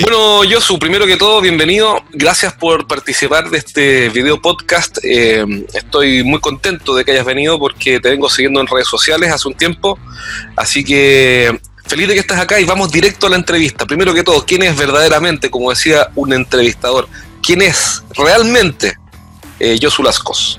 Bueno, 0.00 0.40
Josu, 0.50 0.78
primero 0.78 1.06
que 1.06 1.16
todo, 1.16 1.40
bienvenido. 1.40 2.02
Gracias 2.12 2.52
por 2.54 2.86
participar 2.88 3.48
de 3.48 3.58
este 3.58 4.08
video 4.08 4.42
podcast. 4.42 4.98
Eh, 5.04 5.44
estoy 5.72 6.24
muy 6.24 6.40
contento 6.40 6.96
de 6.96 7.04
que 7.04 7.12
hayas 7.12 7.24
venido 7.24 7.60
porque 7.60 8.00
te 8.00 8.10
vengo 8.10 8.28
siguiendo 8.28 8.60
en 8.60 8.66
redes 8.66 8.88
sociales 8.88 9.30
hace 9.30 9.46
un 9.46 9.54
tiempo. 9.54 9.96
Así 10.56 10.84
que 10.84 11.60
feliz 11.86 12.08
de 12.08 12.14
que 12.14 12.20
estás 12.20 12.40
acá 12.40 12.58
y 12.58 12.64
vamos 12.64 12.90
directo 12.90 13.28
a 13.28 13.30
la 13.30 13.36
entrevista. 13.36 13.86
Primero 13.86 14.12
que 14.12 14.24
todo, 14.24 14.44
¿quién 14.44 14.62
es 14.62 14.76
verdaderamente, 14.76 15.48
como 15.48 15.70
decía 15.70 16.08
un 16.16 16.32
entrevistador, 16.32 17.08
quién 17.40 17.62
es 17.62 18.02
realmente 18.16 18.98
eh, 19.60 19.78
Josu 19.80 20.02
Lascos? 20.02 20.58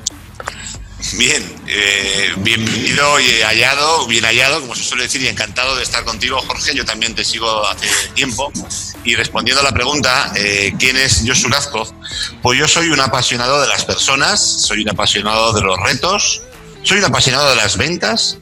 Bien, 1.13 1.63
eh, 1.67 2.33
bienvenido 2.37 3.19
y 3.19 3.41
hallado, 3.41 4.07
bien 4.07 4.25
hallado, 4.25 4.59
como 4.59 4.75
se 4.75 4.83
suele 4.83 5.03
decir, 5.03 5.21
y 5.21 5.27
encantado 5.27 5.75
de 5.75 5.83
estar 5.83 6.03
contigo, 6.03 6.41
Jorge. 6.45 6.75
Yo 6.75 6.83
también 6.83 7.13
te 7.13 7.23
sigo 7.23 7.65
hace 7.67 7.87
tiempo. 8.15 8.51
Y 9.03 9.15
respondiendo 9.15 9.61
a 9.61 9.63
la 9.63 9.71
pregunta, 9.71 10.31
eh, 10.35 10.73
¿quién 10.79 10.97
es 10.97 11.23
Josu 11.25 11.47
Lazcoz? 11.47 11.93
Pues 12.41 12.59
yo 12.59 12.67
soy 12.67 12.89
un 12.89 12.99
apasionado 12.99 13.61
de 13.61 13.67
las 13.67 13.85
personas, 13.85 14.41
soy 14.41 14.81
un 14.81 14.89
apasionado 14.89 15.53
de 15.53 15.61
los 15.61 15.79
retos, 15.79 16.41
soy 16.81 16.97
un 16.97 17.05
apasionado 17.05 17.49
de 17.49 17.55
las 17.55 17.77
ventas 17.77 18.39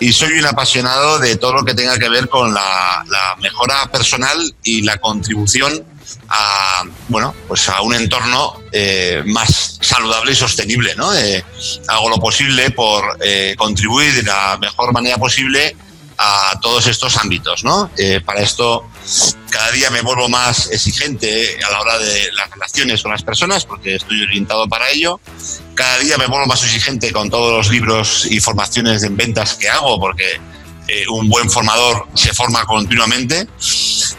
y 0.00 0.12
soy 0.12 0.38
un 0.38 0.46
apasionado 0.46 1.18
de 1.18 1.36
todo 1.36 1.52
lo 1.52 1.64
que 1.64 1.74
tenga 1.74 1.98
que 1.98 2.08
ver 2.08 2.28
con 2.28 2.54
la, 2.54 3.04
la 3.08 3.36
mejora 3.40 3.90
personal 3.92 4.54
y 4.62 4.82
la 4.82 4.96
contribución 4.98 5.84
a, 6.28 6.84
bueno, 7.08 7.34
pues 7.48 7.68
a 7.68 7.82
un 7.82 7.94
entorno 7.94 8.60
eh, 8.72 9.22
más 9.26 9.78
saludable 9.80 10.32
y 10.32 10.36
sostenible. 10.36 10.94
¿no? 10.96 11.14
Eh, 11.14 11.44
hago 11.88 12.08
lo 12.08 12.16
posible 12.16 12.70
por 12.70 13.18
eh, 13.22 13.54
contribuir 13.56 14.14
de 14.14 14.22
la 14.22 14.58
mejor 14.60 14.92
manera 14.92 15.18
posible 15.18 15.76
a 16.18 16.58
todos 16.60 16.86
estos 16.86 17.16
ámbitos. 17.16 17.64
¿no? 17.64 17.90
para 18.24 18.40
esto 18.40 18.86
cada 19.50 19.70
día 19.72 19.90
me 19.90 20.02
vuelvo 20.02 20.28
más 20.28 20.70
exigente 20.70 21.58
a 21.66 21.70
la 21.72 21.80
hora 21.80 21.98
de 21.98 22.30
las 22.32 22.50
relaciones 22.50 23.02
con 23.02 23.10
las 23.10 23.22
personas 23.22 23.64
porque 23.64 23.96
estoy 23.96 24.22
orientado 24.22 24.68
para 24.68 24.90
ello. 24.90 25.20
Cada 25.74 25.98
día 25.98 26.16
me 26.18 26.26
vuelvo 26.26 26.46
más 26.46 26.62
exigente 26.62 27.12
con 27.12 27.30
todos 27.30 27.52
los 27.52 27.70
libros 27.70 28.26
y 28.30 28.38
formaciones 28.40 29.02
en 29.02 29.16
ventas 29.16 29.54
que 29.54 29.68
hago 29.68 29.98
porque 29.98 30.40
eh, 30.92 31.04
un 31.08 31.28
buen 31.28 31.48
formador 31.48 32.08
se 32.14 32.34
forma 32.34 32.64
continuamente 32.64 33.46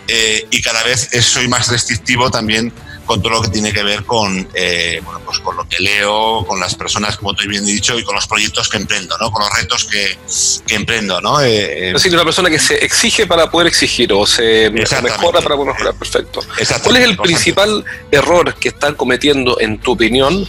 eh, 0.08 0.48
y 0.50 0.62
cada 0.62 0.84
vez 0.84 1.10
soy 1.20 1.50
más 1.50 1.68
restrictivo 1.68 2.32
también 2.32 2.74
con 3.06 3.22
todo 3.22 3.34
lo 3.34 3.42
que 3.42 3.50
tiene 3.50 3.74
que 3.74 3.84
ver 3.84 4.06
con, 4.06 4.48
eh, 4.54 5.02
bueno, 5.04 5.20
pues 5.26 5.40
con 5.40 5.58
lo 5.58 5.68
que 5.68 5.84
leo, 5.84 6.46
con 6.48 6.62
las 6.62 6.76
personas, 6.76 7.18
como 7.18 7.34
te 7.34 7.46
bien 7.46 7.66
dicho, 7.66 8.00
y 8.00 8.06
con 8.06 8.16
los 8.16 8.26
proyectos 8.26 8.70
que 8.70 8.78
emprendo, 8.78 9.18
¿no? 9.20 9.30
con 9.32 9.44
los 9.44 9.54
retos 9.54 9.84
que, 9.84 10.18
que 10.66 10.76
emprendo. 10.76 11.20
¿no? 11.20 11.42
es 11.42 11.92
decir, 11.92 12.14
una 12.14 12.24
persona 12.24 12.50
que 12.50 12.60
se 12.60 12.76
exige 12.86 13.28
para 13.28 13.52
poder 13.52 13.68
exigir 13.68 14.14
o 14.14 14.26
se 14.26 14.70
mejora 14.70 15.42
para 15.42 15.58
poder 15.58 15.74
mejorar. 15.74 15.96
Perfecto. 15.96 16.40
¿Cuál 16.84 16.98
es 16.98 17.04
el 17.04 17.18
principal 17.18 17.84
error 18.12 18.56
que 18.56 18.70
están 18.70 18.96
cometiendo, 18.96 19.60
en 19.60 19.78
tu 19.80 19.92
opinión, 19.92 20.48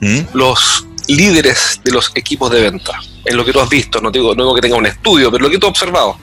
¿Mm? 0.00 0.20
los 0.34 0.84
líderes 1.16 1.80
de 1.84 1.92
los 1.92 2.10
equipos 2.14 2.50
de 2.50 2.60
venta? 2.60 2.98
En 3.24 3.36
lo 3.36 3.44
que 3.44 3.52
tú 3.52 3.60
has 3.60 3.68
visto, 3.68 4.00
no 4.00 4.10
digo, 4.10 4.34
no 4.34 4.42
digo 4.44 4.54
que 4.54 4.60
tenga 4.60 4.76
un 4.76 4.86
estudio, 4.86 5.30
pero 5.30 5.44
lo 5.44 5.50
que 5.50 5.58
tú 5.58 5.66
has 5.66 5.70
observado. 5.70 6.16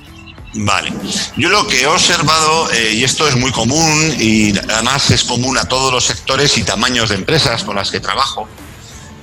Vale. 0.53 0.91
Yo 1.37 1.49
lo 1.49 1.67
que 1.67 1.81
he 1.81 1.87
observado, 1.87 2.71
eh, 2.71 2.93
y 2.93 3.03
esto 3.03 3.27
es 3.27 3.35
muy 3.35 3.51
común, 3.51 4.15
y 4.19 4.57
además 4.57 5.11
es 5.11 5.23
común 5.23 5.57
a 5.57 5.65
todos 5.65 5.93
los 5.93 6.05
sectores 6.05 6.57
y 6.57 6.63
tamaños 6.63 7.09
de 7.09 7.15
empresas 7.15 7.63
con 7.63 7.75
las 7.75 7.91
que 7.91 7.99
trabajo, 7.99 8.47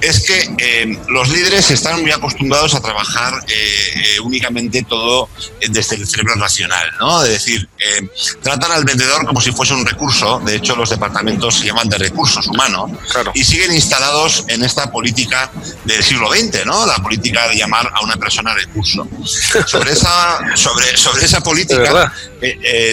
es 0.00 0.20
que 0.20 0.54
eh, 0.58 0.98
los 1.08 1.28
líderes 1.28 1.70
están 1.70 2.02
muy 2.02 2.10
acostumbrados 2.10 2.74
a 2.74 2.80
trabajar 2.80 3.32
eh, 3.48 4.16
eh, 4.16 4.20
únicamente 4.20 4.84
todo 4.88 5.28
desde 5.68 5.96
el 5.96 6.06
cerebro 6.06 6.34
racional, 6.34 6.90
¿no? 7.00 7.22
Es 7.24 7.30
decir, 7.30 7.68
tratan 8.42 8.72
al 8.72 8.84
vendedor 8.84 9.26
como 9.26 9.40
si 9.40 9.52
fuese 9.52 9.74
un 9.74 9.86
recurso, 9.86 10.40
de 10.44 10.56
hecho 10.56 10.76
los 10.76 10.90
departamentos 10.90 11.58
se 11.58 11.66
llaman 11.66 11.88
de 11.88 11.98
recursos 11.98 12.46
humanos, 12.46 12.90
y 13.34 13.44
siguen 13.44 13.72
instalados 13.72 14.44
en 14.48 14.64
esta 14.64 14.90
política 14.90 15.50
del 15.84 16.02
siglo 16.02 16.30
XX, 16.30 16.66
¿no? 16.66 16.86
La 16.86 16.96
política 16.96 17.48
de 17.48 17.56
llamar 17.56 17.90
a 17.94 18.02
una 18.02 18.16
persona 18.16 18.54
recurso. 18.54 19.08
Sobre 19.66 19.92
esa, 19.92 20.38
sobre, 20.54 20.96
sobre 20.96 21.24
esa 21.24 21.40
política, 21.42 22.12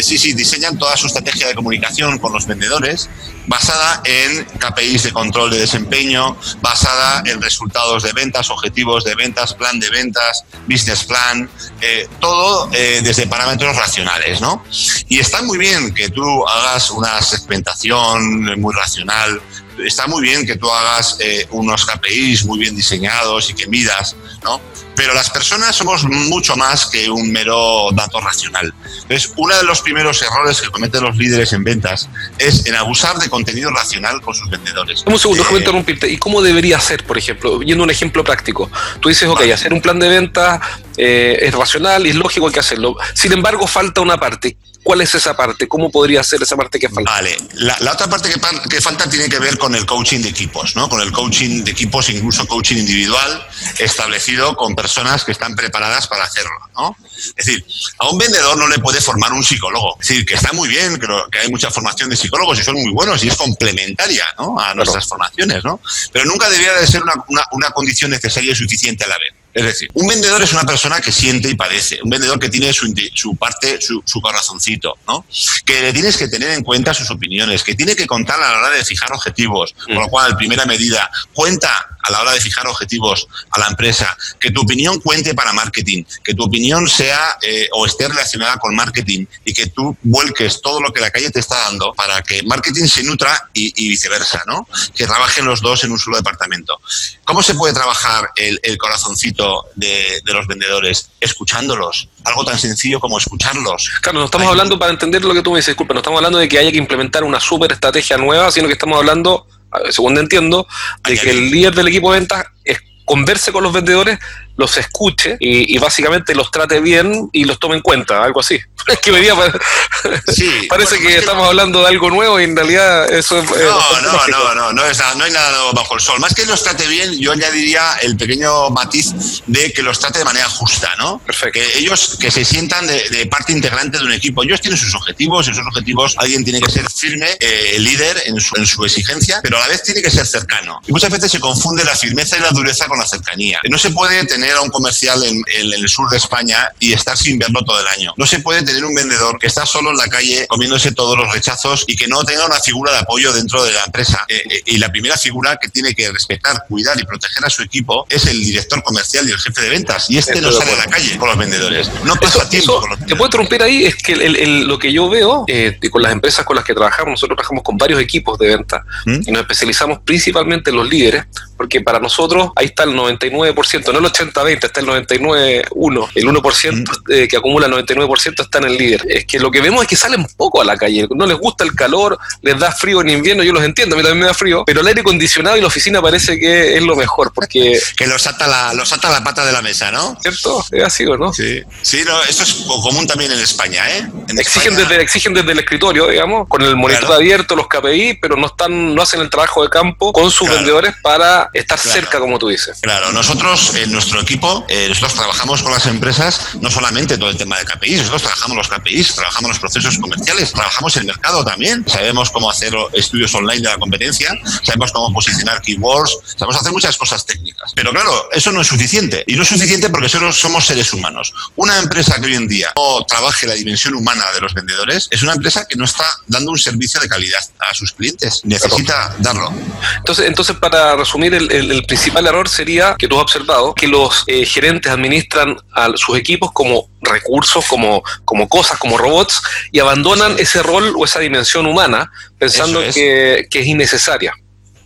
sí, 0.02 0.18
sí, 0.18 0.34
diseñan 0.34 0.78
toda 0.78 0.96
su 0.96 1.08
estrategia 1.08 1.48
de 1.48 1.56
comunicación 1.56 2.18
con 2.20 2.32
los 2.34 2.48
vendedores 2.48 3.10
basada 3.48 4.02
en 4.06 4.46
KPIs 4.46 5.04
de 5.04 5.12
control 5.12 5.52
de 5.52 5.60
desempeño, 5.60 6.38
basada 6.62 7.24
en 7.26 7.42
resultados 7.42 8.04
de 8.04 8.14
ventas, 8.14 8.50
objetivos 8.50 9.04
de 9.04 9.16
ventas, 9.16 9.54
plan 9.54 9.80
de 9.80 9.90
ventas, 9.90 10.46
business 10.68 11.04
plan, 11.04 11.50
eh, 11.82 12.08
todo 12.20 12.70
eh, 12.74 13.02
desde 13.04 13.28
parámetros 13.28 13.76
racionales, 13.76 14.42
¿no? 14.42 14.64
Y 15.10 15.20
está 15.20 15.42
muy 15.42 15.58
bien 15.58 15.94
que 15.94 16.10
tú 16.10 16.48
hagas 16.48 16.92
una 16.92 17.22
segmentación 17.22 18.60
muy 18.60 18.74
racional, 18.74 19.42
está 19.86 20.08
muy 20.08 20.22
bien 20.22 20.46
que 20.46 20.56
tú 20.56 20.70
hagas 20.70 21.18
eh, 21.20 21.48
unos 21.52 21.86
KPIs 21.86 22.46
muy 22.46 22.60
bien 22.60 22.76
diseñados 22.76 23.50
y 23.50 23.54
que 23.54 23.68
midas, 23.68 24.16
¿no? 24.44 24.62
Pero 24.96 25.14
las 25.14 25.30
personas 25.30 25.76
somos 25.76 26.04
mucho 26.04 26.56
más 26.56 26.86
que 26.86 27.10
un 27.10 27.32
mero 27.32 27.90
dato 27.94 28.20
racional. 28.22 28.74
Entonces, 29.02 29.34
uno 29.38 29.56
de 29.58 29.64
los 29.64 29.82
primeros 29.82 30.22
errores 30.22 30.62
que 30.62 30.70
cometen 30.70 31.04
los 31.04 31.18
líderes 31.18 31.52
en 31.54 31.64
ventas 31.64 32.10
es 32.38 32.66
en 32.68 32.76
abusar 32.76 33.18
de 33.18 33.30
contenido 33.30 33.72
racional 33.72 34.22
con 34.22 34.36
sus 34.36 34.50
vendedores. 34.50 35.04
Un 35.08 35.18
segundo, 35.18 35.42
déjame 35.42 35.58
eh, 35.58 35.62
interrumpirte. 35.62 36.10
¿Y 36.10 36.18
cómo 36.18 36.42
debería 36.42 36.80
ser, 36.80 37.04
por 37.06 37.18
ejemplo? 37.18 37.62
Yendo 37.62 37.84
un 37.84 37.90
ejemplo 37.90 38.24
práctico. 38.24 38.70
Tú 39.00 39.10
dices, 39.10 39.28
ok, 39.28 39.42
hacer 39.52 39.74
un 39.74 39.82
plan 39.82 40.00
de 40.00 40.10
venta 40.10 40.62
eh, 40.98 41.38
es 41.42 41.54
racional 41.54 42.06
y 42.06 42.10
es 42.10 42.16
lógico, 42.16 42.48
hay 42.48 42.54
que 42.54 42.60
hacerlo. 42.60 42.96
Sin 43.14 43.32
embargo, 43.32 43.68
falta 43.68 44.02
una 44.02 44.18
parte. 44.18 44.58
¿Cuál 44.84 45.00
es 45.00 45.16
esa 45.16 45.36
parte? 45.36 45.66
¿Cómo 45.66 45.90
podría 45.90 46.22
ser 46.24 46.44
esa 46.44 46.58
parte 46.58 46.78
que 46.78 46.90
falta? 46.90 47.10
Vale, 47.10 47.38
la, 47.54 47.94
otra 47.94 48.10
parte 48.10 48.30
que, 48.70 48.82
falta 48.82 49.10
tiene 49.10 49.30
que 49.30 49.40
ver 49.40 49.58
con 49.58 49.74
el 49.76 49.86
coaching 49.86 50.20
de 50.20 50.30
equipos, 50.30 50.76
¿no? 50.76 50.90
Con 50.90 51.00
el 51.00 51.14
coaching 51.14 51.64
de 51.64 51.72
equipos, 51.72 52.10
incluso 52.10 52.46
coaching 52.46 52.76
individual, 52.76 53.48
establecido 53.80 54.58
con 54.58 54.76
personas 54.76 55.24
que 55.24 55.32
están 55.32 55.56
preparadas 55.56 56.08
para 56.08 56.26
hacerlo, 56.26 56.52
¿no? 56.76 56.98
Es 57.16 57.46
decir, 57.46 57.66
a 58.00 58.10
un 58.10 58.18
vendedor 58.18 58.58
no 58.58 58.68
le 58.68 58.80
puede 58.80 59.00
formar 59.00 59.32
un 59.32 59.44
psicólogo. 59.44 59.96
Es 60.02 60.10
decir, 60.10 60.26
que 60.26 60.34
está 60.34 60.52
muy 60.52 60.68
bien, 60.68 60.98
creo 60.98 61.30
que 61.32 61.40
hay 61.40 61.50
mucha 61.50 61.72
formación 61.72 62.10
de 62.10 62.18
psicólogos 62.18 62.60
y 62.60 62.64
son 62.64 62.76
muy 62.76 62.92
buenos 62.92 63.24
y 63.24 63.30
es 63.30 63.38
complementaria 63.38 64.26
¿no? 64.38 64.60
a 64.60 64.76
nuestras 64.76 65.08
formaciones, 65.08 65.64
¿no? 65.64 65.80
Pero 66.12 66.26
nunca 66.26 66.50
debería 66.50 66.74
de 66.74 66.88
ser 66.88 67.04
una 67.52 67.70
condición 67.72 68.12
necesaria 68.12 68.52
y 68.52 68.56
suficiente 68.56 69.06
a 69.06 69.08
la 69.08 69.18
vez. 69.18 69.34
Es 69.54 69.64
decir, 69.64 69.90
un 69.94 70.08
vendedor 70.08 70.42
es 70.42 70.52
una 70.52 70.64
persona 70.64 71.00
que 71.00 71.12
siente 71.12 71.50
y 71.50 71.56
padece, 71.56 72.00
un 72.04 72.10
vendedor 72.10 72.40
que 72.40 72.50
tiene 72.50 72.74
su, 72.74 72.92
su 73.14 73.36
parte, 73.36 73.80
su, 73.80 74.02
su, 74.04 74.20
corazoncito, 74.20 74.98
¿no? 75.08 75.26
Que 75.64 75.82
le 75.82 75.94
tienes 75.94 76.18
que 76.18 76.28
tener 76.28 76.50
en 76.52 76.64
cuenta 76.64 76.94
sus 76.94 77.12
opiniones, 77.12 77.64
que 77.64 77.76
tiene 77.76 77.96
que 77.96 78.08
contar 78.08 78.42
a 78.42 78.52
la 78.52 78.58
hora 78.58 78.70
de 78.72 78.84
fijar 78.84 79.12
objetivos, 79.14 79.76
con 79.86 79.96
lo 79.96 80.08
cual, 80.08 80.36
primera 80.38 80.66
medida, 80.66 81.10
cuenta 81.34 81.93
a 82.04 82.12
la 82.12 82.22
hora 82.22 82.32
de 82.34 82.42
fijar 82.42 82.68
objetivos 82.68 83.28
a 83.52 83.60
la 83.60 83.68
empresa, 83.68 84.16
que 84.40 84.52
tu 84.52 84.62
opinión 84.62 85.00
cuente 85.00 85.34
para 85.34 85.54
marketing, 85.54 86.04
que 86.24 86.34
tu 86.34 86.44
opinión 86.44 86.88
sea 86.88 87.38
eh, 87.42 87.68
o 87.74 87.86
esté 87.86 88.08
relacionada 88.08 88.58
con 88.58 88.76
marketing 88.76 89.26
y 89.46 89.54
que 89.54 89.68
tú 89.68 89.96
vuelques 90.04 90.62
todo 90.62 90.82
lo 90.82 90.92
que 90.92 91.02
la 91.02 91.12
calle 91.12 91.32
te 91.32 91.40
está 91.40 91.56
dando 91.64 91.94
para 91.94 92.22
que 92.22 92.44
marketing 92.44 92.86
se 92.86 93.04
nutra 93.04 93.50
y, 93.54 93.90
viceversa, 93.90 94.44
¿no? 94.48 94.68
Que 94.96 95.06
trabajen 95.06 95.46
los 95.46 95.62
dos 95.62 95.84
en 95.84 95.92
un 95.92 96.00
solo 96.00 96.18
departamento. 96.18 96.80
¿Cómo 97.24 97.42
se 97.42 97.56
puede 97.56 97.74
trabajar 97.74 98.30
el, 98.36 98.78
corazoncito 98.78 99.66
de, 99.76 100.22
los 100.26 100.48
vendedores? 100.48 101.10
Escuchándolos. 101.20 102.10
Algo 102.26 102.44
tan 102.44 102.58
sencillo 102.58 103.00
como 103.00 103.18
escucharlos. 103.18 103.90
Claro, 104.02 104.20
no 104.20 104.26
estamos 104.26 104.48
hablando, 104.48 104.80
para 104.80 104.92
entender 104.92 105.24
lo 105.24 105.34
que 105.34 105.42
tú 105.42 105.52
me 105.52 105.58
dices, 105.58 105.74
disculpa, 105.74 105.94
no 105.94 106.00
estamos 106.00 106.18
hablando 106.18 106.40
de 106.40 106.48
que 106.48 106.58
haya 106.58 106.72
que 106.72 106.78
implementar 106.78 107.24
una 107.24 107.40
super 107.40 107.72
estrategia 107.72 108.18
nueva, 108.18 108.52
sino 108.52 108.68
que 108.68 108.74
estamos 108.74 108.98
hablando 108.98 109.48
según 109.90 110.18
entiendo, 110.18 110.68
de 111.04 111.18
que 111.18 111.30
el 111.30 111.52
líder 111.52 111.76
del 111.76 111.88
equipo 111.88 112.14
de 112.14 112.20
ventas 112.20 112.46
es 112.64 112.80
converse 113.06 113.52
con 113.52 113.64
los 113.64 113.74
vendedores, 113.74 114.20
los 114.56 114.78
escuche 114.78 115.38
y, 115.40 115.78
básicamente 115.78 116.36
los 116.36 116.52
trate 116.52 116.80
bien 116.80 117.30
y 117.32 117.46
los 117.46 117.60
tome 117.60 117.76
en 117.76 117.82
cuenta, 117.82 118.24
algo 118.24 118.40
así. 118.40 118.60
que 119.04 120.34
sí, 120.34 120.50
parece 120.68 121.00
que 121.00 121.18
estamos 121.18 121.48
hablando 121.48 121.82
de 121.82 121.88
algo 121.88 122.10
nuevo 122.10 122.40
y 122.40 122.44
en 122.44 122.56
realidad 122.56 123.12
eso 123.12 123.40
es... 123.40 123.50
No, 123.50 124.02
no, 124.02 124.28
no, 124.28 124.56
no, 124.56 124.74
no, 124.74 124.86
es 124.86 125.02
no 125.16 125.24
hay 125.24 125.32
nada 125.32 125.52
nuevo 125.52 125.74
bajo 125.74 125.96
el 125.96 126.02
sol. 126.02 126.20
Más 126.20 126.34
que 126.34 126.46
los 126.46 126.64
trate 126.64 126.86
bien, 126.88 127.18
yo 127.18 127.32
añadiría 127.32 127.94
el 128.02 128.18
pequeño 128.18 128.70
matiz 128.72 129.42
de 129.48 129.72
que 129.72 129.82
los 129.82 130.00
trate 130.00 130.20
de 130.20 130.26
manera 130.26 130.50
justa, 130.50 130.94
¿no? 130.98 131.20
Perfecto. 131.20 131.60
Que 131.60 131.80
ellos 131.80 132.18
que 132.20 132.30
se 132.30 132.44
sientan 132.44 132.86
de, 132.86 133.26
parte 133.28 133.54
integrante 133.54 133.98
de 133.98 134.04
un 134.04 134.12
equipo. 134.12 134.44
Ellos 134.44 134.60
tienen 134.60 134.78
sus 134.78 134.94
objetivos, 134.96 135.48
esos 135.48 135.66
objetivos 135.66 136.16
alguien 136.18 136.44
tiene 136.44 136.60
que 136.60 136.70
ser 136.70 136.86
firme, 136.92 137.38
eh, 137.40 137.78
líder 137.80 138.24
en 138.26 138.40
su, 138.40 138.56
en 138.58 138.66
su 138.66 138.84
exigencia, 138.84 139.40
pero 139.42 139.58
a 139.58 139.62
la 139.62 139.68
vez 139.68 139.84
tiene 139.84 140.02
que 140.02 140.12
ser 140.12 140.28
cercano. 140.28 140.82
Y 140.86 140.92
muchas 140.92 141.10
veces 141.10 141.32
se 141.32 141.40
confunde 141.40 141.84
la 141.84 141.96
firmeza 141.96 142.38
y 142.38 142.42
la 142.42 142.50
dureza 142.50 142.86
con 142.88 143.00
la 143.00 143.08
cercanía. 143.08 143.60
No 143.70 143.78
se 143.78 143.92
puede 143.92 144.26
tener 144.26 144.43
a 144.52 144.62
un 144.62 144.70
comercial 144.70 145.24
en, 145.24 145.42
en 145.48 145.74
el 145.74 145.88
sur 145.88 146.10
de 146.10 146.18
España 146.18 146.70
y 146.80 146.94
estar 146.94 147.18
sin 147.18 147.40
verlo 147.40 147.62
todo 147.64 147.80
el 147.80 147.88
año. 147.88 148.14
No 148.18 148.26
se 148.26 148.40
puede 148.40 148.62
tener 148.64 148.74
tener 148.74 148.86
un 148.86 148.96
vendedor 148.96 149.38
que 149.40 149.48
está 149.48 149.66
solo 149.66 149.92
en 149.92 149.98
la 149.98 150.08
calle 150.08 150.48
comiéndose 150.48 150.92
todos 150.92 151.18
los 151.18 151.32
rechazos 151.32 151.86
y 151.88 151.96
que 151.96 152.08
no 152.08 152.24
tenga 152.24 152.46
una 152.46 152.60
figura 152.60 152.92
de 152.92 153.00
apoyo 153.00 153.32
dentro 153.32 153.64
de 153.64 153.72
la 153.72 153.84
empresa. 153.86 154.26
Eh, 154.28 154.42
eh, 154.50 154.62
y 154.66 154.78
la 154.78 154.92
primera 154.92 155.16
figura 155.18 155.58
que 155.62 155.70
tiene 155.70 155.94
que 155.94 156.12
respetar, 156.12 156.66
cuidar 156.68 157.00
y 157.00 157.06
proteger 157.06 157.46
a 157.46 157.50
su 157.50 157.62
equipo 157.62 158.06
es 158.10 158.26
el 158.26 158.44
director 158.44 158.82
comercial 158.84 159.28
y 159.28 159.32
el 159.32 159.38
jefe 159.38 159.62
de 159.62 159.70
ventas. 159.70 160.10
Y 160.10 160.18
este 160.18 160.42
no 160.42 160.52
sale 160.52 160.72
a 160.72 160.78
la 160.78 160.88
calle 160.88 161.18
con 161.18 161.30
los 161.30 161.38
vendedores. 161.38 161.90
No 162.04 162.16
pasa 162.16 162.50
tiempo 162.50 162.82
con 162.82 162.90
los 162.92 163.00
Te 163.00 163.16
puedo 163.16 163.26
interrumpir 163.26 163.62
ahí, 163.62 163.86
es 163.86 163.96
que 163.96 164.16
lo 164.16 164.80
que 164.80 164.92
yo 164.92 165.10
veo 165.10 165.46
eh, 165.48 165.78
con 165.92 166.02
las 166.02 166.12
empresas 166.12 166.46
con 166.46 166.56
las 166.56 166.66
que 166.66 166.74
trabajamos, 166.74 167.12
nosotros 167.12 167.38
trabajamos 167.38 167.64
con 167.64 167.78
varios 167.78 168.00
equipos 168.00 168.40
de 168.40 168.48
venta 168.48 168.84
¿Mm? 169.06 169.22
y 169.28 169.32
nos 169.32 169.42
especializamos 169.42 170.00
principalmente 170.04 170.72
en 170.72 170.78
los 170.78 170.88
líderes, 170.88 171.26
porque 171.56 171.82
para 171.82 172.00
nosotros 172.00 172.52
ahí 172.56 172.68
está 172.68 172.84
el 172.84 172.92
99%, 172.92 173.94
no 173.94 174.00
el 174.00 174.06
80-20, 174.06 174.66
está 174.66 174.80
el 174.80 174.88
99-1. 174.88 176.10
El 176.16 176.28
1% 176.28 176.74
¿Mm? 176.74 177.28
que 177.28 177.38
acumula 177.38 177.68
el 177.68 177.74
99% 177.74 178.42
está 178.42 178.58
en 178.60 178.66
el 178.66 178.78
líder. 178.78 179.06
Es 179.08 179.26
que 179.26 179.40
lo 179.40 179.52
que 179.52 179.62
vemos 179.62 179.82
es 179.84 179.88
que 179.88 179.96
salen 179.96 180.26
poco 180.38 180.62
a 180.62 180.66
la 180.66 180.78
calle, 180.78 181.08
no 181.16 181.26
les 181.26 181.38
gusta 181.38 181.64
el 181.64 181.74
calor, 181.74 182.18
les 182.42 182.58
da 182.60 182.72
frío 182.72 183.02
en 183.02 183.10
invierno, 183.10 183.44
yo 183.44 183.54
los 183.54 183.64
entiendo, 183.64 183.96
a 183.96 183.98
mí 183.98 184.04
también 184.04 184.22
me 184.22 184.26
da 184.28 184.34
frío, 184.34 184.64
pero 184.66 184.82
el 184.82 184.88
aire 184.88 185.02
acondicionado 185.02 185.58
y 185.58 185.62
la 185.62 185.68
oficina 185.68 186.02
parece 186.02 186.40
que 186.40 186.78
es 186.78 186.84
lo 186.84 186.96
mejor, 186.96 187.32
porque... 187.34 187.80
Que 187.96 188.08
los 188.08 188.26
ata 188.26 188.48
la, 188.48 188.74
los 188.74 188.92
ata 188.92 189.10
la 189.12 189.24
pata 189.24 189.46
de 189.46 189.52
la 189.52 189.62
mesa, 189.62 189.92
¿no? 189.92 190.18
¿Cierto? 190.20 190.66
Es 190.72 190.84
así, 190.84 191.06
¿o 191.06 191.16
no? 191.16 191.32
Sí, 191.32 191.62
sí 191.82 192.02
no, 192.06 192.22
esto 192.24 192.44
es 192.44 192.66
común 192.66 193.06
también 193.06 193.32
en 193.32 193.40
España, 193.40 193.84
¿eh? 193.90 194.08
exigen, 194.38 194.76
Desde, 194.76 195.02
exigen 195.02 195.34
desde 195.34 195.52
el 195.52 195.60
escritorio, 195.60 196.08
digamos, 196.08 196.48
con 196.48 196.62
el 196.62 196.76
monitor 196.76 197.14
abierto, 197.14 197.56
los 197.56 197.68
KPI, 197.68 198.16
pero 198.22 198.36
no 198.36 198.48
están 198.48 198.96
no 198.96 199.02
hacen 199.02 199.22
el 199.22 199.30
trabajo 199.30 199.64
de 199.64 199.70
campo 199.70 200.12
con 200.12 200.32
sus 200.32 200.50
vendedores 200.50 200.96
para 201.02 201.50
estar 201.54 201.80
cerca, 201.80 202.20
como 202.20 202.40
tú 202.40 202.48
dices. 202.50 202.80
Claro, 202.82 203.12
nosotros 203.12 203.76
en 203.76 203.92
nuestro 203.92 204.20
equipo, 204.22 204.66
eh, 204.68 204.88
nosotros 204.90 205.14
trabajamos 205.14 205.64
con 205.64 205.72
las 205.72 205.86
empresas 205.86 206.42
no 206.60 206.70
solamente 206.70 207.18
todo 207.18 207.30
el 207.30 207.38
tema 207.38 207.58
de 207.58 207.66
KPIs, 207.66 207.98
nosotros 207.98 208.24
trabajamos 208.24 208.58
los 208.58 208.68
KPIs, 208.68 209.16
trabajamos 209.16 209.50
los 209.50 209.60
procesos 209.60 209.98
comerciales, 209.98 210.52
trabajamos 210.52 210.96
el 210.98 211.06
mercado 211.06 211.44
también, 211.44 211.86
sabemos 211.88 212.30
cómo 212.32 212.50
hacer 212.50 212.74
estudios 212.94 213.34
online 213.36 213.62
de 213.62 213.70
la 213.70 213.78
competencia, 213.78 214.36
sabemos 214.64 214.92
cómo 214.92 215.14
posicionar 215.14 215.62
keywords, 215.62 216.18
sabemos 216.38 216.58
hacer 216.58 216.72
muchas 216.72 216.98
cosas 216.98 217.26
técnicas. 217.26 217.72
Pero 217.76 217.92
claro, 217.92 218.30
eso 218.32 218.52
no 218.52 218.62
es 218.62 218.68
suficiente. 218.68 219.24
Y 219.28 219.36
no 219.36 219.44
es 219.44 219.50
suficiente 219.50 219.90
porque 219.90 220.10
solo 220.10 220.32
somos 220.32 220.66
seres 220.66 220.94
humanos. 220.94 221.34
Una 221.56 221.78
empresa 221.80 222.20
que 222.20 222.28
hoy 222.28 222.36
en 222.36 222.48
día 222.48 222.72
no 222.76 223.04
trabaje 223.06 223.48
la 223.48 223.54
dimensión 223.54 223.96
humana 223.96 224.26
de 224.34 224.42
los 224.42 224.54
vendedores 224.54 225.08
es 225.12 225.22
una 225.24 225.34
empresa 225.34 225.66
que 225.68 225.76
no 225.76 225.86
está 225.86 226.06
dando 226.28 226.52
un 226.52 226.60
servicio 226.60 227.00
de 227.00 227.08
calidad 227.08 227.42
a 227.60 227.74
sus 227.74 227.92
clientes. 227.92 228.42
Necesita 228.44 229.16
darlo. 229.20 229.54
Entonces, 229.98 230.28
entonces 230.28 230.56
para 230.58 230.96
resumir, 230.96 231.33
el, 231.38 231.84
principal 231.86 232.28
error 232.28 232.48
sería 232.48 232.96
que 232.98 233.08
tú 233.08 233.16
has 233.16 233.24
observado 233.24 233.74
que 233.74 233.88
los 233.88 234.24
eh, 234.28 234.46
gerentes 234.46 234.92
administran 234.92 235.58
a 235.74 235.90
sus 235.96 236.18
equipos 236.18 236.52
como 236.52 236.90
recursos, 237.02 237.66
como, 237.68 238.04
como 238.26 238.48
cosas, 238.48 238.78
como 238.80 238.98
robots, 238.98 239.42
y 239.72 239.80
abandonan 239.80 240.36
ese 240.40 240.64
rol 240.64 240.94
o 240.98 241.06
esa 241.06 241.20
dimensión 241.20 241.66
humana 241.66 242.12
pensando 242.38 242.82
que, 242.94 243.48
que 243.50 243.60
es 243.60 243.68
innecesaria. 243.68 244.34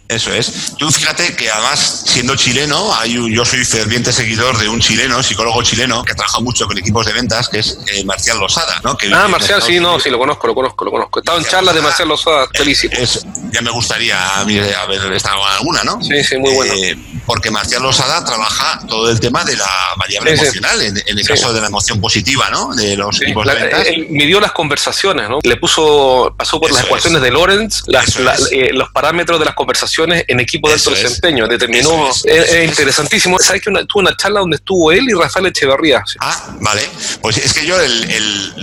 Eso 0.10 0.32
es. 0.32 0.74
Tú 0.78 0.90
fíjate 0.90 1.36
que 1.36 1.52
además, 1.52 2.04
siendo 2.06 2.36
chileno, 2.36 2.94
hay 2.96 3.18
yo 3.34 3.44
soy 3.44 3.66
ferviente 3.66 4.14
seguidor 4.14 4.58
de 4.58 4.70
un 4.70 4.80
chileno, 4.80 5.22
psicólogo 5.22 5.62
chileno, 5.64 6.04
que 6.04 6.14
trabaja 6.14 6.40
mucho 6.40 6.66
con 6.66 6.78
equipos 6.78 7.06
de 7.06 7.12
ventas, 7.12 7.50
que 7.50 7.60
es 7.60 7.78
eh, 7.94 8.06
Marcial 8.06 8.40
Losada, 8.40 8.80
¿no? 8.84 8.98
ah, 9.14 9.28
Marcial, 9.28 9.62
sí, 9.62 9.80
no, 9.82 10.00
sí, 10.00 10.10
lo 10.10 10.18
conozco, 10.18 10.48
lo 10.48 10.56
conozco, 10.56 10.86
lo 10.86 10.92
conozco. 10.92 11.20
He 11.20 11.22
estado 11.22 11.40
en 11.40 11.46
charlas 11.46 11.76
de 11.76 11.82
Marcial 11.82 12.08
Losada, 12.08 12.46
eh, 12.46 12.58
felicito. 12.58 12.98
ya 13.52 13.62
me 13.62 13.72
gustaría 13.72 14.40
haber 14.40 15.12
estado 15.14 15.42
en 15.46 15.54
alguna, 15.58 15.84
¿no? 15.84 16.02
Sí, 16.02 16.24
sí, 16.24 16.38
muy 16.38 16.54
bueno. 16.54 16.74
Eh, 16.74 16.98
porque 17.26 17.52
Marcial 17.52 17.84
Losada 17.84 18.24
trabaja 18.24 18.80
todo 18.88 19.10
el 19.10 19.20
tema 19.20 19.44
de 19.44 19.58
la 19.58 19.70
variable 19.98 20.34
emocional, 20.34 20.82
en, 20.82 20.98
el 21.06 21.28
caso 21.28 21.52
de 21.52 21.60
la 21.60 21.68
emoción 21.68 22.00
positiva, 22.00 22.50
¿no? 22.50 22.74
De 22.74 22.96
los 22.96 23.22
equipos 23.22 23.46
de 23.46 23.56
ventas. 23.56 23.88
Él 23.88 24.08
midió 24.10 24.40
las 24.40 24.54
conversaciones, 24.54 25.30
¿no? 25.30 25.40
Le 25.44 25.58
puso, 25.58 26.34
pasó 26.38 26.62
por 26.62 26.72
las 26.72 26.86
ecuaciones 26.86 27.22
de 27.22 27.32
Lorenz, 27.32 27.84
los 28.72 28.90
parámetros 28.92 29.40
de 29.40 29.46
las 29.46 29.56
conversaciones 29.56 29.97
en 30.06 30.40
equipo 30.40 30.68
de 30.68 30.76
alto 30.76 30.92
desempeño. 30.92 31.48
Determinó, 31.48 32.10
es, 32.10 32.70
interesantísimo. 32.70 33.38
¿Sabes 33.40 33.62
que 33.62 33.72
tuvo 33.86 34.02
una 34.02 34.16
charla 34.16 34.42
donde 34.42 34.58
estuvo 34.58 34.92
él 34.92 35.08
y 35.10 35.14
Rafael 35.14 35.48
Echeverría? 35.48 36.04
Ah, 36.20 36.56
vale. 36.62 36.82
Pues 37.22 37.38
es 37.38 37.54
que 37.54 37.66
yo, 37.66 37.80
el, 37.80 38.54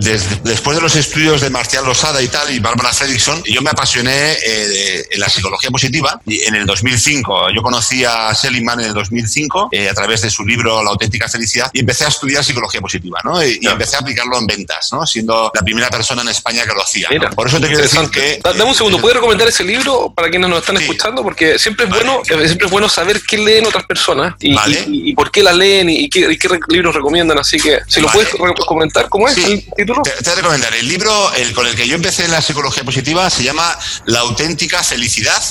después 0.42 0.76
de 0.76 0.82
los 0.82 0.96
estudios 0.96 1.40
de 1.40 1.50
Marcial 1.50 1.84
Losada 1.84 2.22
y 2.22 2.28
tal, 2.28 2.50
y 2.52 2.58
Bárbara 2.58 2.92
Fredrickson, 2.92 3.42
yo 3.44 3.62
me 3.62 3.70
apasioné 3.70 4.32
eh, 4.32 5.06
en 5.10 5.20
la 5.20 5.28
psicología 5.28 5.70
positiva. 5.70 6.20
Y 6.26 6.42
en 6.42 6.54
el 6.54 6.66
2005, 6.66 7.50
yo 7.54 7.62
conocí 7.62 8.04
a 8.04 8.34
Seligman 8.34 8.80
en 8.80 8.87
el 8.87 8.94
2005 8.94 9.69
eh, 9.72 9.88
a 9.88 9.94
través 9.94 10.22
de 10.22 10.30
su 10.30 10.44
libro 10.44 10.82
La 10.82 10.90
auténtica 10.90 11.28
felicidad 11.28 11.70
y 11.72 11.80
empecé 11.80 12.04
a 12.04 12.08
estudiar 12.08 12.44
psicología 12.44 12.80
positiva, 12.80 13.20
¿no? 13.25 13.44
Y, 13.44 13.60
empecé 13.62 13.96
a 13.96 14.00
aplicarlo 14.00 14.38
en 14.38 14.46
ventas, 14.46 14.92
¿no? 14.92 15.04
Siendo 15.06 15.50
la 15.52 15.62
primera 15.62 15.88
persona 15.90 16.22
en 16.22 16.28
España 16.28 16.62
que 16.62 16.75
lo 16.75 16.82
hacía. 16.82 17.08
Por 17.34 17.48
eso 17.48 17.60
te 17.60 17.66
quiero 17.66 17.82
decir 17.82 18.08
que. 18.10 18.40
Dame 18.42 18.64
un 18.64 18.75
segundo, 18.75 19.00
¿puedes 19.00 19.16
recomendar 19.16 19.48
ese 19.48 19.64
libro 19.64 20.12
para 20.14 20.30
quienes 20.30 20.48
nos 20.48 20.60
están 20.60 20.76
escuchando? 20.76 21.24
Porque 21.25 21.59
siempre 21.59 21.87
es 21.87 21.91
bueno 21.91 22.21
siempre 22.25 22.67
es 22.67 22.71
bueno 22.71 22.88
saber 22.88 23.23
qué 23.23 23.38
leen 23.38 23.67
otras 23.67 23.87
personas 23.87 24.35
y, 24.38 25.12
por 25.15 25.31
qué 25.31 25.43
la 25.43 25.53
leen 25.53 25.88
y, 25.88 26.09
qué, 26.11 26.29
libros 26.69 26.94
recomiendan. 26.94 27.38
Así 27.38 27.59
que, 27.59 27.81
si 27.88 28.00
lo 28.00 28.09
puedes 28.09 28.29
comentar, 28.67 29.09
¿cómo 29.09 29.26
es 29.26 29.38
el 29.38 29.65
título? 29.75 30.03
Te, 30.03 30.11
voy 30.23 30.32
a 30.32 30.37
recomendar. 30.37 30.75
El 30.75 30.87
libro 30.87 31.32
el, 31.35 31.53
con 31.55 31.67
el 31.67 31.75
que 31.75 31.88
yo 31.88 31.94
empecé 31.94 32.26
en 32.26 32.31
la 32.31 32.43
psicología 32.43 32.85
positiva 32.85 33.29
se 33.31 33.43
llama 33.43 33.76
La 34.05 34.21
auténtica 34.21 34.82
felicidad 34.82 35.43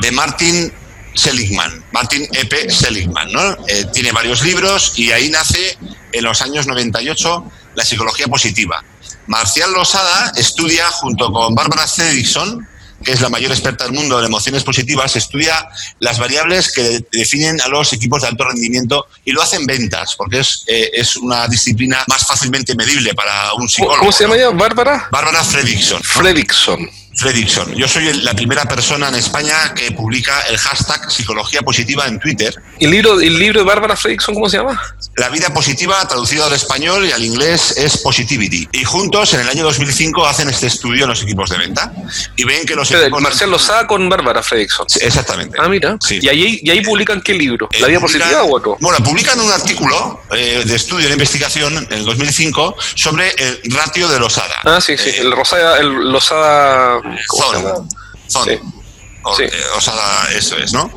de 0.00 0.10
Martin 0.10 0.72
Seligman, 1.14 1.84
Martin 1.92 2.26
E.P. 2.32 2.70
Seligman, 2.70 3.32
¿no? 3.32 3.56
Eh, 3.68 3.86
tiene 3.92 4.10
varios 4.10 4.42
libros 4.42 4.94
y 4.96 5.12
ahí 5.12 5.30
nace 5.30 5.78
en 6.12 6.24
los 6.24 6.42
años 6.42 6.66
98 6.66 7.44
la 7.76 7.84
psicología 7.84 8.26
positiva. 8.26 8.82
Marcial 9.26 9.72
Losada 9.72 10.32
estudia 10.36 10.90
junto 10.90 11.32
con 11.32 11.54
Bárbara 11.54 11.86
Fredrickson 11.86 12.66
que 13.04 13.12
es 13.12 13.20
la 13.20 13.28
mayor 13.28 13.52
experta 13.52 13.84
del 13.84 13.92
mundo 13.92 14.18
en 14.18 14.24
emociones 14.24 14.64
positivas, 14.64 15.14
estudia 15.16 15.68
las 16.00 16.18
variables 16.18 16.72
que 16.72 17.04
definen 17.12 17.60
a 17.60 17.68
los 17.68 17.92
equipos 17.92 18.22
de 18.22 18.28
alto 18.28 18.44
rendimiento 18.44 19.06
y 19.24 19.32
lo 19.32 19.42
hacen 19.42 19.66
ventas, 19.66 20.14
porque 20.16 20.40
es, 20.40 20.64
eh, 20.66 20.90
es 20.94 21.16
una 21.16 21.46
disciplina 21.46 22.04
más 22.08 22.26
fácilmente 22.26 22.74
medible 22.74 23.14
para 23.14 23.52
un 23.54 23.68
psicólogo. 23.68 23.98
¿Cómo 23.98 24.12
se 24.12 24.24
llama 24.24 24.36
ella? 24.36 24.50
¿Bárbara? 24.50 25.08
Bárbara 25.10 25.44
Fredrickson. 25.44 26.02
Fredrickson. 26.02 26.90
Fredrickson. 27.16 27.74
Yo 27.74 27.86
soy 27.88 28.12
la 28.22 28.34
primera 28.34 28.64
persona 28.64 29.08
en 29.08 29.14
España 29.14 29.72
que 29.74 29.92
publica 29.92 30.40
el 30.48 30.58
hashtag 30.58 31.10
psicología 31.10 31.62
positiva 31.62 32.06
en 32.06 32.18
Twitter. 32.18 32.54
¿Y 32.78 32.86
el 32.86 32.90
libro, 32.90 33.20
el 33.20 33.38
libro 33.38 33.60
de 33.60 33.66
Bárbara 33.66 33.96
Fredrickson 33.96 34.34
cómo 34.34 34.48
se 34.48 34.58
llama? 34.58 34.80
La 35.16 35.28
vida 35.28 35.52
positiva, 35.54 36.06
traducido 36.08 36.44
al 36.44 36.52
español 36.52 37.06
y 37.06 37.12
al 37.12 37.24
inglés, 37.24 37.74
es 37.76 37.98
Positivity. 37.98 38.68
Y 38.72 38.84
juntos, 38.84 39.32
en 39.34 39.40
el 39.40 39.48
año 39.48 39.64
2005, 39.64 40.26
hacen 40.26 40.48
este 40.48 40.66
estudio 40.66 41.04
en 41.04 41.10
los 41.10 41.22
equipos 41.22 41.50
de 41.50 41.58
venta. 41.58 41.92
Y 42.36 42.44
ven 42.44 42.66
que 42.66 42.74
los 42.74 42.90
equipos... 42.90 43.20
Marcel 43.20 43.50
Lozada 43.50 43.86
con 43.86 44.08
Bárbara 44.08 44.42
Fredrickson. 44.42 44.86
exactamente. 45.00 45.56
Ah, 45.60 45.68
mira. 45.68 45.96
¿Y, 46.10 46.28
ahí, 46.28 46.60
¿Y 46.62 46.70
ahí 46.70 46.80
publican 46.82 47.20
qué 47.22 47.34
libro? 47.34 47.68
¿La 47.78 47.86
vida 47.86 48.00
positiva 48.00 48.42
o 48.42 48.56
otro? 48.56 48.76
Bueno, 48.80 48.98
publican 49.04 49.38
un 49.40 49.50
artículo 49.50 50.22
eh, 50.32 50.62
de 50.64 50.74
estudio 50.74 51.06
de 51.06 51.12
investigación 51.12 51.76
en 51.76 51.92
el 51.92 52.04
2005 52.04 52.76
sobre 52.94 53.30
el 53.38 53.60
ratio 53.70 54.08
de 54.08 54.18
Lozada. 54.18 54.60
Ah, 54.64 54.80
sí, 54.80 54.96
sí. 54.96 55.10
Eh, 55.10 55.20
el, 55.20 55.32
Rosada, 55.32 55.78
el 55.78 56.12
Lozada 57.04 57.84
son. 58.28 58.74
O, 59.26 59.34
sí. 59.34 59.44
sea, 59.80 60.28
eso 60.36 60.56
es, 60.58 60.74
¿no? 60.74 60.90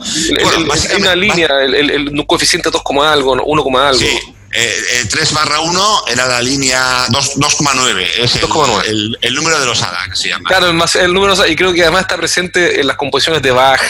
hay 0.92 1.02
una 1.02 1.16
línea, 1.16 1.48
el, 1.64 2.26
coeficiente 2.28 2.70
2, 2.70 2.82
algo, 3.06 3.32
1, 3.42 3.80
algo. 3.80 4.00
Sí. 4.00 4.20
Eh, 4.52 5.06
3 5.10 5.34
barra 5.34 5.60
1 5.62 6.04
era 6.08 6.26
la 6.26 6.42
línea 6.42 7.08
2,9. 7.08 8.06
Es 8.18 8.36
el, 8.36 9.18
el, 9.22 9.36
número 9.36 9.60
de 9.60 9.66
los 9.66 9.82
ADA, 9.82 10.08
que 10.10 10.16
se 10.16 10.30
llama. 10.30 10.48
Claro, 10.48 10.68
el, 10.70 11.14
número, 11.14 11.48
y 11.48 11.56
creo 11.56 11.74
que 11.74 11.84
además 11.84 12.02
está 12.02 12.18
presente 12.18 12.82
en 12.82 12.88
las 12.88 12.98
composiciones 12.98 13.42
de 13.42 13.52
Bach. 13.52 13.82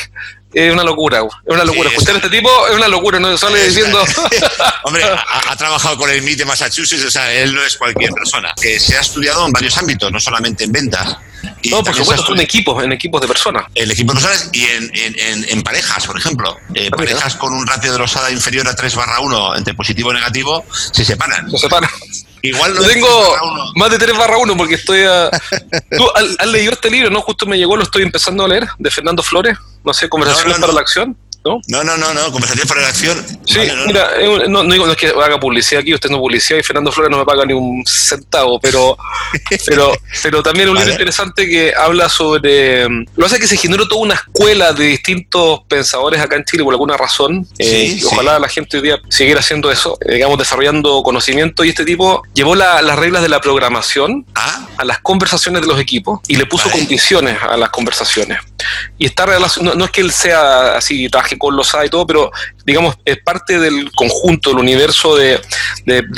Es 0.54 0.72
una 0.72 0.84
locura, 0.84 1.20
es 1.20 1.54
una 1.54 1.66
locura. 1.66 1.90
Escuchar 1.90 2.16
a 2.16 2.18
este 2.18 2.30
tipo 2.30 2.50
es 2.68 2.76
una 2.76 2.88
locura, 2.88 3.20
no 3.20 3.38
sale 3.38 3.64
diciendo. 3.66 4.04
Hombre, 4.84 5.04
ha, 5.04 5.56
trabajado 5.56 5.98
con 5.98 6.10
el 6.10 6.22
MIT 6.22 6.40
de 6.40 6.46
Massachusetts, 6.46 7.06
o 7.06 7.12
sea, 7.12 7.32
él 7.34 7.54
no 7.54 7.64
es 7.64 7.78
cualquier 7.78 8.12
persona. 8.12 8.54
Que 8.60 8.80
se 8.80 8.98
ha 8.98 9.02
estudiado 9.02 9.46
en 9.46 9.52
varios 9.52 9.78
ámbitos, 9.78 10.12
no 10.12 10.20
solamente 10.20 10.64
en 10.64 10.72
ventas 10.72 11.18
no, 11.72 11.84
por 11.84 11.96
supuesto, 11.96 12.28
son 12.28 12.40
equipos, 12.40 12.84
en 12.84 12.92
equipos 12.92 13.22
de 13.22 13.28
personas. 13.28 13.66
En 13.76 13.90
equipos 13.90 14.16
de 14.16 14.22
personas 14.22 14.50
y 14.54 14.66
en, 15.52 15.64
parejas, 15.64 16.06
por 16.06 16.18
ejemplo. 16.18 16.58
Eh, 16.74 16.90
ah, 16.92 16.96
parejas 16.96 17.36
con 17.36 17.54
un 17.54 17.66
ratio 17.66 17.92
de 17.92 17.98
rosada 17.98 18.32
inferior 18.32 18.68
a 18.68 18.76
3 18.76 18.96
barra 18.96 19.20
1 19.20 19.56
entre 19.56 19.74
positivo 19.74 20.12
y 20.12 20.16
negativo 20.16 20.64
se 20.92 21.04
separan. 21.04 21.50
Se 21.52 21.58
separan. 21.58 21.90
Igual 22.42 22.76
no 22.76 22.84
tengo 22.84 23.36
más 23.76 23.90
de 23.90 23.98
3 23.98 24.18
barra 24.18 24.38
1 24.38 24.56
porque 24.56 24.76
estoy 24.76 25.02
a... 25.02 25.30
¿Tú 25.98 26.08
has, 26.40 26.48
leído 26.48 26.74
este 26.74 26.90
libro? 26.90 27.10
¿No? 27.10 27.22
Justo 27.22 27.46
me 27.46 27.58
llegó, 27.58 27.76
lo 27.76 27.84
estoy 27.84 28.04
empezando 28.04 28.46
a 28.46 28.48
leer, 28.48 28.68
de 28.78 28.92
Fernando 28.92 29.24
Flores. 29.24 29.58
No 29.84 29.94
sé, 29.94 30.10
Conversaciones 30.10 30.58
para 30.60 30.74
la 30.74 30.82
Acción. 30.82 31.18
¿No? 31.48 31.62
No, 31.68 31.84
no, 31.84 31.98
no, 31.98 32.14
no, 32.14 32.32
conversación 32.32 32.68
por 32.68 32.80
acción. 32.80 33.26
Sí, 33.46 33.60
mira, 33.86 34.10
no, 34.48 34.64
digo 34.64 34.86
no 34.86 34.92
es 34.92 34.98
que 34.98 35.08
haga 35.08 35.40
publicidad 35.40 35.82
aquí, 35.82 35.94
usted 35.94 36.10
no 36.10 36.20
publicidad 36.20 36.60
y 36.60 36.64
Fernando 36.64 36.92
Flores 36.92 37.12
no 37.12 37.18
me 37.18 37.26
paga 37.26 37.46
ni 37.46 37.54
un 37.54 37.84
centavo, 37.86 38.60
pero 38.60 38.98
pero 39.66 39.92
pero 40.22 40.44
también 40.44 40.70
un 40.70 40.76
libro 40.76 40.92
interesante 40.92 41.48
que 41.48 41.74
habla 41.76 42.10
sobre 42.10 42.88
lo 42.88 43.26
hace 43.26 43.40
que 43.40 43.48
se 43.48 43.58
generó 43.58 43.88
toda 43.88 44.02
una 44.02 44.16
escuela 44.16 44.74
de 44.74 44.86
distintos 44.86 45.62
pensadores 45.68 46.22
acá 46.22 46.36
en 46.36 46.46
Chile 46.46 46.64
por 46.64 46.74
alguna 46.74 46.98
razón. 46.98 47.48
Eh, 47.58 48.00
ojalá 48.06 48.40
la 48.40 48.50
gente 48.50 48.78
hoy 48.78 48.84
día 48.84 49.00
siguiera 49.10 49.40
haciendo 49.40 49.72
eso, 49.72 49.98
eh, 50.02 50.16
digamos 50.16 50.38
desarrollando 50.38 51.02
conocimiento 51.04 51.64
y 51.64 51.70
este 51.70 51.86
tipo 51.86 52.24
llevó 52.34 52.56
las 52.56 52.96
reglas 52.98 53.22
de 53.22 53.30
la 53.30 53.42
programación 53.42 54.26
¿Ah? 54.36 54.68
a 54.78 54.86
las 54.86 55.00
conversaciones 55.00 55.62
de 55.62 55.68
los 55.68 55.80
equipos 55.80 56.20
y 56.28 56.36
le 56.36 56.46
puso 56.46 56.70
condiciones 56.70 57.38
a 57.42 57.58
las 57.58 57.70
conversaciones. 57.70 58.40
Y 58.98 59.06
está 59.06 59.26
relacionado, 59.26 59.78
no, 59.78 59.86
es 59.86 59.92
que 59.92 60.02
él 60.02 60.12
sea 60.12 60.76
así, 60.78 61.10
traje 61.10 61.37
con 61.38 61.56
los 61.56 61.74
A 61.76 61.86
y 61.86 61.90
todo, 61.90 62.06
pero 62.06 62.32
digamos, 62.66 62.98
es 63.06 63.18
parte 63.24 63.60
del 63.60 63.92
conjunto, 63.94 64.50
del 64.50 64.60
universo 64.60 65.16
de, 65.16 65.40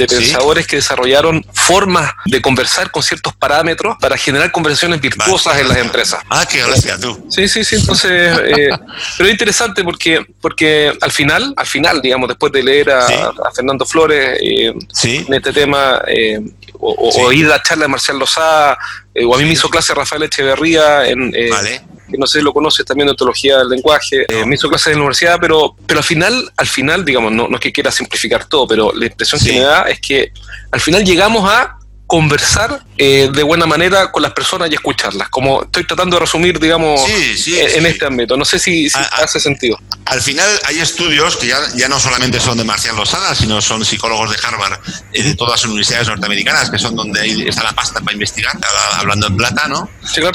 pensadores 0.08 0.66
que 0.68 0.78
desarrollaron 0.78 1.46
formas 1.54 2.12
de 2.26 2.42
conversar 2.42 2.92
con 2.92 3.04
ciertos 3.04 3.36
parámetros 3.36 3.98
para 4.00 4.18
generar 4.18 4.52
conversaciones 4.52 5.00
virtuosas 5.00 5.60
en 5.60 5.68
las 5.68 5.78
empresas. 5.78 6.22
Ah, 6.30 6.46
qué 6.50 6.60
gracia 6.66 6.98
tú. 7.00 7.28
Sí, 7.30 7.48
sí, 7.48 7.64
sí, 7.64 7.76
entonces, 7.76 8.12
eh, 8.12 8.70
pero 9.18 9.28
es 9.28 9.32
interesante 9.32 9.84
porque, 9.84 10.26
porque 10.42 10.92
al 11.02 11.12
final, 11.12 11.54
al 11.56 11.68
final, 11.68 12.02
digamos, 12.02 12.28
después 12.28 12.52
de 12.52 12.64
leer 12.64 12.90
a, 12.92 13.08
Fernando 13.54 13.86
Flores 13.86 14.40
eh, 14.42 14.74
en 15.04 15.34
este 15.34 15.54
tema, 15.54 16.02
eh, 16.08 16.40
o, 16.80 17.26
oír 17.26 17.46
la 17.46 17.62
charla 17.62 17.84
de 17.86 17.90
Marcial 17.90 18.18
Lozada, 18.18 18.78
o 19.24 19.36
a 19.36 19.38
mí 19.38 19.44
me 19.46 19.52
hizo 19.52 19.70
clase 19.70 19.94
Rafael 19.94 20.24
Echeverría 20.24 21.08
en... 21.08 21.32
Vale 21.50 21.89
que 22.10 22.18
no 22.18 22.28
sé 22.28 22.40
si 22.40 22.46
lo 22.46 22.54
conoces 22.54 22.86
también 22.86 23.08
de 23.08 23.12
ontología 23.12 23.58
del 23.60 23.70
lenguaje, 23.70 24.26
eh, 24.28 24.46
me 24.46 24.56
hizo 24.56 24.70
clases 24.70 24.88
en 24.88 24.94
la 24.94 25.00
universidad, 25.00 25.38
pero, 25.40 25.76
pero 25.86 26.00
al 26.00 26.04
final, 26.04 26.52
al 26.58 26.68
final, 26.68 27.06
digamos, 27.06 27.32
no, 27.32 27.48
no 27.48 27.56
es 27.56 27.62
que 27.62 27.72
quiera 27.72 27.92
simplificar 27.92 28.46
todo, 28.46 28.68
pero 28.68 28.92
la 28.94 29.06
impresión 29.06 29.42
que 29.42 29.54
me 29.54 29.60
da 29.62 29.84
es 29.84 30.00
que 30.00 30.32
al 30.72 30.80
final 30.80 31.04
llegamos 31.04 31.50
a 31.50 31.79
conversar 32.10 32.84
eh, 32.98 33.30
de 33.32 33.44
buena 33.44 33.68
manera 33.68 34.12
con 34.12 34.24
las 34.24 34.34
personas 34.34 34.68
y 34.72 34.74
escucharlas, 34.74 35.30
como 35.30 35.62
estoy 35.62 35.86
tratando 35.86 36.16
de 36.16 36.22
resumir, 36.22 36.60
digamos, 36.60 37.00
eh, 37.08 37.76
en 37.76 37.86
este 37.86 38.04
ámbito. 38.08 38.36
No 38.36 38.44
sé 38.44 38.58
si, 38.58 38.90
hace 39.12 39.40
sentido. 39.40 39.78
Al 40.06 40.20
final 40.20 40.50
hay 40.66 40.80
estudios 40.80 41.38
que 41.38 41.46
ya, 41.46 41.60
ya 41.76 41.88
no 41.88 42.00
solamente 42.00 42.40
son 42.40 42.58
de 42.58 42.64
Marcial 42.64 42.96
Losada, 42.96 43.36
sino 43.36 43.62
son 43.62 43.86
psicólogos 43.86 44.32
de 44.32 44.38
Harvard 44.44 44.80
y 45.14 45.22
de 45.22 45.36
todas 45.36 45.62
las 45.62 45.66
universidades 45.70 46.08
norteamericanas, 46.08 46.72
que 46.72 46.80
son 46.80 46.96
donde 46.96 47.48
está 47.48 47.64
la 47.64 47.74
pasta 47.74 48.02
para 48.02 48.14
investigar, 48.14 48.58
hablando 48.94 49.28
en 49.28 49.38
plata, 49.38 49.68
¿no? 49.68 49.88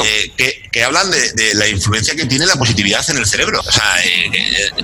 Eh, 0.04 0.32
que, 0.36 0.68
que, 0.70 0.84
hablan 0.84 1.10
de, 1.10 1.32
de, 1.32 1.54
la 1.56 1.66
influencia 1.66 2.14
que 2.14 2.26
tiene 2.26 2.46
la 2.46 2.54
positividad 2.54 3.04
en 3.10 3.16
el 3.16 3.26
cerebro. 3.26 3.60
O 3.60 3.72
sea, 3.72 3.96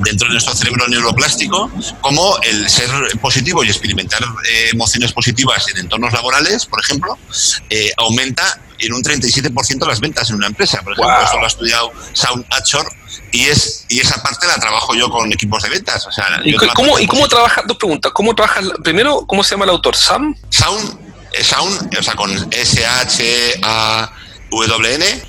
dentro 0.04 0.26
de 0.26 0.32
nuestro 0.32 0.56
cerebro 0.56 0.88
neuroplástico, 0.88 1.70
como 2.00 2.36
el 2.42 2.68
ser 2.68 2.90
positivo 3.20 3.62
y 3.62 3.68
experimentar 3.68 4.20
emociones 4.72 5.12
positivas 5.12 5.68
en 5.68 5.78
entornos 5.78 6.12
laborales, 6.12 6.66
por 6.66 6.79
ejemplo, 6.80 7.18
eh, 7.68 7.92
aumenta 7.96 8.60
en 8.78 8.94
un 8.94 9.02
37% 9.02 9.86
las 9.86 10.00
ventas 10.00 10.30
en 10.30 10.36
una 10.36 10.46
empresa. 10.46 10.80
Por 10.82 10.92
ejemplo, 10.94 11.22
esto 11.22 11.38
lo 11.38 11.44
ha 11.44 11.48
estudiado 11.48 11.92
Sound 12.12 12.46
Achor 12.50 12.90
y, 13.32 13.46
es, 13.46 13.84
y 13.88 14.00
esa 14.00 14.22
parte 14.22 14.46
la 14.46 14.56
trabajo 14.56 14.94
yo 14.94 15.10
con 15.10 15.32
equipos 15.32 15.62
de 15.62 15.68
ventas. 15.68 16.06
O 16.06 16.12
sea, 16.12 16.40
¿Y, 16.44 16.54
cómo, 16.74 16.98
¿y 16.98 17.06
cómo 17.06 17.28
trabaja? 17.28 17.62
Dos 17.66 17.76
preguntas. 17.76 18.12
¿Cómo 18.12 18.34
trabaja? 18.34 18.60
Primero, 18.82 19.24
¿cómo 19.26 19.44
se 19.44 19.50
llama 19.52 19.64
el 19.64 19.70
autor? 19.70 19.96
¿Sam? 19.96 20.34
Sound, 20.48 20.98
eh, 21.32 21.44
Sound 21.44 21.94
o 21.98 22.02
sea, 22.02 22.14
con 22.14 22.30
S-H-A-W-N, 22.52 23.62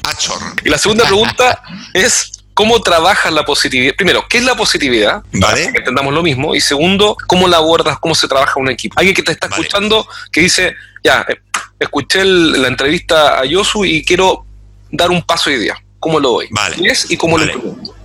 Achor. 0.04 0.42
Y 0.64 0.70
la 0.70 0.78
segunda 0.78 1.06
pregunta 1.06 1.62
es 1.94 2.41
cómo 2.54 2.82
trabajas 2.82 3.32
la 3.34 3.44
positividad. 3.44 3.96
Primero, 3.96 4.28
¿qué 4.28 4.38
es 4.38 4.44
la 4.44 4.56
positividad? 4.56 5.24
Vale. 5.34 5.72
que 5.72 5.80
entendamos 5.80 6.14
lo 6.14 6.24
mismo. 6.24 6.56
Y 6.56 6.62
segundo, 6.62 7.18
¿cómo 7.28 7.48
la 7.48 7.58
abordas? 7.58 8.00
¿Cómo 8.00 8.16
se 8.16 8.28
trabaja 8.28 8.60
un 8.60 8.70
equipo? 8.70 8.98
Alguien 8.98 9.16
que 9.16 9.24
te 9.24 9.32
está 9.32 9.48
escuchando 9.48 10.08
que 10.32 10.42
dice, 10.42 10.76
ya, 11.04 11.26
eh, 11.28 11.42
escuché 11.80 12.24
la 12.24 12.68
entrevista 12.68 13.40
a 13.40 13.46
Yosu 13.46 13.86
y 13.86 14.04
quiero 14.04 14.46
dar 14.92 15.10
un 15.12 15.22
paso 15.24 15.50
de 15.50 15.58
idea. 15.58 15.82
¿Cómo 16.00 16.20
lo 16.20 16.32
doy? 16.32 16.48
Vale. 16.52 16.78
y 17.10 17.18
cómo 17.18 17.38
vale. 17.38 17.54
lo 17.54 18.01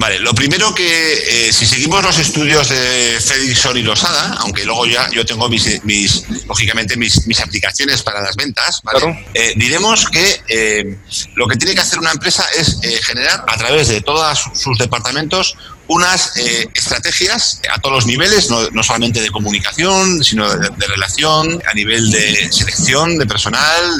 Vale, 0.00 0.18
lo 0.18 0.32
primero 0.32 0.74
que, 0.74 1.48
eh, 1.48 1.52
si 1.52 1.66
seguimos 1.66 2.02
los 2.02 2.18
estudios 2.18 2.70
de 2.70 3.18
Fredrickson 3.20 3.76
y 3.76 3.82
Losada, 3.82 4.34
aunque 4.38 4.64
luego 4.64 4.86
ya 4.86 5.10
yo 5.10 5.26
tengo 5.26 5.46
mis, 5.50 5.84
mis 5.84 6.24
lógicamente, 6.46 6.96
mis, 6.96 7.26
mis, 7.26 7.38
aplicaciones 7.38 8.02
para 8.02 8.22
las 8.22 8.34
ventas, 8.34 8.80
¿vale? 8.82 9.26
Eh, 9.34 9.52
diremos 9.56 10.06
que 10.06 10.40
eh, 10.48 10.96
lo 11.34 11.46
que 11.46 11.56
tiene 11.56 11.74
que 11.74 11.82
hacer 11.82 11.98
una 11.98 12.12
empresa 12.12 12.46
es 12.58 12.78
generar 13.04 13.44
a 13.46 13.58
través 13.58 13.88
de 13.88 14.00
todos 14.00 14.42
sus 14.54 14.78
departamentos 14.78 15.54
unas 15.90 16.36
eh, 16.36 16.68
estrategias 16.72 17.60
a 17.68 17.80
todos 17.80 17.96
los 17.96 18.06
niveles, 18.06 18.48
no, 18.48 18.82
solamente 18.84 19.20
de 19.20 19.28
comunicación, 19.30 20.22
sino 20.22 20.48
de, 20.48 20.86
relación, 20.86 21.60
a 21.68 21.74
nivel 21.74 22.12
de 22.12 22.52
selección 22.52 23.18
de 23.18 23.26
personal, 23.26 23.98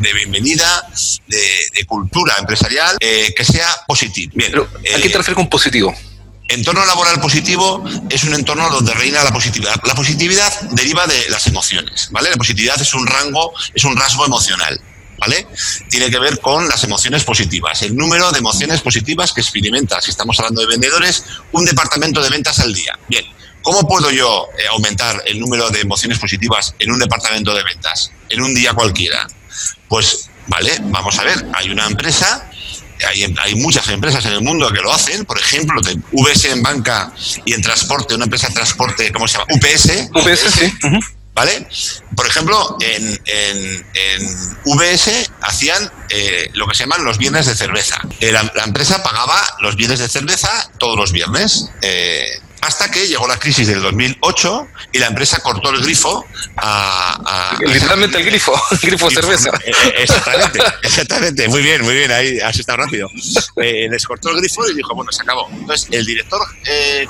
de, 0.00 0.12
bienvenida, 0.12 0.86
de, 1.26 1.86
cultura 1.86 2.34
empresarial, 2.38 2.98
eh, 3.00 3.32
que 3.34 3.44
sea 3.44 3.68
positivo. 3.86 4.32
Bien, 4.34 4.52
¿A 4.54 5.00
qué 5.00 5.08
te 5.08 5.16
refieres 5.16 5.34
con 5.34 5.48
positivo? 5.48 5.94
Entorno 6.48 6.84
laboral 6.84 7.18
positivo 7.20 7.82
es 8.10 8.24
un 8.24 8.34
entorno 8.34 8.68
donde 8.68 8.92
reina 8.92 9.24
la 9.24 9.32
positividad. 9.32 9.76
La 9.84 9.94
positividad 9.94 10.52
deriva 10.72 11.06
de 11.06 11.30
las 11.30 11.46
emociones, 11.46 12.08
¿vale? 12.10 12.28
La 12.28 12.36
positividad 12.36 12.78
es 12.78 12.92
un 12.92 13.06
rango, 13.06 13.54
es 13.74 13.82
un 13.84 13.96
rasgo 13.96 14.26
emocional. 14.26 14.78
¿Vale? 15.24 15.46
Tiene 15.88 16.10
que 16.10 16.18
ver 16.18 16.38
con 16.40 16.68
las 16.68 16.84
emociones 16.84 17.24
positivas, 17.24 17.80
el 17.82 17.96
número 17.96 18.30
de 18.30 18.38
emociones 18.38 18.82
positivas 18.82 19.32
que 19.32 19.40
experimenta, 19.40 20.00
si 20.02 20.10
estamos 20.10 20.38
hablando 20.38 20.60
de 20.60 20.66
vendedores, 20.66 21.24
un 21.52 21.64
departamento 21.64 22.22
de 22.22 22.28
ventas 22.28 22.58
al 22.58 22.74
día. 22.74 22.98
Bien, 23.08 23.24
¿cómo 23.62 23.88
puedo 23.88 24.10
yo 24.10 24.48
eh, 24.58 24.66
aumentar 24.70 25.22
el 25.26 25.40
número 25.40 25.70
de 25.70 25.80
emociones 25.80 26.18
positivas 26.18 26.74
en 26.78 26.90
un 26.90 26.98
departamento 26.98 27.54
de 27.54 27.62
ventas, 27.62 28.10
en 28.28 28.42
un 28.42 28.54
día 28.54 28.74
cualquiera? 28.74 29.26
Pues, 29.88 30.28
vale, 30.46 30.76
vamos 30.82 31.18
a 31.18 31.24
ver, 31.24 31.46
hay 31.54 31.70
una 31.70 31.86
empresa 31.86 32.50
hay, 33.08 33.34
hay, 33.42 33.54
muchas 33.56 33.88
empresas 33.88 34.24
en 34.24 34.32
el 34.32 34.40
mundo 34.40 34.70
que 34.72 34.80
lo 34.80 34.92
hacen, 34.92 35.24
por 35.24 35.38
ejemplo, 35.38 35.80
de 35.82 35.98
VS 36.12 36.52
en 36.52 36.62
banca 36.62 37.12
y 37.44 37.52
en 37.52 37.60
transporte, 37.60 38.14
una 38.14 38.24
empresa 38.24 38.48
de 38.48 38.54
transporte, 38.54 39.12
¿cómo 39.12 39.26
se 39.26 39.38
llama? 39.38 39.46
UPS. 39.50 40.10
UPS, 40.14 40.54
sí. 40.54 40.72
¿Vale? 41.34 41.66
Por 42.14 42.26
ejemplo, 42.28 42.76
en, 42.80 43.20
en, 43.26 43.86
en 43.94 44.56
VS 44.64 45.30
hacían 45.40 45.90
eh, 46.10 46.48
lo 46.54 46.68
que 46.68 46.76
se 46.76 46.84
llaman 46.84 47.04
los 47.04 47.18
viernes 47.18 47.46
de 47.46 47.56
cerveza. 47.56 48.00
Eh, 48.20 48.30
la, 48.30 48.50
empresa 48.64 49.02
pagaba 49.02 49.40
los 49.60 49.74
viernes 49.74 49.98
de 49.98 50.08
cerveza 50.08 50.70
todos 50.78 50.96
los 50.96 51.10
viernes. 51.10 51.70
Eh, 51.82 52.40
hasta 52.60 52.90
que 52.90 53.06
llegó 53.08 53.26
la 53.26 53.38
crisis 53.38 53.66
del 53.66 53.82
2008 53.82 54.68
y 54.92 54.98
la 54.98 55.08
empresa 55.08 55.40
cortó 55.40 55.70
el 55.70 55.82
grifo 55.82 56.24
a... 56.56 57.58
Literalmente 57.66 58.18
el 58.18 58.24
grifo, 58.24 58.54
el 58.70 58.78
grifo 58.82 59.08
de 59.08 59.14
cerveza. 59.16 59.50
Exactamente, 59.98 60.60
exactamente. 60.82 61.48
Muy 61.48 61.62
bien, 61.62 61.82
muy 61.82 61.94
bien, 61.94 62.12
ahí 62.12 62.38
has 62.38 62.58
estado 62.58 62.78
rápido. 62.78 63.08
les 63.56 64.06
cortó 64.06 64.30
el 64.30 64.36
grifo 64.36 64.70
y 64.70 64.74
dijo, 64.74 64.94
bueno, 64.94 65.10
se 65.10 65.22
acabó. 65.22 65.48
Entonces, 65.50 65.88
el 65.90 66.06
director 66.06 66.40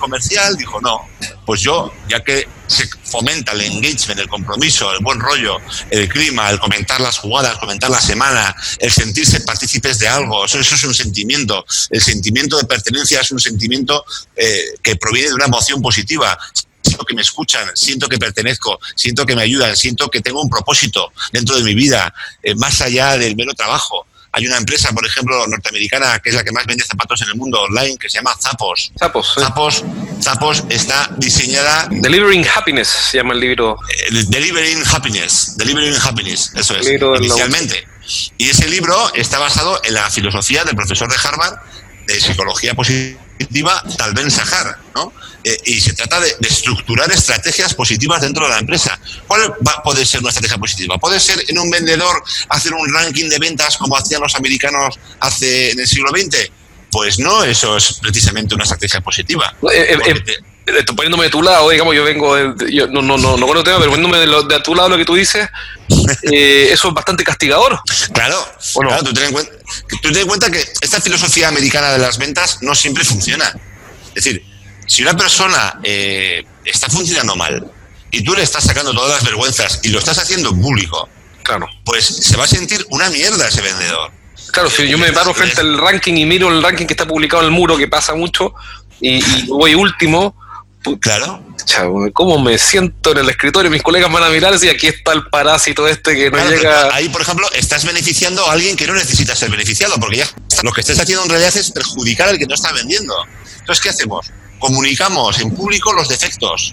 comercial 0.00 0.56
dijo, 0.56 0.80
no, 0.80 1.06
pues 1.44 1.60
yo, 1.60 1.92
ya 2.08 2.22
que 2.22 2.48
se 2.66 2.88
fomenta 3.04 3.52
el 3.52 3.60
engagement, 3.62 4.20
el 4.20 4.28
compromiso, 4.28 4.92
el 4.92 5.02
buen 5.02 5.20
rollo, 5.20 5.58
el 5.90 6.08
clima, 6.08 6.50
el 6.50 6.58
comentar 6.58 7.00
las 7.00 7.18
jugadas, 7.18 7.58
comentar 7.58 7.90
la 7.90 8.00
semana, 8.00 8.54
el 8.78 8.90
sentirse 8.90 9.40
partícipes 9.40 9.98
de 9.98 10.08
algo, 10.08 10.44
eso, 10.44 10.58
es 10.58 10.84
un 10.84 10.94
sentimiento. 10.94 11.64
El 11.90 12.00
sentimiento 12.00 12.56
de 12.56 12.64
pertenencia 12.64 13.20
es 13.20 13.30
un 13.30 13.40
sentimiento 13.40 14.04
eh, 14.36 14.74
que 14.82 14.96
proviene 14.96 15.28
de 15.28 15.34
una 15.34 15.46
emoción 15.46 15.82
positiva 15.82 16.38
siento 16.82 17.04
que 17.04 17.14
me 17.14 17.22
escuchan, 17.22 17.70
siento 17.74 18.08
que 18.08 18.18
pertenezco, 18.18 18.78
siento 18.94 19.24
que 19.24 19.34
me 19.34 19.42
ayudan, 19.42 19.74
siento 19.74 20.08
que 20.10 20.20
tengo 20.20 20.42
un 20.42 20.50
propósito 20.50 21.12
dentro 21.32 21.56
de 21.56 21.62
mi 21.62 21.74
vida, 21.74 22.14
eh, 22.42 22.54
más 22.54 22.80
allá 22.82 23.16
del 23.16 23.36
mero 23.36 23.54
trabajo. 23.54 24.06
Hay 24.36 24.46
una 24.46 24.56
empresa, 24.56 24.92
por 24.92 25.06
ejemplo, 25.06 25.46
norteamericana, 25.46 26.18
que 26.18 26.30
es 26.30 26.34
la 26.34 26.42
que 26.42 26.50
más 26.50 26.66
vende 26.66 26.84
zapatos 26.84 27.22
en 27.22 27.28
el 27.28 27.36
mundo 27.36 27.60
online, 27.62 27.96
que 27.96 28.10
se 28.10 28.18
llama 28.18 28.34
Zapos. 28.40 28.92
Zapos. 28.98 29.34
Zapos, 29.38 29.84
Zapos 30.20 30.64
está 30.68 31.08
diseñada. 31.18 31.86
Delivering 31.90 32.44
Happiness 32.54 32.88
se 32.88 33.18
llama 33.18 33.34
el 33.34 33.40
libro. 33.40 33.78
Eh, 34.10 34.24
Delivering 34.26 34.82
Happiness. 34.92 35.56
Delivering 35.56 35.94
Happiness, 35.94 36.52
eso 36.56 36.76
es. 36.76 36.86
Inicialmente. 36.86 37.86
Y 38.36 38.50
ese 38.50 38.68
libro 38.68 39.12
está 39.14 39.38
basado 39.38 39.80
en 39.84 39.94
la 39.94 40.10
filosofía 40.10 40.64
del 40.64 40.74
profesor 40.74 41.08
de 41.08 41.16
Harvard 41.22 41.54
de 42.06 42.20
psicología 42.20 42.74
positiva, 42.74 43.82
Tal 43.96 44.14
Ben 44.14 44.30
Sahar, 44.30 44.78
¿no? 44.94 45.12
Eh, 45.44 45.60
y 45.66 45.80
se 45.80 45.92
trata 45.92 46.18
de, 46.20 46.34
estructurar 46.40 47.10
estrategias 47.12 47.74
positivas 47.74 48.22
dentro 48.22 48.44
de 48.44 48.50
la 48.50 48.58
empresa. 48.58 48.98
¿Cuál 49.26 49.54
va, 49.66 49.82
puede 49.82 50.06
ser 50.06 50.20
una 50.20 50.30
estrategia 50.30 50.56
positiva? 50.56 50.96
¿Puede 50.96 51.20
ser 51.20 51.44
en 51.46 51.58
un 51.58 51.70
vendedor 51.70 52.22
hacer 52.48 52.72
un 52.72 52.92
ranking 52.92 53.28
de 53.28 53.38
ventas 53.38 53.76
como 53.76 53.94
hacían 53.94 54.22
los 54.22 54.34
americanos 54.36 54.98
hace 55.20 55.72
en 55.72 55.80
el 55.80 55.86
siglo 55.86 56.08
XX? 56.10 56.50
Pues 56.90 57.18
no, 57.18 57.44
eso 57.44 57.76
es 57.76 57.98
precisamente 58.00 58.54
una 58.54 58.64
estrategia 58.64 59.02
positiva. 59.02 59.54
Eh, 59.70 59.98
eh, 60.66 60.84
poniéndome 60.96 61.24
de 61.24 61.30
tu 61.30 61.42
lado, 61.42 61.68
digamos, 61.68 61.94
yo 61.94 62.04
vengo, 62.04 62.34
de, 62.36 62.72
yo 62.72 62.86
no, 62.86 63.02
no, 63.02 63.18
no, 63.18 63.36
no 63.36 63.46
conozco 63.46 63.58
el 63.58 63.64
tema, 63.64 63.78
pero 63.80 63.90
poniéndome 63.90 64.18
de, 64.20 64.54
de, 64.54 64.60
tu 64.60 64.74
lado 64.74 64.88
lo 64.88 64.96
que 64.96 65.04
tú 65.04 65.14
dices, 65.14 65.46
eso 66.22 66.88
es 66.88 66.94
bastante 66.94 67.22
castigador. 67.22 67.78
Claro, 68.14 68.38
claro 68.72 69.04
tú, 69.04 69.12
ten 69.12 69.24
en 69.24 69.32
cuenta, 69.32 69.52
tú 70.00 70.10
ten 70.10 70.22
en 70.22 70.26
cuenta 70.26 70.50
que 70.50 70.64
esta 70.80 71.02
filosofía 71.02 71.48
americana 71.48 71.90
de 71.90 71.98
las 71.98 72.16
ventas 72.16 72.62
no 72.62 72.74
siempre 72.74 73.04
funciona. 73.04 73.54
Es 74.14 74.24
decir, 74.24 74.53
si 74.86 75.02
una 75.02 75.16
persona 75.16 75.78
eh, 75.82 76.44
está 76.64 76.88
funcionando 76.88 77.36
mal 77.36 77.70
y 78.10 78.22
tú 78.22 78.34
le 78.34 78.42
estás 78.42 78.64
sacando 78.64 78.92
todas 78.92 79.10
las 79.10 79.24
vergüenzas 79.24 79.80
y 79.82 79.88
lo 79.88 79.98
estás 79.98 80.18
haciendo 80.18 80.50
en 80.50 80.60
público, 80.60 81.08
claro. 81.42 81.68
pues 81.84 82.04
se 82.04 82.36
va 82.36 82.44
a 82.44 82.48
sentir 82.48 82.84
una 82.90 83.10
mierda 83.10 83.48
ese 83.48 83.60
vendedor. 83.60 84.12
Claro, 84.52 84.70
si 84.70 84.86
yo 84.86 84.98
me 84.98 85.12
paro 85.12 85.34
frente 85.34 85.60
al 85.60 85.78
ranking 85.78 86.14
y 86.14 86.26
miro 86.26 86.48
el 86.48 86.62
ranking 86.62 86.86
que 86.86 86.92
está 86.92 87.06
publicado 87.06 87.42
en 87.42 87.48
el 87.48 87.52
muro, 87.52 87.76
que 87.76 87.88
pasa 87.88 88.14
mucho, 88.14 88.54
y, 89.00 89.20
voy 89.48 89.74
último, 89.74 90.36
claro. 91.00 91.42
Chavo, 91.64 92.06
¿cómo 92.12 92.38
me 92.38 92.58
siento 92.58 93.12
en 93.12 93.18
el 93.18 93.30
escritorio? 93.30 93.70
Mis 93.70 93.82
colegas 93.82 94.12
van 94.12 94.22
a 94.22 94.28
mirar 94.28 94.54
y 94.62 94.68
aquí 94.68 94.86
está 94.86 95.12
el 95.12 95.26
parásito 95.26 95.88
este 95.88 96.14
que 96.14 96.30
no 96.30 96.48
llega. 96.48 96.94
Ahí, 96.94 97.08
por 97.08 97.22
ejemplo, 97.22 97.50
estás 97.52 97.84
beneficiando 97.84 98.46
a 98.46 98.52
alguien 98.52 98.76
que 98.76 98.86
no 98.86 98.94
necesita 98.94 99.34
ser 99.34 99.50
beneficiado, 99.50 99.94
porque 99.98 100.18
ya 100.18 100.28
lo 100.62 100.72
que 100.72 100.82
estás 100.82 101.00
haciendo 101.00 101.24
en 101.24 101.30
realidad 101.30 101.56
es 101.56 101.70
perjudicar 101.72 102.28
al 102.28 102.38
que 102.38 102.46
no 102.46 102.54
está 102.54 102.72
vendiendo. 102.72 103.14
Entonces, 103.58 103.82
¿qué 103.82 103.88
hacemos? 103.88 104.30
Comunicamos 104.64 105.38
en 105.40 105.54
público 105.54 105.92
los 105.92 106.08
defectos. 106.08 106.72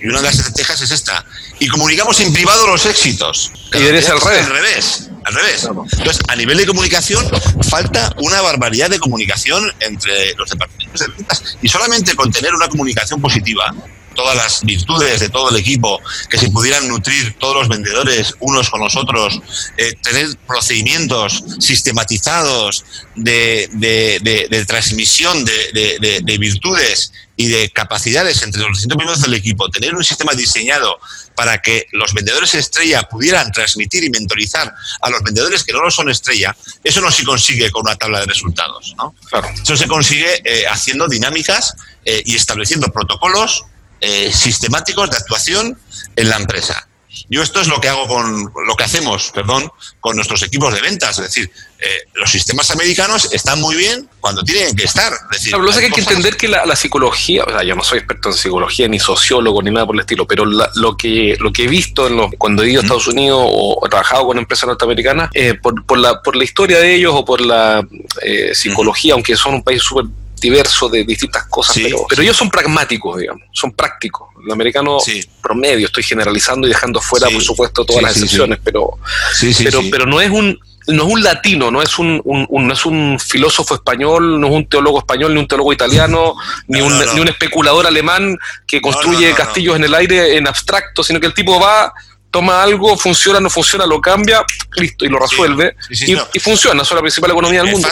Y 0.00 0.08
una 0.08 0.16
de 0.16 0.24
las 0.24 0.38
estrategias 0.40 0.80
es 0.80 0.90
esta. 0.90 1.24
Y 1.60 1.68
comunicamos 1.68 2.18
en 2.18 2.32
privado 2.32 2.66
los 2.66 2.84
éxitos. 2.84 3.52
Y 3.72 3.76
eres 3.76 4.08
al 4.08 4.20
revés. 4.20 4.44
Al 4.44 4.52
revés. 4.52 5.10
Al 5.24 5.34
revés. 5.34 5.68
Entonces, 5.92 6.20
a 6.26 6.34
nivel 6.34 6.56
de 6.56 6.66
comunicación, 6.66 7.24
falta 7.62 8.12
una 8.16 8.40
barbaridad 8.40 8.90
de 8.90 8.98
comunicación 8.98 9.72
entre 9.78 10.34
los 10.34 10.50
departamentos 10.50 11.00
de 11.00 11.06
ventas. 11.16 11.56
Y 11.62 11.68
solamente 11.68 12.16
con 12.16 12.32
tener 12.32 12.52
una 12.56 12.68
comunicación 12.68 13.20
positiva, 13.22 13.72
todas 14.18 14.34
las 14.34 14.64
virtudes 14.64 15.20
de 15.20 15.28
todo 15.28 15.50
el 15.50 15.56
equipo, 15.56 16.00
que 16.28 16.38
se 16.38 16.50
pudieran 16.50 16.88
nutrir 16.88 17.36
todos 17.38 17.54
los 17.54 17.68
vendedores 17.68 18.34
unos 18.40 18.68
con 18.68 18.80
los 18.80 18.96
otros, 18.96 19.40
eh, 19.76 19.94
tener 20.02 20.36
procedimientos 20.44 21.44
sistematizados 21.60 22.84
de, 23.14 23.68
de, 23.70 24.64
transmisión 24.66 25.44
de, 25.44 26.36
virtudes 26.40 27.12
y 27.36 27.46
de 27.46 27.70
capacidades 27.70 28.42
entre 28.42 28.62
los 28.62 28.70
distintos 28.72 28.96
miembros 28.96 29.22
del 29.22 29.34
equipo, 29.34 29.68
tener 29.70 29.94
un 29.94 30.02
sistema 30.02 30.32
diseñado 30.32 30.98
para 31.36 31.62
que 31.62 31.86
los 31.92 32.12
vendedores 32.12 32.52
estrella 32.54 33.04
pudieran 33.04 33.52
transmitir 33.52 34.02
y 34.02 34.10
mentorizar 34.10 34.74
a 35.00 35.10
los 35.10 35.22
vendedores 35.22 35.62
que 35.62 35.72
no 35.72 35.80
lo 35.80 35.92
son 35.92 36.10
estrella, 36.10 36.56
eso 36.82 37.00
no 37.00 37.12
se 37.12 37.22
consigue 37.22 37.70
con 37.70 37.82
una 37.82 37.94
tabla 37.94 38.18
de 38.18 38.26
resultados. 38.26 38.96
¿no? 38.98 39.14
Eso 39.62 39.76
se 39.76 39.86
consigue 39.86 40.42
eh, 40.44 40.66
haciendo 40.66 41.06
dinámicas 41.06 41.76
eh, 42.04 42.20
y 42.26 42.34
estableciendo 42.34 42.88
protocolos 42.88 43.64
eh, 44.00 44.32
sistemáticos 44.32 45.10
de 45.10 45.16
actuación 45.16 45.78
en 46.16 46.28
la 46.28 46.36
empresa. 46.36 46.88
Yo 47.30 47.42
esto 47.42 47.60
es 47.60 47.68
lo 47.68 47.80
que 47.80 47.88
hago 47.88 48.06
con 48.06 48.52
lo 48.66 48.76
que 48.76 48.84
hacemos, 48.84 49.30
perdón, 49.34 49.70
con 50.00 50.16
nuestros 50.16 50.42
equipos 50.42 50.72
de 50.74 50.80
ventas. 50.80 51.18
Es 51.18 51.24
decir, 51.24 51.50
eh, 51.78 52.04
los 52.14 52.30
sistemas 52.30 52.70
americanos 52.70 53.32
están 53.32 53.60
muy 53.60 53.76
bien 53.76 54.08
cuando 54.20 54.42
tienen 54.42 54.74
que 54.76 54.84
estar. 54.84 55.12
Es 55.32 55.42
decir, 55.42 55.54
que 55.54 55.86
hay 55.86 55.90
que 55.90 56.00
entender 56.00 56.36
que 56.36 56.48
la, 56.48 56.76
psicología, 56.76 57.44
o 57.44 57.50
sea, 57.50 57.62
yo 57.64 57.74
no 57.74 57.82
soy 57.82 57.98
experto 57.98 58.28
en 58.28 58.34
psicología 58.34 58.88
ni 58.88 59.00
sociólogo 59.00 59.62
ni 59.62 59.70
nada 59.70 59.86
por 59.86 59.96
el 59.96 60.00
estilo, 60.00 60.26
pero 60.26 60.44
lo 60.44 60.96
que 60.96 61.36
lo 61.40 61.52
que 61.52 61.64
he 61.64 61.68
visto 61.68 62.06
en 62.06 62.30
cuando 62.32 62.62
he 62.62 62.70
ido 62.70 62.80
a 62.80 62.84
Estados 62.84 63.08
Unidos 63.08 63.40
o 63.42 63.80
he 63.84 63.88
trabajado 63.88 64.26
con 64.26 64.38
empresas 64.38 64.68
norteamericanas, 64.68 65.30
eh, 65.34 65.54
por, 65.54 65.84
por, 65.86 65.98
la 65.98 66.22
por 66.22 66.36
la 66.36 66.44
historia 66.44 66.78
de 66.78 66.94
ellos 66.94 67.12
o 67.14 67.24
por 67.24 67.40
la 67.40 67.86
psicología, 68.52 69.14
aunque 69.14 69.36
son 69.36 69.54
un 69.54 69.62
país 69.62 69.82
súper 69.82 70.06
diverso 70.40 70.88
de 70.88 71.04
distintas 71.04 71.46
cosas, 71.46 71.76
pero, 71.76 72.22
ellos 72.22 72.36
son 72.36 72.50
pragmáticos, 72.50 73.18
digamos, 73.18 73.42
son 73.52 73.72
prácticos. 73.72 74.28
El 74.44 74.52
americano 74.52 74.98
promedio, 75.42 75.86
estoy 75.86 76.02
generalizando 76.02 76.66
y 76.66 76.70
dejando 76.70 77.00
fuera, 77.00 77.28
por 77.28 77.42
supuesto, 77.42 77.84
todas 77.84 78.02
las 78.02 78.12
excepciones, 78.12 78.58
pero, 78.62 78.98
pero, 79.62 79.80
pero 79.90 80.06
no 80.06 80.20
es 80.20 80.30
un 80.30 80.58
no 80.88 81.06
es 81.06 81.12
un 81.12 81.22
latino, 81.22 81.70
no 81.70 81.82
es 81.82 81.98
un, 81.98 82.22
no 82.24 82.72
es 82.72 82.86
un 82.86 83.18
filósofo 83.20 83.74
español, 83.74 84.40
no 84.40 84.46
es 84.48 84.52
un 84.54 84.66
teólogo 84.66 84.98
español, 84.98 85.34
ni 85.34 85.40
un 85.40 85.46
teólogo 85.46 85.72
italiano, 85.72 86.34
ni, 86.66 86.80
un, 86.80 86.98
ni 87.14 87.20
un 87.20 87.28
especulador 87.28 87.86
alemán 87.86 88.38
que 88.66 88.80
construye 88.80 89.32
castillos 89.34 89.76
en 89.76 89.84
el 89.84 89.94
aire 89.94 90.36
en 90.36 90.48
abstracto, 90.48 91.04
sino 91.04 91.20
que 91.20 91.26
el 91.26 91.34
tipo 91.34 91.60
va 91.60 91.92
toma 92.30 92.62
algo, 92.62 92.96
funciona, 92.96 93.40
no 93.40 93.50
funciona, 93.50 93.86
lo 93.86 94.00
cambia, 94.00 94.44
listo, 94.76 95.04
y 95.04 95.08
lo 95.08 95.18
resuelve. 95.18 95.74
y, 95.90 96.38
funciona, 96.38 96.84
son 96.84 96.96
la 96.96 97.02
principal 97.02 97.30
economía 97.30 97.62
del 97.62 97.72
mundo. 97.72 97.88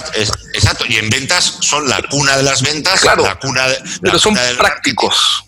Exacto, 0.53 0.85
y 0.89 0.97
en 0.97 1.09
ventas 1.09 1.59
son 1.61 1.89
la 1.89 2.03
cuna 2.03 2.37
de 2.37 2.43
las 2.43 2.63
ventas, 2.63 3.01
claro, 3.01 3.25
la 3.25 3.39
cuna 3.39 3.69
de, 3.69 3.79
pero 4.03 4.19
son 4.19 4.37
prácticos 4.57 5.46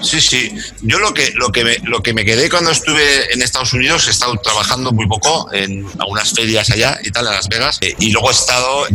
sí, 0.00 0.20
sí. 0.20 0.52
Yo 0.82 0.98
lo 0.98 1.14
que, 1.14 1.30
lo, 1.34 1.50
que 1.50 1.64
me, 1.64 1.78
lo 1.84 2.02
que 2.02 2.12
me 2.12 2.24
quedé 2.24 2.48
cuando 2.48 2.70
estuve 2.70 3.32
en 3.32 3.42
Estados 3.42 3.72
Unidos, 3.72 4.06
he 4.08 4.10
estado 4.10 4.36
trabajando 4.36 4.92
muy 4.92 5.06
poco 5.06 5.52
en 5.52 5.86
algunas 5.98 6.32
ferias 6.32 6.70
allá 6.70 6.98
y 7.02 7.10
tal, 7.10 7.26
en 7.26 7.32
Las 7.32 7.48
Vegas, 7.48 7.78
eh, 7.80 7.94
y 7.98 8.10
luego 8.10 8.30
he 8.30 8.32
estado 8.32 8.86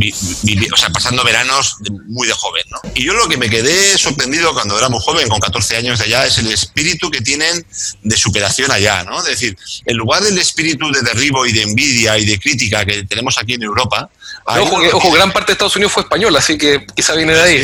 pasando 0.93 1.23
veranos 1.23 1.77
muy 2.07 2.27
de 2.27 2.33
joven. 2.33 2.63
Y 2.95 3.03
yo 3.03 3.13
lo 3.13 3.27
que 3.27 3.37
me 3.37 3.49
quedé 3.49 3.97
sorprendido 3.97 4.53
cuando 4.53 4.77
era 4.77 4.89
muy 4.89 4.99
joven, 5.01 5.27
con 5.27 5.39
14 5.39 5.77
años 5.77 5.99
de 5.99 6.05
allá, 6.05 6.25
es 6.25 6.37
el 6.37 6.51
espíritu 6.51 7.09
que 7.09 7.21
tienen 7.21 7.65
de 8.03 8.17
superación 8.17 8.71
allá. 8.71 9.03
¿no? 9.03 9.19
Es 9.19 9.25
decir, 9.25 9.57
en 9.85 9.97
lugar 9.97 10.23
del 10.23 10.37
espíritu 10.37 10.91
de 10.91 11.01
derribo 11.01 11.45
y 11.45 11.53
de 11.53 11.63
envidia 11.63 12.17
y 12.17 12.25
de 12.25 12.39
crítica 12.39 12.85
que 12.85 13.03
tenemos 13.03 13.37
aquí 13.37 13.53
en 13.53 13.63
Europa, 13.63 14.09
Ojo, 14.47 15.11
gran 15.11 15.33
parte 15.33 15.47
de 15.47 15.53
Estados 15.53 15.75
Unidos 15.75 15.91
fue 15.91 16.03
española, 16.03 16.39
así 16.39 16.57
que 16.57 16.85
quizá 16.95 17.13
viene 17.15 17.33
de 17.33 17.41
ahí. 17.41 17.57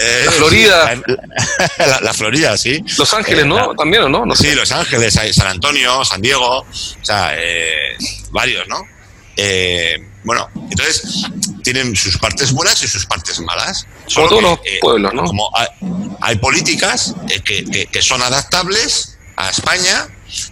Eh, 0.00 0.22
la 0.24 0.32
Florida. 0.32 1.02
la, 2.00 2.14
Florida, 2.14 2.56
sí. 2.56 2.82
Los 2.96 3.12
Ángeles, 3.12 3.44
¿no? 3.44 3.72
Eh, 3.72 3.74
También, 3.76 4.04
¿o 4.04 4.08
no? 4.08 4.34
sí, 4.34 4.54
Los 4.54 4.72
Ángeles, 4.72 5.12
San 5.12 5.46
Antonio, 5.46 6.02
San 6.06 6.22
Diego, 6.22 6.60
o 6.60 6.66
sea, 7.04 7.32
eh, 7.36 7.96
varios, 8.30 8.66
¿no? 8.68 8.86
bueno, 10.24 10.48
entonces 10.70 11.24
tienen 11.64 11.96
sus 11.96 12.16
partes 12.16 12.52
buenas 12.52 12.80
y 12.84 12.86
sus 12.86 13.04
partes 13.06 13.40
malas. 13.40 13.86
Como 14.14 14.28
todos 14.28 14.42
los 14.42 14.58
pueblos, 14.80 15.12
¿no? 15.12 15.24
Como 15.24 15.50
hay, 16.20 16.36
políticas 16.36 17.14
que, 17.44 17.88
que, 17.90 18.02
son 18.02 18.22
adaptables 18.22 19.18
a 19.36 19.50
España 19.50 20.06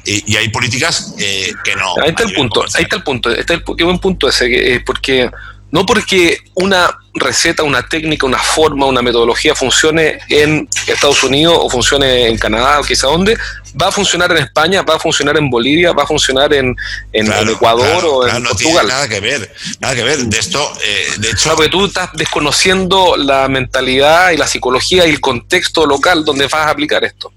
y, 0.04 0.34
hay 0.34 0.48
políticas 0.48 1.14
que 1.16 1.76
no. 1.76 1.94
Ahí 2.02 2.10
está 2.10 2.24
el 2.24 2.34
punto, 2.34 2.64
ahí 2.74 2.82
está 2.82 2.96
el 2.96 3.04
punto, 3.04 3.30
está 3.30 3.54
el, 3.54 3.62
qué 3.78 3.84
buen 3.84 3.98
punto 4.00 4.28
ese, 4.28 4.82
porque 4.84 5.30
no 5.70 5.86
porque 5.86 6.38
una 6.54 6.98
receta, 7.14 7.62
una 7.62 7.86
técnica, 7.86 8.26
una 8.26 8.38
forma, 8.38 8.86
una 8.86 9.02
metodología 9.02 9.54
funcione 9.54 10.18
en 10.28 10.68
Estados 10.86 11.22
Unidos 11.22 11.56
o 11.58 11.70
funcione 11.70 12.28
en 12.28 12.38
Canadá 12.38 12.80
o 12.80 12.82
quizá 12.82 13.06
dónde, 13.06 13.36
va 13.80 13.88
a 13.88 13.92
funcionar 13.92 14.30
en 14.32 14.38
España, 14.38 14.82
va 14.82 14.96
a 14.96 14.98
funcionar 14.98 15.36
en 15.36 15.48
Bolivia, 15.48 15.92
va 15.92 16.04
a 16.04 16.06
funcionar 16.06 16.52
en, 16.52 16.74
en, 17.12 17.32
Ecuador 17.48 18.04
o 18.04 18.26
en 18.26 18.42
no 18.42 18.50
Portugal. 18.50 18.86
nada 18.88 19.08
que 19.08 19.20
ver, 19.20 19.52
nada 19.80 19.94
que 19.94 20.02
ver. 20.02 20.18
De 20.18 20.38
esto, 20.38 20.72
eh, 20.84 21.06
de 21.18 21.30
hecho. 21.30 21.54
porque 21.54 21.70
tú 21.70 21.86
estás 21.86 22.10
desconociendo 22.14 23.16
la 23.16 23.48
mentalidad 23.48 24.30
y 24.30 24.36
la 24.36 24.46
psicología 24.46 25.06
y 25.06 25.10
el 25.10 25.20
contexto 25.20 25.86
local 25.86 26.24
donde 26.24 26.44
vas 26.44 26.66
a 26.66 26.70
aplicar 26.70 27.04
esto. 27.04 27.32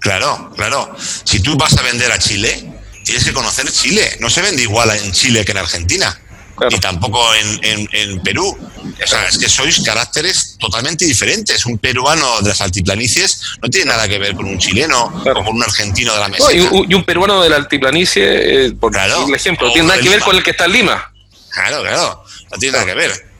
Claro, 0.00 0.50
claro. 0.56 0.94
Si 1.24 1.40
tú 1.40 1.56
vas 1.56 1.76
a 1.76 1.82
vender 1.82 2.10
a 2.10 2.18
Chile, 2.18 2.72
tienes 3.04 3.24
que 3.24 3.32
conocer 3.32 3.70
Chile. 3.70 4.16
No 4.20 4.30
se 4.30 4.40
vende 4.40 4.62
igual 4.62 4.90
en 4.90 5.12
Chile 5.12 5.44
que 5.44 5.52
en 5.52 5.58
Argentina 5.58 6.18
y 6.68 6.78
tampoco 6.78 7.22
en, 7.34 7.88
en, 7.92 8.20
Perú. 8.20 8.56
O 9.02 9.06
sea, 9.06 9.26
es 9.26 9.38
que 9.38 9.48
sois 9.48 9.80
caracteres 9.80 10.56
totalmente 10.58 11.04
diferentes. 11.04 11.64
Un 11.66 11.78
peruano 11.78 12.40
de 12.42 12.48
las 12.48 12.60
altiplanicies 12.60 13.40
no 13.62 13.68
tiene 13.68 13.86
nada 13.86 14.08
que 14.08 14.18
ver 14.18 14.34
con 14.34 14.46
un 14.46 14.58
chileno 14.58 15.04
o 15.04 15.44
con 15.44 15.56
un 15.56 15.62
argentino 15.62 16.12
de 16.12 16.20
la 16.20 16.28
mesa. 16.28 16.52
y, 16.52 16.94
un, 16.94 17.04
peruano 17.04 17.42
de 17.42 17.48
la 17.48 17.56
altiplanicie, 17.56 18.66
eh, 18.66 18.72
por 18.72 18.94
ejemplo, 18.94 19.68
no 19.68 19.72
tiene 19.72 19.88
nada 19.88 20.00
que 20.00 20.08
ver 20.08 20.20
con 20.20 20.36
el 20.36 20.42
que 20.42 20.50
está 20.50 20.66
en 20.66 20.72
Lima. 20.72 21.12
Claro, 21.50 21.82
claro, 21.82 22.24
no 22.50 22.58
tiene 22.58 22.72
nada 22.72 22.86
que 22.86 22.94
ver. 22.94 23.30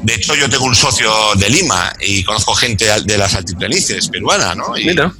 De 0.00 0.14
hecho, 0.14 0.34
yo 0.34 0.48
tengo 0.48 0.64
un 0.64 0.76
socio 0.76 1.10
de 1.36 1.48
Lima 1.48 1.92
y 2.00 2.22
conozco 2.22 2.54
gente 2.54 2.86
de 3.02 3.18
las 3.18 3.34
altiplanicies 3.34 4.08
peruana, 4.08 4.54
¿no? 4.54 4.76
Y 4.76 4.86
Mira. 4.86 5.12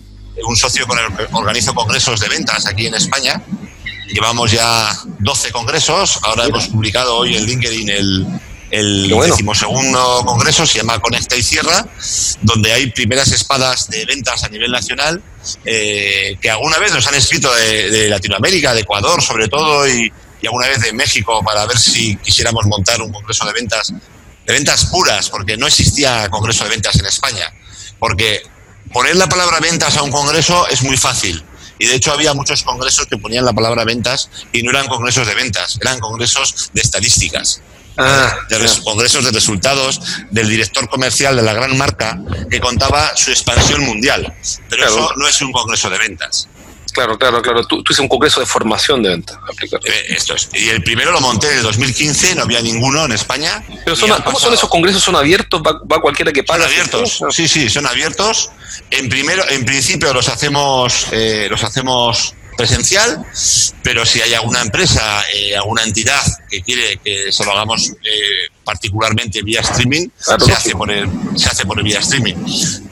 Un 0.47 0.57
socio 0.57 0.87
con 0.87 0.99
el 0.99 1.14
que 1.14 1.27
organizo 1.33 1.75
congresos 1.75 2.18
de 2.21 2.29
ventas 2.29 2.66
aquí 2.66 2.87
en 2.87 2.95
España 2.95 3.42
Llevamos 4.09 4.51
ya 4.51 4.97
12 5.21 5.53
congresos, 5.53 6.19
ahora 6.23 6.47
hemos 6.47 6.69
publicado 6.69 7.17
hoy 7.17 7.37
en 7.37 7.47
LinkedIn 7.47 7.88
el, 7.88 8.27
el 8.73 9.09
decimosegundo 9.09 10.23
congreso, 10.25 10.67
se 10.67 10.79
llama 10.79 10.99
Conecta 10.99 11.37
y 11.37 11.43
Cierra, 11.43 11.87
donde 12.41 12.73
hay 12.73 12.91
primeras 12.91 13.31
espadas 13.31 13.88
de 13.88 14.05
ventas 14.07 14.45
a 14.45 14.49
nivel 14.49 14.73
nacional 14.73 15.23
eh, 15.65 16.37
que 16.41 16.51
alguna 16.51 16.79
vez 16.79 16.93
nos 16.93 17.07
han 17.07 17.15
escrito 17.15 17.55
de, 17.55 18.09
Latinoamérica, 18.09 18.73
de 18.75 18.81
Ecuador 18.81 19.23
sobre 19.23 19.49
todo, 19.49 19.87
y, 19.87 20.11
y, 20.41 20.47
alguna 20.47 20.69
vez 20.69 20.81
de 20.81 20.93
México 20.95 21.43
para 21.45 21.67
ver 21.67 21.79
si 21.79 22.17
quisiéramos 22.17 22.65
montar 22.67 23.03
un 23.03 23.12
congreso 23.12 23.45
de 23.45 23.53
ventas, 23.53 23.93
de 24.47 24.53
ventas 24.53 24.87
puras, 24.87 25.29
porque 25.29 25.57
no 25.57 25.67
existía 25.67 26.29
congreso 26.31 26.65
de 26.65 26.71
ventas 26.71 26.97
en 26.97 27.07
España. 27.07 27.53
Porque 27.99 28.43
poner 28.93 29.17
la 29.17 29.29
palabra 29.29 29.61
ventas 29.61 29.97
a 29.97 30.03
un 30.03 30.11
congreso 30.11 30.67
es 30.69 30.83
muy 30.83 30.97
fácil 30.97 31.45
y 31.83 31.87
de 31.87 31.97
hecho 31.97 32.12
había 32.12 32.33
muchos 32.33 32.62
congresos 32.62 33.07
que 33.07 33.16
ponían 33.16 33.45
la 33.45 33.53
palabra 33.53 33.83
ventas 33.83 34.31
y 34.53 34.62
no 34.62 34.71
eran 34.71 34.87
congresos 34.87 35.27
de 35.27 35.35
ventas, 35.35 35.79
eran 35.81 35.99
congresos 35.99 36.71
de 36.73 36.81
estadísticas. 36.81 37.61
Ah, 37.97 38.37
de 38.49 38.57
congresos 38.85 39.25
de 39.25 39.33
resultados 39.33 40.01
del 40.31 40.49
director 40.49 40.88
comercial 40.88 41.35
de 41.37 41.42
la 41.42 41.53
gran 41.53 41.77
marca 41.77 42.18
que 42.49 42.61
contaba 42.61 43.14
su 43.16 43.33
expansión 43.33 43.83
mundial. 43.83 44.33
Pero 44.71 44.87
eso 44.87 45.12
no 45.16 45.27
es 45.27 45.42
un 45.42 45.51
congreso 45.51 45.90
de 45.90 45.99
ventas. 45.99 46.49
Claro, 46.93 47.19
claro, 47.19 47.41
claro. 47.41 47.67
Tú, 47.67 47.83
tú 47.83 47.93
hiciste 47.93 48.03
un 48.03 48.09
congreso 48.09 48.41
de 48.41 48.47
formación 48.47 49.03
de 49.03 49.11
venta. 49.11 49.41
Eh, 49.63 50.05
esto 50.11 50.35
es. 50.35 50.51
Y 50.53 50.69
el 50.69 50.83
primero 50.83 51.11
lo 51.11 51.21
monté 51.21 51.51
en 51.51 51.59
el 51.59 51.63
2015, 51.63 52.35
no 52.35 52.43
había 52.43 52.61
ninguno 52.61 53.05
en 53.05 53.13
España. 53.13 53.65
Pero 53.85 53.97
son, 53.97 54.11
¿cómo 54.23 54.39
son 54.39 54.53
esos 54.53 54.69
congresos? 54.69 55.03
¿Son 55.03 55.17
abiertos? 55.17 55.63
¿Va, 55.63 56.01
cualquiera 56.01 56.33
que 56.33 56.45
paga? 56.45 56.65
Son 56.65 56.71
abiertos, 56.71 57.23
sí, 57.31 57.49
sí, 57.49 57.71
son 57.71 57.87
abiertos. 57.87 58.51
En, 58.91 59.09
primero, 59.09 59.49
en 59.49 59.65
principio 59.65 60.13
los 60.13 60.29
hacemos, 60.29 61.07
eh, 61.13 61.47
los 61.51 61.65
hacemos 61.65 62.35
presencial, 62.57 63.25
pero 63.83 64.05
si 64.05 64.21
hay 64.21 64.35
alguna 64.35 64.61
empresa, 64.61 65.25
eh, 65.35 65.57
alguna 65.57 65.83
entidad 65.85 66.21
que 66.51 66.61
quiere 66.61 66.99
que 66.99 67.33
se 67.33 67.45
lo 67.45 67.53
hagamos 67.53 67.93
particularmente 68.65 69.43
vía 69.43 69.61
streaming, 69.61 70.09
se, 70.19 70.53
hace 70.53 70.73
por 70.73 70.91
el, 70.91 71.09
se 71.37 71.49
hace 71.49 71.65
por 71.65 71.79
el 71.79 71.85
vía 71.85 72.01
streaming. 72.01 72.35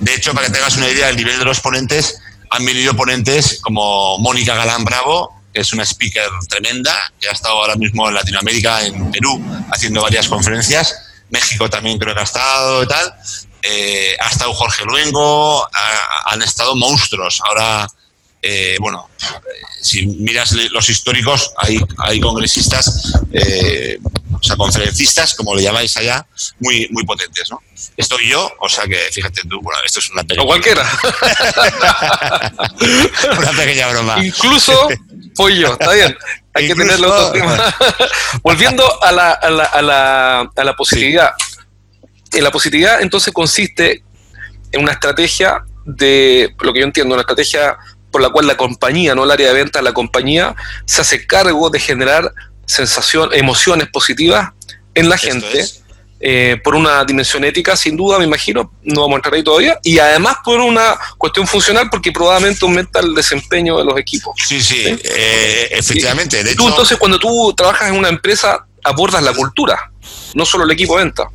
De 0.00 0.14
hecho, 0.14 0.32
para 0.32 0.46
que 0.46 0.52
tengas 0.54 0.76
una 0.78 0.88
idea 0.88 1.08
del 1.08 1.16
nivel 1.16 1.38
de 1.38 1.44
los 1.44 1.60
ponentes, 1.60 2.18
han 2.50 2.64
venido 2.64 2.94
ponentes 2.94 3.60
como 3.60 4.18
Mónica 4.18 4.54
Galán 4.54 4.84
Bravo, 4.84 5.40
que 5.52 5.60
es 5.60 5.72
una 5.72 5.84
speaker 5.84 6.28
tremenda, 6.48 6.94
que 7.20 7.28
ha 7.28 7.32
estado 7.32 7.54
ahora 7.56 7.76
mismo 7.76 8.08
en 8.08 8.14
Latinoamérica, 8.14 8.84
en 8.84 9.10
Perú, 9.10 9.42
haciendo 9.72 10.02
varias 10.02 10.28
conferencias. 10.28 10.96
México 11.30 11.70
también 11.70 11.98
creo 11.98 12.14
que 12.14 12.20
ha 12.20 12.24
estado 12.24 12.82
y 12.82 12.86
tal. 12.86 13.14
Eh, 13.62 14.16
ha 14.18 14.28
estado 14.28 14.52
Jorge 14.54 14.84
Luengo, 14.84 15.66
han 16.26 16.42
estado 16.42 16.74
monstruos. 16.76 17.40
Ahora, 17.46 17.86
eh, 18.42 18.76
bueno, 18.80 19.08
si 19.80 20.06
miras 20.06 20.52
los 20.52 20.88
históricos, 20.88 21.52
hay, 21.56 21.78
hay 21.98 22.20
congresistas, 22.20 23.12
eh, 23.32 23.98
o 24.40 24.42
sea, 24.42 24.56
conferencistas, 24.56 25.34
como 25.34 25.54
le 25.54 25.62
llamáis 25.62 25.96
allá, 25.96 26.26
muy, 26.58 26.88
muy 26.90 27.04
potentes, 27.04 27.50
¿no? 27.50 27.62
Estoy 27.96 28.28
yo, 28.28 28.50
o 28.58 28.68
sea 28.68 28.86
que 28.86 28.96
fíjate 29.12 29.42
tú, 29.42 29.60
bueno, 29.60 29.80
esto 29.84 29.98
es 29.98 30.10
una 30.10 30.22
pequeña. 30.22 30.42
O 30.42 30.46
cualquiera. 30.46 30.82
una 33.38 33.52
pequeña 33.52 33.88
broma. 33.88 34.24
Incluso 34.24 34.88
yo, 35.48 35.72
está 35.72 35.92
bien. 35.92 36.16
Hay 36.52 36.66
que 36.66 36.74
tenerlo 36.74 37.32
Volviendo 38.42 39.02
a 39.02 39.12
la, 39.12 39.32
a 39.32 39.50
la, 39.50 39.64
a 39.64 39.82
la, 39.82 40.40
a 40.54 40.64
la 40.64 40.76
positividad. 40.76 41.30
En 42.32 42.44
la 42.44 42.50
positividad 42.50 43.00
entonces 43.00 43.32
consiste 43.32 44.02
en 44.72 44.82
una 44.82 44.92
estrategia 44.92 45.64
de, 45.84 46.54
lo 46.60 46.72
que 46.72 46.80
yo 46.80 46.86
entiendo, 46.86 47.14
una 47.14 47.22
estrategia 47.22 47.76
por 48.10 48.20
la 48.20 48.30
cual 48.30 48.46
la 48.46 48.56
compañía, 48.56 49.14
no 49.14 49.24
el 49.24 49.30
área 49.30 49.48
de 49.48 49.54
ventas, 49.54 49.82
la 49.82 49.92
compañía 49.92 50.54
se 50.84 51.00
hace 51.00 51.26
cargo 51.26 51.70
de 51.70 51.78
generar 51.78 52.32
sensación, 52.66 53.30
emociones 53.32 53.88
positivas 53.88 54.50
en 54.94 55.08
la 55.08 55.18
gente. 55.18 55.64
Eh, 56.22 56.60
por 56.62 56.74
una 56.74 57.02
dimensión 57.06 57.44
ética, 57.44 57.74
sin 57.74 57.96
duda, 57.96 58.18
me 58.18 58.26
imagino, 58.26 58.74
no 58.82 59.00
vamos 59.00 59.14
a 59.14 59.16
entrar 59.16 59.34
ahí 59.34 59.42
todavía, 59.42 59.78
y 59.82 59.98
además 59.98 60.36
por 60.44 60.60
una 60.60 60.94
cuestión 61.16 61.46
funcional, 61.46 61.88
porque 61.90 62.12
probablemente 62.12 62.58
aumenta 62.60 63.00
el 63.00 63.14
desempeño 63.14 63.78
de 63.78 63.86
los 63.86 63.98
equipos. 63.98 64.34
Sí, 64.46 64.60
sí, 64.60 64.84
eh, 64.84 65.68
efectivamente. 65.70 66.54
tú, 66.54 66.68
entonces, 66.68 66.98
cuando 66.98 67.18
tú 67.18 67.54
trabajas 67.56 67.88
en 67.88 67.96
una 67.96 68.10
empresa, 68.10 68.66
abordas 68.84 69.22
la 69.22 69.32
cultura, 69.32 69.90
no 70.34 70.44
solo 70.44 70.64
el 70.64 70.70
equipo 70.72 70.98
de 70.98 71.04
venta. 71.04 71.26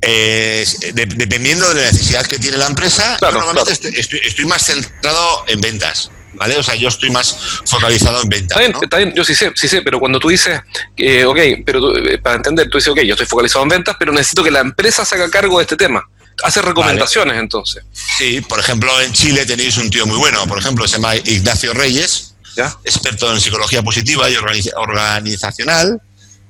Eh, 0.00 0.66
dependiendo 0.94 1.68
de 1.68 1.82
la 1.82 1.90
necesidad 1.90 2.26
que 2.26 2.38
tiene 2.38 2.56
la 2.56 2.66
empresa, 2.66 3.16
normalmente 3.20 3.72
estoy, 3.72 4.44
más 4.46 4.66
centrado 4.66 5.44
en 5.46 5.60
ventas. 5.60 6.10
¿Vale? 6.34 6.56
O 6.56 6.62
sea, 6.62 6.74
yo 6.74 6.88
estoy 6.88 7.10
más 7.10 7.36
focalizado 7.64 8.22
en 8.22 8.28
ventas. 8.28 8.58
Está 8.82 8.98
bien, 8.98 9.12
yo 9.14 9.24
sí 9.24 9.34
sé, 9.34 9.52
sí 9.54 9.68
sé, 9.68 9.82
pero 9.82 9.98
cuando 9.98 10.18
tú 10.18 10.28
dices, 10.28 10.60
eh, 10.96 11.24
ok, 11.24 11.38
pero 11.64 11.96
eh, 11.96 12.18
para 12.18 12.36
entender, 12.36 12.68
tú 12.68 12.78
dices, 12.78 12.92
ok, 12.92 13.00
yo 13.00 13.14
estoy 13.14 13.26
focalizado 13.26 13.62
en 13.64 13.68
ventas, 13.68 13.96
pero 13.98 14.12
necesito 14.12 14.42
que 14.42 14.50
la 14.50 14.60
empresa 14.60 15.04
se 15.04 15.14
haga 15.14 15.30
cargo 15.30 15.58
de 15.58 15.64
este 15.64 15.76
tema. 15.76 16.02
Hace 16.42 16.62
recomendaciones 16.62 17.36
entonces. 17.38 17.84
Sí, 17.92 18.40
por 18.40 18.58
ejemplo, 18.58 19.00
en 19.00 19.12
Chile 19.12 19.44
tenéis 19.44 19.76
un 19.76 19.90
tío 19.90 20.06
muy 20.06 20.16
bueno, 20.16 20.46
por 20.46 20.58
ejemplo, 20.58 20.88
se 20.88 20.96
llama 20.96 21.14
Ignacio 21.16 21.74
Reyes, 21.74 22.34
experto 22.84 23.32
en 23.32 23.40
psicología 23.40 23.82
positiva 23.82 24.28
y 24.30 24.36
organizacional 24.74 26.00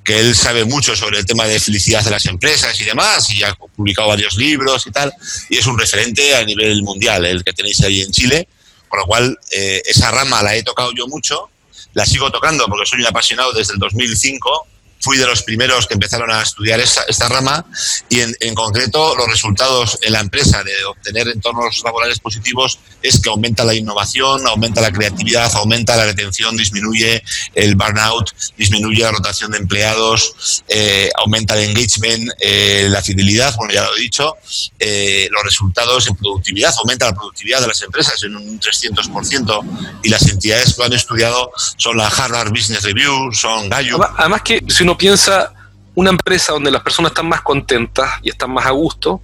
que 0.05 0.19
él 0.19 0.35
sabe 0.35 0.65
mucho 0.65 0.97
sobre 0.97 1.19
el 1.19 1.27
tema 1.27 1.45
de 1.47 1.61
felicidad 1.61 2.03
de 2.03 2.11
las 2.11 2.27
empresas 2.27 2.79
y 2.81 2.85
demás, 2.85 3.31
y 3.31 3.43
ha 3.43 3.55
publicado 3.55 4.09
varios 4.09 4.37
libros 4.37 4.87
y 4.87 4.91
tal, 4.91 5.13
y 5.49 5.59
es 5.59 5.67
un 5.67 5.79
referente 5.79 6.35
a 6.35 6.45
nivel 6.45 6.83
mundial, 6.83 7.25
el 7.25 7.45
que 7.45 7.53
tenéis 7.53 7.81
ahí 7.83 8.03
en 8.03 8.11
Chile, 8.11 8.49
por 8.93 9.01
lo 9.01 9.07
cual 9.07 9.39
eh, 9.51 9.81
esa 9.87 10.11
rama 10.11 10.43
la 10.43 10.55
he 10.55 10.63
tocado 10.63 10.93
yo 10.95 11.09
mucho, 11.09 11.49
la 11.95 12.05
sigo 12.05 12.31
tocando 12.31 12.67
porque 12.67 12.85
soy 12.85 13.01
un 13.01 13.07
apasionado 13.07 13.51
desde 13.55 13.73
el 13.73 13.79
2005 13.79 14.67
fui 15.03 15.19
de 15.19 15.27
los 15.27 15.43
primeros 15.43 15.87
que 15.87 15.95
empezaron 15.95 16.31
a 16.31 16.43
estudiar 16.43 16.81
esta, 16.81 17.29
rama 17.29 17.65
y 18.09 18.21
en, 18.21 18.35
en, 18.41 18.55
concreto 18.55 19.15
los 19.17 19.27
resultados 19.27 19.99
en 20.03 20.13
la 20.13 20.21
empresa 20.21 20.63
de 20.63 20.73
obtener 20.85 21.29
entornos 21.29 21.83
laborales 21.85 22.19
positivos 22.21 22.79
es 23.03 23.21
que 23.21 23.29
aumenta 23.29 23.65
la 23.65 23.75
innovación, 23.75 24.47
aumenta 24.47 24.81
la 24.81 24.93
creatividad, 24.93 25.51
aumenta 25.57 25.97
la 25.97 26.07
retención, 26.07 26.57
disminuye 26.57 27.23
el 27.55 27.75
burnout, 27.75 28.31
disminuye 28.57 29.03
la 29.03 29.11
rotación 29.11 29.51
de 29.51 29.59
empleados, 29.59 30.63
eh, 30.69 31.11
aumenta 31.19 31.55
el 31.59 31.71
engagement, 31.71 32.31
eh, 32.41 32.87
la 32.89 33.03
fidelidad, 33.03 33.55
bueno, 33.57 33.75
ya 33.75 33.83
lo 33.83 33.97
he 33.97 34.01
dicho, 34.01 34.37
eh, 34.79 35.29
los 35.31 35.43
resultados 35.43 36.07
en 36.07 36.17
productividad, 36.17 36.73
aumenta 36.79 37.07
la 37.07 37.15
productividad 37.15 37.61
de 37.61 37.69
las 37.69 37.83
empresas 37.83 38.23
en 38.23 38.37
un 38.37 38.61
300% 38.61 40.01
y 40.03 40.09
las 40.09 40.29
entidades 40.29 40.75
que 40.75 40.79
lo 40.79 40.85
han 40.85 40.93
estudiado 40.93 41.51
son 41.77 41.97
la 41.97 42.07
Harvard 42.07 42.51
Business 42.51 42.83
Review, 42.83 43.33
son 43.33 43.69
Gallup. 43.69 44.03
Además 44.17 44.43
que 44.43 44.63
si 44.69 44.83
uno 44.85 44.92
piensa 44.97 45.53
una 45.95 46.11
empresa 46.11 46.53
donde 46.53 46.71
las 46.71 46.83
personas 46.83 47.11
están 47.11 47.29
más 47.29 47.43
contentas 47.43 48.11
y 48.23 48.31
están 48.31 48.51
más 48.51 48.67
a 48.67 48.71
gusto, 48.71 49.21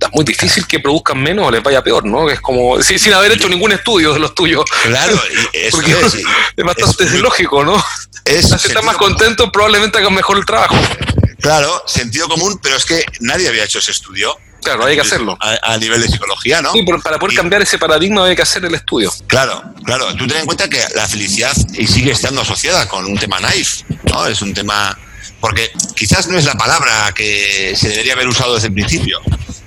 es 0.00 0.08
muy 0.12 0.24
difícil 0.24 0.66
que 0.66 0.78
produzcan 0.80 1.22
menos 1.22 1.46
o 1.46 1.50
les 1.50 1.62
vaya 1.62 1.82
peor, 1.82 2.04
¿no? 2.04 2.28
Es 2.28 2.40
como 2.40 2.80
sin 2.82 3.12
haber 3.14 3.32
hecho 3.32 3.48
ningún 3.48 3.72
estudio 3.72 4.12
de 4.12 4.18
los 4.18 4.34
tuyos. 4.34 4.64
Claro, 4.82 5.14
es, 5.52 5.74
es, 5.74 6.64
bastante 6.64 7.18
lógico, 7.18 7.64
¿no? 7.64 7.82
Es, 8.24 8.48
si 8.48 8.68
están 8.68 8.84
más 8.84 8.96
contentos, 8.96 9.48
probablemente 9.52 9.98
hagan 9.98 10.14
mejor 10.14 10.38
el 10.38 10.44
trabajo. 10.44 10.76
Claro, 11.40 11.82
sentido 11.86 12.28
común, 12.28 12.58
pero 12.62 12.76
es 12.76 12.84
que 12.84 13.04
nadie 13.20 13.48
había 13.48 13.64
hecho 13.64 13.78
ese 13.78 13.92
estudio. 13.92 14.36
Claro, 14.62 14.84
hay 14.84 14.96
que 14.96 15.02
hacerlo. 15.02 15.38
A, 15.40 15.76
nivel 15.78 16.02
de 16.02 16.08
psicología, 16.08 16.60
¿no? 16.60 16.72
Sí, 16.72 16.82
pero 16.84 17.00
para 17.00 17.18
poder 17.18 17.36
cambiar 17.36 17.62
ese 17.62 17.78
paradigma 17.78 18.26
hay 18.26 18.36
que 18.36 18.42
hacer 18.42 18.64
el 18.64 18.74
estudio. 18.74 19.12
Claro, 19.26 19.62
claro. 19.84 20.14
Tú 20.16 20.26
ten 20.26 20.38
en 20.38 20.46
cuenta 20.46 20.68
que 20.68 20.82
la 20.94 21.06
felicidad 21.06 21.52
sigue 21.54 22.12
estando 22.12 22.40
asociada 22.40 22.88
con 22.88 23.04
un 23.04 23.16
tema 23.16 23.38
naif, 23.40 23.82
¿no? 24.04 24.26
Es 24.26 24.42
un 24.42 24.54
tema... 24.54 24.98
Porque 25.40 25.70
quizás 25.94 26.28
no 26.28 26.38
es 26.38 26.44
la 26.44 26.54
palabra 26.54 27.12
que 27.14 27.74
se 27.76 27.90
debería 27.90 28.14
haber 28.14 28.26
usado 28.26 28.54
desde 28.54 28.68
el 28.68 28.72
principio, 28.72 29.20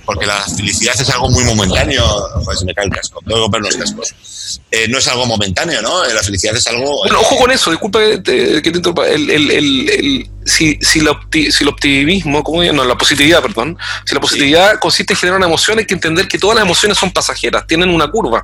porque 0.10 0.26
la 0.26 0.41
felicidad 0.41 1.00
es 1.00 1.08
algo 1.12 1.30
muy 1.30 1.43
momentáneo. 1.43 2.04
Joder, 2.04 2.58
se 2.58 2.65
me 2.65 2.74
cae 2.74 2.86
el 2.86 2.91
casco, 2.91 3.19
tengo 3.19 3.36
que 3.36 3.41
comprar 3.43 3.62
los 3.62 3.76
cascos. 3.76 4.15
Eh, 4.72 4.88
no 4.88 4.98
es 4.98 5.08
algo 5.08 5.28
momentáneo, 5.28 5.84
¿no? 5.84 6.04
La 6.04 6.24
felicidad 6.24 6.56
es 6.56 6.65
algo... 6.65 6.98
Bueno, 7.04 7.19
ojo 7.19 7.38
con 7.38 7.52
eso, 7.52 7.69
disculpa 7.69 8.00
que 8.00 8.17
te, 8.17 8.62
que 8.63 8.69
el, 8.69 9.30
el, 9.30 9.52
el, 9.52 10.30
si, 10.43 10.80
si, 10.82 11.00
si, 11.52 11.63
el 11.63 11.67
optimismo, 11.67 12.43
¿cómo 12.43 12.63
No, 12.63 12.84
la 12.86 12.98
positividad, 12.98 13.43
perdón. 13.43 13.78
Si 14.04 14.15
la 14.15 14.19
positividad 14.19 14.80
consiste 14.80 15.13
en 15.13 15.19
generar 15.19 15.38
una 15.38 15.45
emoción, 15.45 15.78
hay 15.78 15.86
que 15.86 15.93
entender 15.93 16.28
que 16.28 16.39
todas 16.39 16.56
las 16.56 16.65
emociones 16.65 16.98
son 16.98 17.12
pasajeras, 17.12 17.67
tienen 17.67 17.91
una 17.91 18.10
curva. 18.10 18.43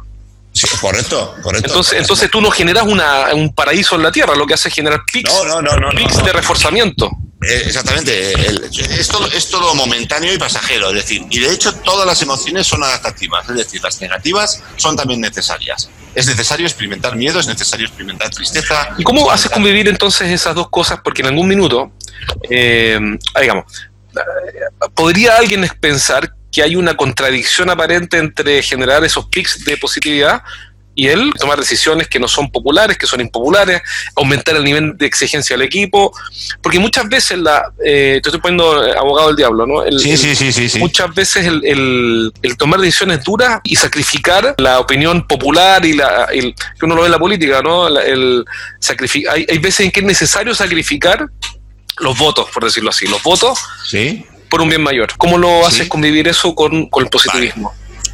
Sí, 0.54 0.68
correcto, 0.80 1.34
correcto. 1.42 1.68
Entonces, 1.68 2.00
entonces 2.00 2.30
tú 2.30 2.42
no 2.42 2.52
generas 2.52 2.84
una, 2.86 3.34
un 3.34 3.56
paraíso 3.56 3.96
en 3.96 4.04
la 4.04 4.12
Tierra, 4.12 4.36
lo 4.36 4.46
que 4.46 4.54
hace 4.54 4.70
es 4.70 4.76
generar 4.76 5.02
pics, 5.12 5.34
no, 5.48 5.64
no, 5.64 5.76
no, 5.78 5.90
pics 5.98 6.24
de 6.24 6.32
reforzamiento. 6.32 7.10
Eh, 7.42 7.64
exactamente, 7.66 8.32
es, 8.32 9.08
todo, 9.10 9.30
es 9.32 9.50
todo 9.50 9.76
momentáneo 9.76 10.34
y 10.34 10.38
pasajero, 10.38 10.90
es 10.90 10.96
decir, 10.96 11.22
y 11.30 11.40
de 11.40 11.52
hecho 11.52 11.74
todas 11.76 12.08
las 12.08 12.22
emociones 12.22 12.66
son 12.66 12.82
adaptativas, 12.82 13.48
es 13.50 13.56
decir, 13.56 13.84
las 13.84 14.00
negativas 14.00 14.64
son 14.78 14.96
también 14.96 15.20
necesarias. 15.20 15.90
Es 16.16 16.28
necesario 16.28 16.66
experimentar 16.66 17.16
miedo, 17.16 17.40
es 17.40 17.48
necesario 17.48 17.88
experimentar 17.88 18.30
tristeza. 18.30 18.90
¿Y 18.98 19.04
cómo 19.04 19.30
haces 19.30 19.52
convivir 19.52 19.90
entonces 19.90 20.32
esas 20.32 20.56
dos 20.56 20.70
cosas? 20.70 21.02
Porque 21.04 21.22
en 21.22 21.28
algún 21.28 21.48
minuto, 21.48 21.92
eh, 22.50 22.98
digamos, 23.40 23.66
¿podría 24.96 25.36
alguien 25.36 25.70
pensar 25.82 26.34
que 26.50 26.64
hay 26.64 26.78
una 26.78 26.96
contradicción 26.96 27.70
aparente 27.70 28.18
entre 28.18 28.64
generar 28.64 29.04
esos 29.04 29.26
pics 29.26 29.66
de 29.66 29.76
positividad 29.76 30.42
y 30.96 31.08
él 31.08 31.32
tomar 31.38 31.60
decisiones 31.60 32.08
que 32.08 32.20
no 32.20 32.28
son 32.28 32.50
populares, 32.50 32.98
que 32.98 33.06
son 33.06 33.22
impopulares, 33.22 33.82
aumentar 34.16 34.56
el 34.56 34.64
nivel 34.64 34.98
de 34.98 35.06
exigencia 35.06 35.56
del 35.56 35.66
equipo, 35.66 36.12
porque 36.62 36.80
muchas 36.80 37.08
veces 37.10 37.38
la, 37.40 37.72
eh, 37.84 38.20
te 38.24 38.30
estoy 38.30 38.42
poniendo 38.42 38.82
abogado 38.98 39.28
del 39.28 39.36
diablo, 39.36 39.68
¿no? 39.68 39.84
sí, 40.00 40.18
sí, 40.18 40.36
sí, 40.36 40.70
sí, 40.70 40.80
Muchas 40.80 41.14
veces 41.14 41.46
el, 41.46 42.32
tomar 42.58 42.80
decisiones 42.80 43.24
duras 43.24 43.60
y 43.64 43.76
sacrificar 43.76 44.56
la 44.58 44.80
opinión 44.80 45.28
popular 45.28 45.86
y 45.86 45.94
la, 45.94 46.26
el, 46.32 46.56
que 46.80 46.86
uno 46.86 46.96
lo 46.96 47.02
ve 47.02 47.08
en 47.08 47.12
la 47.12 47.20
política, 47.20 47.62
¿no? 47.62 47.88
el 47.88 48.46
hay, 49.30 49.46
hay 49.50 49.58
veces 49.58 49.82
en 49.82 49.92
que 49.92 50.00
es 50.00 50.06
necesario 50.06 50.56
sacrificar 50.56 51.28
los 52.00 52.18
votos, 52.18 52.50
por 52.54 52.64
decirlo 52.64 52.90
así, 52.90 53.08
los 53.08 53.22
votos 53.24 53.60
¿Sí? 53.90 54.26
por 54.50 54.62
un 54.62 54.70
bien 54.70 54.84
mayor. 54.84 55.10
¿Cómo 55.18 55.38
lo 55.38 55.66
haces 55.66 55.88
convivir 55.88 56.28
eso 56.28 56.54
con, 56.56 56.88
con 56.88 57.04
el 57.04 57.10
positivismo? 57.10 57.74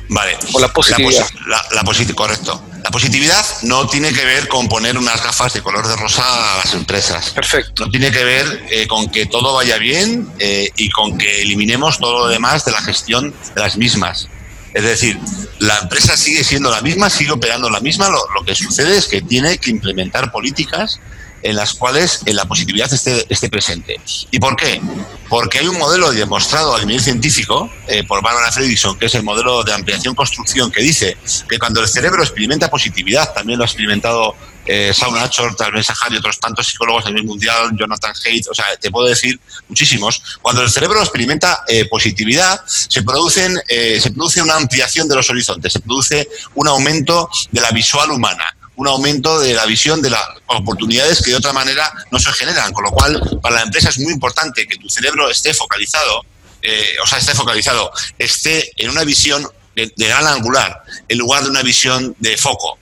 Vale. 0.09 0.37
O 0.53 0.59
la 0.59 0.67
positividad. 0.67 1.27
La, 1.47 1.63
la, 1.71 2.13
correcto. 2.13 2.63
La 2.83 2.89
positividad 2.89 3.45
no 3.63 3.87
tiene 3.87 4.11
que 4.11 4.25
ver 4.25 4.47
con 4.47 4.67
poner 4.67 4.97
unas 4.97 5.23
gafas 5.23 5.53
de 5.53 5.61
color 5.61 5.87
de 5.87 5.95
rosa 5.95 6.23
a 6.25 6.57
las 6.57 6.73
empresas. 6.73 7.29
Perfecto. 7.29 7.85
No 7.85 7.91
tiene 7.91 8.11
que 8.11 8.23
ver 8.23 8.65
eh, 8.71 8.87
con 8.87 9.09
que 9.09 9.27
todo 9.27 9.53
vaya 9.53 9.77
bien 9.77 10.27
eh, 10.39 10.69
y 10.75 10.89
con 10.89 11.17
que 11.17 11.41
eliminemos 11.43 11.99
todo 11.99 12.25
lo 12.25 12.27
demás 12.27 12.65
de 12.65 12.71
la 12.71 12.81
gestión 12.81 13.33
de 13.53 13.61
las 13.61 13.77
mismas. 13.77 14.27
Es 14.73 14.83
decir, 14.83 15.19
la 15.59 15.77
empresa 15.79 16.17
sigue 16.17 16.43
siendo 16.43 16.71
la 16.71 16.81
misma, 16.81 17.09
sigue 17.09 17.31
operando 17.31 17.69
la 17.69 17.81
misma, 17.81 18.09
lo, 18.09 18.19
lo 18.33 18.43
que 18.43 18.55
sucede 18.55 18.97
es 18.97 19.07
que 19.07 19.21
tiene 19.21 19.57
que 19.57 19.69
implementar 19.69 20.31
políticas 20.31 20.99
en 21.43 21.55
las 21.55 21.73
cuales 21.73 22.21
la 22.25 22.45
positividad 22.45 22.91
esté, 22.93 23.49
presente. 23.49 23.99
¿Y 24.31 24.39
por 24.39 24.55
qué? 24.55 24.81
Porque 25.29 25.59
hay 25.59 25.67
un 25.67 25.77
modelo 25.77 26.11
demostrado 26.11 26.75
a 26.75 26.79
nivel 26.79 27.01
científico 27.01 27.69
eh, 27.87 28.03
por 28.03 28.21
Barbara 28.21 28.51
Fredrickson, 28.51 28.97
que 28.97 29.07
es 29.07 29.15
el 29.15 29.23
modelo 29.23 29.63
de 29.63 29.73
ampliación-construcción, 29.73 30.71
que 30.71 30.81
dice 30.81 31.17
que 31.49 31.59
cuando 31.59 31.81
el 31.81 31.87
cerebro 31.87 32.21
experimenta 32.21 32.69
positividad, 32.69 33.33
también 33.33 33.57
lo 33.57 33.63
ha 33.63 33.67
experimentado 33.67 34.35
eh, 34.65 34.93
Saul 34.93 35.17
Achor, 35.17 35.55
Tal 35.55 35.73
y 36.13 36.17
otros 36.17 36.39
tantos 36.39 36.67
psicólogos 36.67 37.05
a 37.05 37.09
nivel 37.09 37.25
mundial, 37.25 37.71
Jonathan 37.73 38.13
Haidt, 38.25 38.47
o 38.49 38.53
sea, 38.53 38.65
te 38.79 38.91
puedo 38.91 39.07
decir 39.07 39.39
muchísimos. 39.67 40.21
Cuando 40.41 40.61
el 40.61 40.69
cerebro 40.69 41.01
experimenta 41.01 41.63
eh, 41.67 41.85
positividad, 41.85 42.61
se, 42.65 43.01
producen, 43.03 43.59
eh, 43.67 43.99
se 43.99 44.11
produce 44.11 44.41
una 44.41 44.55
ampliación 44.55 45.07
de 45.07 45.15
los 45.15 45.29
horizontes, 45.29 45.73
se 45.73 45.79
produce 45.79 46.29
un 46.55 46.67
aumento 46.67 47.29
de 47.51 47.61
la 47.61 47.71
visual 47.71 48.11
humana 48.11 48.55
un 48.81 48.87
aumento 48.87 49.39
de 49.39 49.53
la 49.53 49.67
visión 49.67 50.01
de 50.01 50.09
las 50.09 50.23
oportunidades 50.47 51.21
que 51.21 51.29
de 51.29 51.37
otra 51.37 51.53
manera 51.53 51.93
no 52.09 52.17
se 52.17 52.31
generan. 52.33 52.73
Con 52.73 52.85
lo 52.85 52.89
cual, 52.89 53.39
para 53.39 53.57
la 53.57 53.61
empresa 53.61 53.89
es 53.89 53.99
muy 53.99 54.11
importante 54.11 54.65
que 54.65 54.75
tu 54.77 54.89
cerebro 54.89 55.29
esté 55.29 55.53
focalizado, 55.53 56.25
eh, 56.63 56.95
o 57.03 57.05
sea, 57.05 57.19
esté 57.19 57.35
focalizado, 57.35 57.91
esté 58.17 58.71
en 58.77 58.89
una 58.89 59.03
visión 59.03 59.47
de, 59.75 59.93
gran 59.95 60.25
angular, 60.25 60.81
en 61.07 61.17
lugar 61.19 61.43
de 61.43 61.51
una 61.51 61.61
visión 61.61 62.15
de 62.17 62.35
foco. 62.37 62.79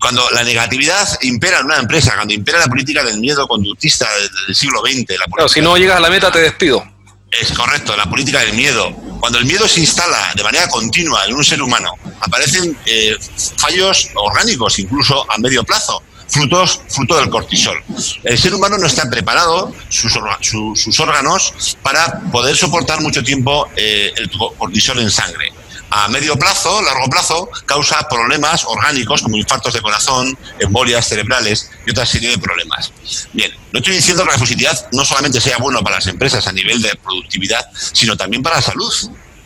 Cuando 0.00 0.28
la 0.32 0.42
negatividad 0.42 1.06
impera 1.22 1.60
en 1.60 1.66
una 1.66 1.76
empresa, 1.76 2.16
cuando 2.16 2.34
impera 2.34 2.58
la 2.58 2.66
política 2.66 3.04
del 3.04 3.20
miedo 3.20 3.46
conductista 3.46 4.08
del, 4.48 4.56
siglo 4.56 4.80
XX, 4.80 5.16
la 5.16 5.48
si 5.48 5.60
no 5.60 5.76
llegas 5.76 5.98
a 5.98 6.00
la 6.00 6.10
meta 6.10 6.32
te 6.32 6.40
despido. 6.40 6.84
Es 7.30 7.52
correcto, 7.52 7.96
la 7.96 8.06
política 8.06 8.40
del 8.40 8.54
miedo. 8.54 8.92
Cuando 9.20 9.38
el 9.38 9.44
miedo 9.44 9.68
se 9.68 9.80
instala 9.80 10.32
de 10.34 10.42
manera 10.42 10.68
continua 10.68 11.24
en 11.26 11.34
un 11.34 11.44
ser 11.44 11.62
humano, 11.62 11.94
aparecen 12.20 12.76
eh, 12.86 13.16
fallos 13.56 14.08
orgánicos, 14.14 14.78
incluso 14.78 15.30
a 15.30 15.38
medio 15.38 15.62
plazo, 15.62 16.02
frutos, 16.26 16.80
fruto 16.88 17.16
del 17.18 17.30
cortisol. 17.30 17.82
El 18.24 18.38
ser 18.38 18.54
humano 18.54 18.78
no 18.78 18.86
está 18.86 19.08
preparado, 19.08 19.72
sus, 19.88 20.98
órganos, 20.98 21.76
para 21.82 22.20
poder 22.32 22.56
soportar 22.56 23.00
mucho 23.00 23.22
tiempo 23.22 23.68
eh, 23.76 24.12
el 24.16 24.30
cortisol 24.58 24.98
en 24.98 25.10
sangre 25.10 25.52
a 25.90 26.08
medio 26.08 26.36
plazo, 26.36 26.80
largo 26.82 27.06
plazo, 27.08 27.50
causa 27.66 28.06
problemas 28.08 28.64
orgánicos 28.64 29.22
como 29.22 29.36
infartos 29.36 29.74
de 29.74 29.80
corazón, 29.80 30.36
embolias 30.58 31.08
cerebrales 31.08 31.70
y 31.86 31.90
otra 31.90 32.06
serie 32.06 32.30
de 32.30 32.38
problemas. 32.38 32.92
Bien, 33.32 33.52
no 33.72 33.80
estoy 33.80 33.94
diciendo 33.94 34.24
que 34.24 34.30
la 34.30 34.38
positividad 34.38 34.88
no 34.92 35.04
solamente 35.04 35.40
sea 35.40 35.58
bueno 35.58 35.82
para 35.82 35.96
las 35.96 36.06
empresas 36.06 36.46
a 36.46 36.52
nivel 36.52 36.80
de 36.80 36.94
productividad, 36.96 37.68
sino 37.74 38.16
también 38.16 38.42
para 38.42 38.56
la 38.56 38.62
salud. 38.62 38.92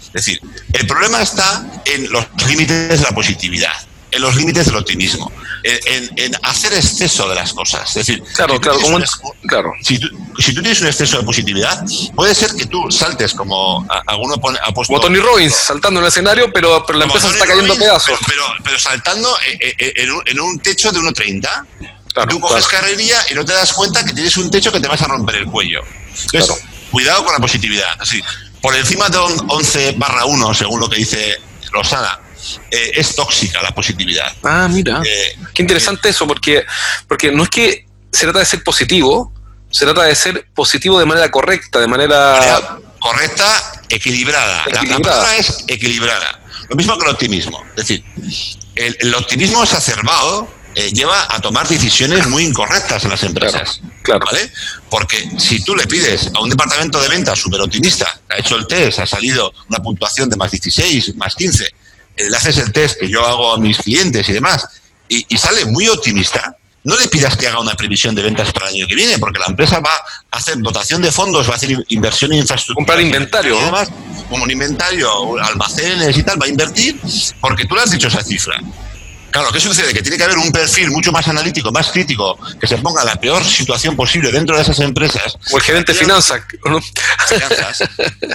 Es 0.06 0.12
decir, 0.12 0.40
el 0.72 0.86
problema 0.86 1.22
está 1.22 1.82
en 1.84 2.12
los 2.12 2.26
límites 2.46 2.88
de 2.88 2.98
la 2.98 3.10
positividad 3.10 3.74
en 4.14 4.22
los 4.22 4.36
límites 4.36 4.66
del 4.66 4.76
optimismo, 4.76 5.30
en, 5.62 6.36
hacer 6.42 6.72
exceso 6.74 7.28
de 7.28 7.34
las 7.34 7.52
cosas. 7.52 7.88
Es 7.88 8.06
decir, 8.06 8.22
claro, 8.34 8.60
claro, 8.60 8.78
claro. 9.46 9.72
Si, 9.82 9.98
tú, 9.98 10.08
tienes 10.62 10.80
un 10.80 10.86
exceso 10.86 11.18
de 11.18 11.24
positividad, 11.24 11.84
puede 12.14 12.34
ser 12.34 12.54
que 12.54 12.66
tú 12.66 12.90
saltes 12.90 13.34
como 13.34 13.86
alguno 14.06 14.36
pone, 14.36 14.58
ha 14.62 14.72
puesto, 14.72 14.94
Como 14.94 15.00
Tony 15.00 15.18
Robbins, 15.18 15.54
saltando 15.54 16.00
en 16.00 16.04
el 16.04 16.08
escenario, 16.08 16.52
pero, 16.52 16.84
pero 16.86 16.98
la 16.98 17.06
empresa 17.06 17.28
está 17.28 17.46
cayendo 17.46 17.74
a 17.74 17.76
pedazos. 17.76 18.18
Pero, 18.26 18.44
pero, 18.62 18.78
saltando 18.78 19.34
en 19.60 20.40
un, 20.40 20.58
techo 20.60 20.92
de 20.92 21.00
1,30. 21.00 21.66
Claro, 22.12 22.28
tú 22.28 22.38
coges 22.38 22.68
carrería 22.68 23.18
y 23.30 23.34
no 23.34 23.44
te 23.44 23.52
das 23.52 23.72
cuenta 23.72 24.04
que 24.04 24.12
tienes 24.12 24.36
un 24.36 24.48
techo 24.48 24.70
que 24.70 24.78
te 24.78 24.86
vas 24.86 25.02
a 25.02 25.08
romper 25.08 25.34
el 25.34 25.46
cuello. 25.46 25.80
Entonces, 26.32 26.64
cuidado 26.92 27.24
con 27.24 27.32
la 27.32 27.40
positividad. 27.40 27.88
Así, 27.98 28.22
por 28.62 28.74
encima 28.76 29.08
de 29.08 29.18
11 29.18 29.94
barra 29.98 30.24
1, 30.24 30.54
según 30.54 30.80
lo 30.80 30.88
que 30.88 30.96
dice 30.96 31.36
Rosada, 31.72 32.20
eh, 32.70 32.92
es 32.94 33.14
tóxica 33.14 33.62
la 33.62 33.72
positividad. 33.72 34.32
Ah, 34.42 34.68
mira. 34.70 35.02
Eh, 35.04 35.38
Qué 35.52 35.62
interesante 35.62 36.08
eso, 36.08 36.26
porque, 36.26 36.64
porque 37.08 37.32
no 37.32 37.44
es 37.44 37.48
que 37.48 37.86
se 38.12 38.24
trata 38.24 38.38
de 38.40 38.44
ser 38.44 38.62
positivo, 38.62 39.32
se 39.70 39.84
trata 39.84 40.04
de 40.04 40.14
ser 40.14 40.46
positivo 40.54 40.98
de 40.98 41.06
manera 41.06 41.30
correcta, 41.30 41.80
de 41.80 41.88
manera... 41.88 42.78
correcta, 43.00 43.82
equilibrada. 43.88 44.64
La, 44.66 44.98
palabra 44.98 45.36
es 45.36 45.64
equilibrada. 45.66 46.40
Lo 46.68 46.76
mismo 46.76 46.96
que 46.96 47.04
el 47.04 47.10
optimismo. 47.10 47.62
Es 47.76 47.86
decir, 47.86 48.04
el, 48.76 49.14
optimismo 49.14 49.62
exacerbado 49.62 50.48
eh, 50.74 50.90
lleva 50.92 51.26
a 51.28 51.40
tomar 51.40 51.68
decisiones 51.68 52.26
muy 52.28 52.44
incorrectas 52.44 53.04
en 53.04 53.10
las 53.10 53.22
empresas. 53.22 53.80
Claro, 54.02 54.24
¿Vale? 54.26 54.50
Porque 54.90 55.30
si 55.38 55.62
tú 55.62 55.74
le 55.76 55.86
pides 55.86 56.30
a 56.34 56.40
un 56.40 56.50
departamento 56.50 57.00
de 57.00 57.08
ventas 57.08 57.38
súper 57.38 57.60
optimista, 57.60 58.20
ha 58.28 58.38
hecho 58.38 58.56
el 58.56 58.66
test, 58.66 58.98
ha 58.98 59.06
salido 59.06 59.52
una 59.68 59.78
puntuación 59.78 60.28
de 60.28 60.36
más 60.36 60.50
16, 60.50 61.16
más 61.16 61.34
15, 61.34 61.64
eh, 61.64 61.68
le 62.16 62.36
haces 62.36 62.58
el 62.58 62.72
test 62.72 62.98
que 62.98 63.08
yo 63.08 63.26
hago 63.26 63.54
a 63.54 63.58
mis 63.58 63.78
clientes 63.78 64.28
y 64.28 64.32
demás, 64.32 64.66
y, 65.08 65.36
sale 65.36 65.64
muy 65.66 65.88
optimista, 65.88 66.56
no 66.82 66.96
le 66.96 67.08
pidas 67.08 67.36
que 67.36 67.46
haga 67.46 67.60
una 67.60 67.74
previsión 67.74 68.14
de 68.14 68.22
ventas 68.22 68.52
para 68.52 68.68
el 68.68 68.76
año 68.76 68.86
que 68.86 68.94
viene, 68.94 69.18
porque 69.18 69.38
la 69.38 69.46
empresa 69.46 69.80
va 69.80 69.94
a 70.30 70.36
hacer 70.36 70.58
dotación 70.58 71.02
de 71.02 71.12
fondos, 71.12 71.48
va 71.48 71.54
a 71.54 71.56
hacer 71.56 71.76
inversión 71.88 72.32
en 72.32 72.40
infraestructura. 72.40 72.86
Comprar 72.86 73.00
inventario. 73.00 73.58
Además, 73.58 73.88
como 74.28 74.44
un 74.44 74.50
inventario, 74.50 75.38
almacenes 75.42 76.16
y 76.16 76.22
tal, 76.22 76.40
va 76.40 76.46
a 76.46 76.48
invertir, 76.48 77.00
porque 77.40 77.64
tú 77.64 77.74
le 77.74 77.82
has 77.82 77.90
dicho 77.90 78.08
esa 78.08 78.22
cifra. 78.22 78.60
Claro, 79.34 79.50
¿qué 79.50 79.58
sucede? 79.58 79.92
Que 79.92 80.00
tiene 80.00 80.16
que 80.16 80.22
haber 80.22 80.38
un 80.38 80.52
perfil 80.52 80.92
mucho 80.92 81.10
más 81.10 81.26
analítico, 81.26 81.72
más 81.72 81.90
crítico, 81.90 82.38
que 82.60 82.68
se 82.68 82.78
ponga 82.78 83.02
la 83.02 83.16
peor 83.16 83.44
situación 83.44 83.96
posible 83.96 84.30
dentro 84.30 84.54
de 84.54 84.62
esas 84.62 84.78
empresas. 84.78 85.36
O 85.50 85.56
el 85.56 85.62
gerente 85.64 85.92
de 85.92 85.98
finanzas. 85.98 86.40
Finanzas. 87.28 87.82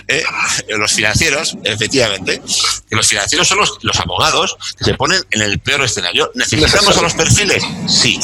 Eh, 0.09 0.23
los 0.69 0.91
financieros, 0.91 1.55
efectivamente. 1.63 2.41
los 2.89 3.07
financieros 3.07 3.47
son 3.47 3.59
los, 3.59 3.77
los, 3.81 3.97
abogados 3.99 4.57
que 4.77 4.83
se 4.83 4.93
ponen 4.95 5.21
en 5.31 5.41
el 5.41 5.59
peor 5.59 5.83
escenario. 5.83 6.31
¿Necesitamos 6.35 6.97
a 6.97 7.01
los 7.01 7.13
perfiles? 7.13 7.63
Sí. 7.87 8.19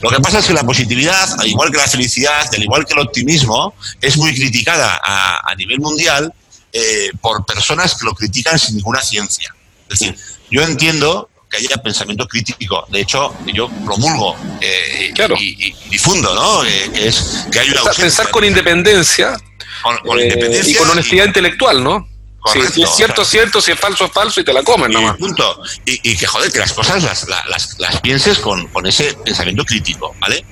Lo 0.00 0.10
que 0.10 0.18
pasa 0.18 0.40
es 0.40 0.46
que 0.46 0.52
la 0.52 0.64
positividad, 0.64 1.28
al 1.38 1.46
igual 1.46 1.70
que 1.70 1.76
la 1.76 1.86
felicidad, 1.86 2.44
al 2.52 2.62
igual 2.62 2.86
que 2.86 2.94
el 2.94 3.00
optimismo, 3.00 3.74
es 4.00 4.16
muy 4.16 4.34
criticada 4.34 5.00
a, 5.00 5.48
a 5.48 5.54
nivel 5.54 5.78
mundial 5.78 6.34
eh, 6.72 7.10
por 7.20 7.46
personas 7.46 7.94
que 7.94 8.04
lo 8.04 8.14
critican 8.14 8.58
sin 8.58 8.76
ninguna 8.76 9.00
ciencia. 9.00 9.54
Es 9.88 10.00
decir, 10.00 10.16
yo 10.50 10.62
entiendo 10.62 11.29
que 11.50 11.56
haya 11.56 11.76
pensamiento 11.78 12.26
crítico. 12.28 12.86
De 12.90 13.00
hecho, 13.00 13.34
yo 13.52 13.68
promulgo 13.84 14.36
eh, 14.60 15.12
y, 15.38 15.74
difundo, 15.90 16.32
¿no? 16.34 16.64
Eh, 16.64 16.90
que 16.94 17.08
es 17.08 17.46
que 17.50 17.58
hay 17.58 17.70
una 17.70 17.82
Pensar 17.90 18.30
con 18.30 18.44
independencia, 18.44 19.36
con, 19.82 20.18
eh, 20.18 20.24
independencia 20.24 20.72
y 20.72 20.76
con 20.76 20.88
honestidad 20.90 21.26
intelectual, 21.26 21.82
¿no? 21.82 22.08
si 22.50 22.82
es 22.82 22.96
cierto, 22.96 23.20
es 23.20 23.28
cierto, 23.28 23.60
si 23.60 23.70
es 23.70 23.78
falso, 23.78 24.06
es 24.06 24.12
falso 24.12 24.40
y 24.40 24.44
te 24.44 24.52
la 24.54 24.62
comen 24.62 24.90
nomás. 24.90 25.18
Punto. 25.18 25.60
Y, 25.84 26.16
que, 26.16 26.26
joder, 26.26 26.50
que 26.50 26.60
las 26.60 26.72
cosas 26.72 27.02
las, 27.02 27.28
las, 27.28 27.78
las 27.78 28.00
pienses 28.00 28.38
con, 28.38 28.66
con, 28.68 28.86
ese 28.86 29.12
pensamiento 29.12 29.62
crítico, 29.66 30.14
¿vale? 30.20 30.42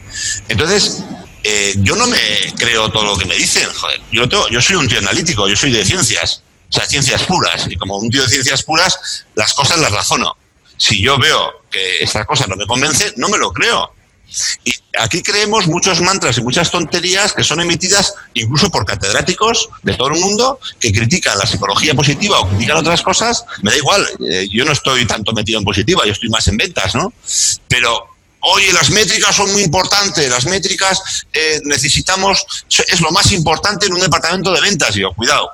Entonces, 0.49 1.03
yo 1.77 1.97
no 1.97 2.07
me 2.07 2.19
creo 2.59 2.91
todo 2.91 3.05
lo 3.05 3.17
que 3.17 3.25
me 3.25 3.37
dicen, 3.37 3.67
joder. 3.73 4.01
Yo, 4.13 4.27
yo 4.51 4.61
soy 4.61 4.77
un 4.77 4.87
tío 4.87 4.99
analítico, 4.99 5.49
yo 5.49 5.57
soy 5.57 5.71
de 5.71 5.83
ciencias, 5.83 6.43
o 6.69 6.73
sea, 6.73 6.85
ciencias 6.85 7.23
puras. 7.23 7.67
Y 7.71 7.77
como 7.77 7.97
un 7.97 8.11
tío 8.11 8.23
de 8.23 8.29
ciencias 8.29 8.63
puras, 8.65 9.25
las 9.35 9.55
cosas 9.55 9.79
las 9.79 9.91
razono 9.91 10.37
si 10.79 11.03
yo 11.03 11.19
veo 11.19 11.63
que 11.71 12.03
esta 12.03 12.25
cosa 12.25 12.47
no 12.47 12.57
me 12.57 12.67
convence, 12.67 13.13
no 13.17 13.29
me 13.29 13.37
lo 13.37 13.53
creo. 13.53 13.93
Y 14.65 14.73
aquí 14.99 15.23
creemos 15.23 15.67
muchos 15.69 16.01
mantras 16.03 16.37
y 16.37 16.43
muchas 16.43 16.71
tonterías 16.71 17.33
que 17.33 17.43
son 17.43 17.61
emitidas 17.61 18.15
incluso 18.35 18.71
por 18.71 18.85
catedráticos 18.85 19.71
de 19.83 19.95
todo 19.95 20.09
el 20.09 20.21
mundo 20.21 20.61
que 20.79 20.93
critican 20.93 21.39
la 21.39 21.47
psicología 21.47 21.95
positiva 21.95 22.39
o 22.41 22.49
critican 22.49 22.77
otras 22.77 23.03
cosas. 23.03 23.45
Me 23.63 23.71
da 23.71 23.77
igual, 23.79 24.07
eh, 24.31 24.47
yo 24.51 24.65
no 24.65 24.73
estoy 24.73 25.07
tanto 25.07 25.33
metido 25.33 25.59
en 25.59 25.65
positiva, 25.65 26.03
yo 26.05 26.13
estoy 26.13 26.29
más 26.29 26.47
en 26.49 26.59
ventas, 26.59 26.95
¿no? 26.95 27.13
Pero, 27.69 28.07
oye, 28.41 28.71
las 28.73 28.91
métricas 28.91 29.35
son 29.35 29.51
muy 29.53 29.63
importantes, 29.63 30.29
las 30.29 30.45
métricas 30.45 31.27
eh, 31.33 31.61
necesitamos, 31.65 32.45
es 32.87 33.01
lo 33.01 33.11
más 33.11 33.33
importante 33.33 33.87
en 33.87 33.95
un 33.95 34.01
departamento 34.01 34.53
de 34.53 34.61
ventas. 34.61 34.95
Y 34.95 35.01
yo, 35.01 35.13
cuidado, 35.15 35.51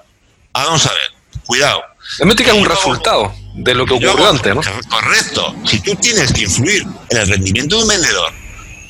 vamos 0.53 0.85
a 0.85 0.93
ver, 0.93 1.13
cuidado. 1.47 1.81
La 2.19 2.27
métrica 2.27 2.53
es 2.53 2.59
un 2.59 2.65
resultado 2.67 3.44
de 3.55 3.75
lo 3.75 3.87
que 3.87 3.95
ocurrió 3.95 4.29
antes, 4.29 4.55
¿no? 4.55 4.61
Correcto. 4.89 5.55
Si 5.65 5.81
tú 5.81 5.95
tienes 5.97 6.33
que 6.33 6.43
influir 6.43 6.85
en 7.11 7.17
el 7.17 7.29
rendimiento 7.29 7.77
de 7.77 7.83
un 7.83 7.89
vendedor, 7.89 8.33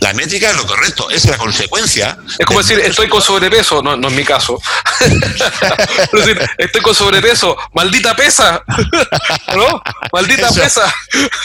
la 0.00 0.12
métrica 0.12 0.50
es 0.50 0.56
lo 0.56 0.66
correcto, 0.66 1.08
es 1.08 1.24
la 1.26 1.38
consecuencia. 1.38 2.18
Es 2.38 2.44
como 2.44 2.60
decir, 2.60 2.78
estoy 2.80 3.08
con 3.08 3.22
sobrepeso, 3.22 3.82
no, 3.82 3.96
no 3.96 4.08
es 4.08 4.14
mi 4.14 4.24
caso. 4.24 4.60
es 5.00 6.10
decir, 6.12 6.50
estoy 6.58 6.82
con 6.82 6.94
sobrepeso, 6.94 7.56
maldita 7.72 8.14
pesa. 8.14 8.62
¿No? 9.54 9.82
Maldita 10.12 10.50
pesa. 10.50 10.94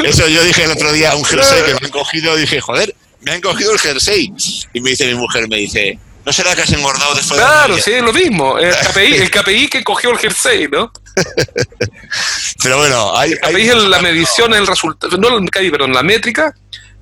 Eso 0.03 0.27
yo 0.27 0.43
dije 0.43 0.63
el 0.63 0.71
otro 0.71 0.91
día 0.91 1.11
a 1.11 1.15
un 1.15 1.23
jersey 1.23 1.63
que 1.63 1.73
me 1.75 1.85
han 1.85 1.89
cogido, 1.91 2.35
dije, 2.35 2.59
joder, 2.59 2.93
me 3.21 3.31
han 3.31 3.41
cogido 3.41 3.71
el 3.71 3.79
jersey. 3.79 4.33
Y 4.73 4.81
me 4.81 4.89
dice 4.91 5.05
mi 5.07 5.15
mujer, 5.15 5.47
me 5.47 5.57
dice, 5.57 5.97
¿no 6.29 6.33
será 6.33 6.55
que 6.55 6.61
has 6.61 6.71
engordado 6.71 7.15
después 7.15 7.39
claro, 7.39 7.75
de 7.75 7.81
Claro, 7.81 7.83
sí, 7.83 7.91
es 7.91 8.03
lo 8.03 8.13
mismo. 8.13 8.59
El 8.59 8.71
KPI, 8.93 9.15
el 9.15 9.31
KPI 9.31 9.67
que 9.67 9.83
cogió 9.83 10.11
el 10.11 10.19
jersey, 10.19 10.67
¿no? 10.67 10.91
pero 12.63 12.77
bueno, 12.77 13.17
hay, 13.17 13.33
hay 13.41 13.65
la 13.65 13.99
medición, 13.99 14.53
el 14.53 14.67
resultado, 14.67 15.17
no 15.17 15.39
el 15.39 15.49
pero 15.49 15.85
en 15.85 15.93
la 15.93 16.03
métrica 16.03 16.53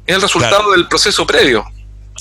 es 0.06 0.16
el 0.16 0.22
resultado 0.22 0.72
del 0.72 0.88
proceso 0.88 1.28
previo. 1.28 1.70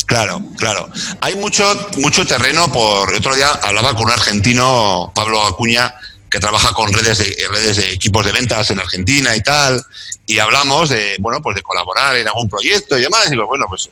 Claro, 0.06 0.42
claro. 0.58 0.90
Hay 1.20 1.36
mucho, 1.36 1.64
mucho 1.98 2.26
terreno 2.26 2.72
por. 2.72 3.14
Otro 3.14 3.36
día 3.36 3.50
hablaba 3.50 3.94
con 3.94 4.06
un 4.06 4.10
argentino, 4.10 5.12
Pablo 5.14 5.46
Acuña, 5.46 5.94
que 6.28 6.40
trabaja 6.40 6.72
con 6.72 6.92
redes 6.92 7.18
de, 7.18 7.36
redes 7.48 7.76
de 7.76 7.92
equipos 7.92 8.26
de 8.26 8.32
ventas 8.32 8.68
en 8.72 8.80
Argentina 8.80 9.36
y 9.36 9.42
tal, 9.42 9.80
y 10.26 10.40
hablamos 10.40 10.88
de, 10.88 11.14
bueno, 11.20 11.40
pues 11.40 11.54
de 11.54 11.62
colaborar 11.62 12.16
en 12.16 12.26
algún 12.26 12.48
proyecto 12.48 12.98
y 12.98 13.02
demás. 13.02 13.28
Y 13.28 13.30
digo, 13.30 13.46
bueno, 13.46 13.66
pues 13.68 13.90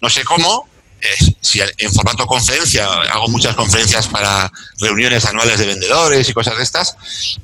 no 0.00 0.08
sé 0.08 0.22
cómo, 0.22 0.68
si 1.40 1.60
en 1.60 1.92
formato 1.92 2.26
conferencia, 2.26 2.86
hago 2.86 3.28
muchas 3.28 3.54
conferencias 3.54 4.08
para 4.08 4.50
reuniones 4.80 5.24
anuales 5.24 5.58
de 5.58 5.66
vendedores 5.66 6.28
y 6.28 6.32
cosas 6.32 6.56
de 6.56 6.62
estas, 6.62 6.96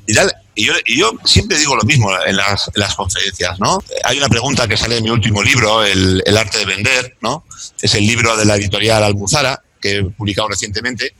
y 0.05 0.13
tal. 0.13 0.33
Y 0.55 0.67
yo, 0.97 1.11
siempre 1.25 1.57
digo 1.57 1.75
lo 1.75 1.83
mismo 1.83 2.11
en 2.25 2.35
las, 2.35 2.69
las, 2.75 2.93
conferencias, 2.93 3.59
¿no? 3.59 3.83
Hay 4.03 4.17
una 4.17 4.29
pregunta 4.29 4.67
que 4.67 4.77
sale 4.77 4.97
en 4.97 5.03
mi 5.03 5.09
último 5.09 5.41
libro, 5.41 5.83
el, 5.83 6.21
el, 6.25 6.37
arte 6.37 6.59
de 6.59 6.65
vender, 6.65 7.17
¿no? 7.21 7.43
Es 7.81 7.95
el 7.95 8.05
libro 8.05 8.37
de 8.37 8.45
la 8.45 8.55
editorial 8.55 9.03
Almuzara, 9.03 9.63
que 9.81 9.97
he 9.97 10.03
publicado 10.03 10.49
recientemente. 10.49 11.15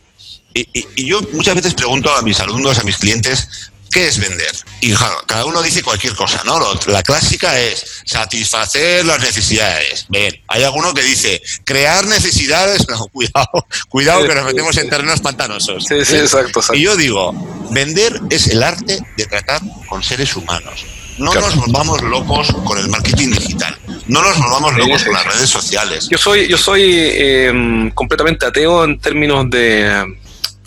Y, 0.53 0.67
y 0.95 1.07
yo 1.07 1.19
muchas 1.33 1.55
veces 1.55 1.73
pregunto 1.73 2.13
a 2.13 2.21
mis 2.21 2.39
alumnos, 2.39 2.77
a 2.77 2.83
mis 2.83 2.97
clientes, 2.97 3.71
¿Qué 3.93 4.07
es 4.07 4.17
vender? 4.17 4.51
Y 4.81 4.91
cada 5.27 5.45
uno 5.45 5.61
dice 5.61 5.83
cualquier 5.83 6.15
cosa, 6.15 6.41
¿no? 6.45 6.59
La 6.87 7.03
clásica 7.03 7.59
es 7.59 8.01
satisfacer 8.05 9.05
las 9.05 9.19
necesidades. 9.19 10.07
Bien, 10.09 10.33
hay 10.47 10.63
alguno 10.63 10.95
que 10.95 11.03
dice 11.03 11.41
crear 11.63 12.05
necesidades. 12.07 12.87
No, 12.93 13.07
cuidado, 13.07 13.67
cuidado 13.89 14.27
que 14.27 14.35
nos 14.35 14.45
metemos 14.45 14.77
en 14.77 14.87
terrenos 14.87 15.19
pantanosos. 15.21 15.85
Sí, 15.85 16.05
sí, 16.05 16.17
exacto, 16.17 16.61
Y 16.73 16.81
yo 16.81 16.95
digo, 16.95 17.33
vender 17.71 18.21
es 18.29 18.47
el 18.47 18.61
arte 18.61 18.99
de 19.17 19.25
tratar 19.25 19.61
con 19.89 20.03
seres 20.03 20.35
humanos. 20.35 20.85
No 21.17 21.33
nos 21.33 21.55
volvamos 21.55 22.01
locos 22.03 22.53
con 22.65 22.77
el 22.77 22.87
marketing 22.89 23.29
digital. 23.31 23.75
No 24.07 24.21
nos 24.21 24.37
volvamos 24.37 24.77
locos 24.77 25.03
con 25.03 25.13
las 25.13 25.25
redes 25.25 25.49
sociales. 25.49 26.07
Yo 26.09 26.19
soy, 26.19 26.47
yo 26.47 26.57
soy 26.57 26.83
eh, 26.85 27.91
completamente 27.95 28.45
ateo 28.45 28.83
en 28.83 28.99
términos 28.99 29.49
de 29.49 30.05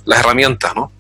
las 0.05 0.21
herramientas, 0.21 0.75
¿no? 0.75 0.91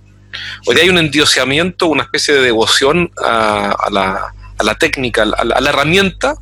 Hoy 0.66 0.76
hay 0.80 0.88
un 0.88 0.98
endioseamiento, 0.98 1.86
una 1.86 2.02
especie 2.02 2.34
de 2.34 2.40
devoción 2.40 3.10
a, 3.22 3.70
a, 3.72 3.90
la, 3.90 4.34
a 4.58 4.64
la, 4.64 4.74
técnica, 4.74 5.22
a 5.22 5.44
la, 5.44 5.68
herramienta 5.70 6.34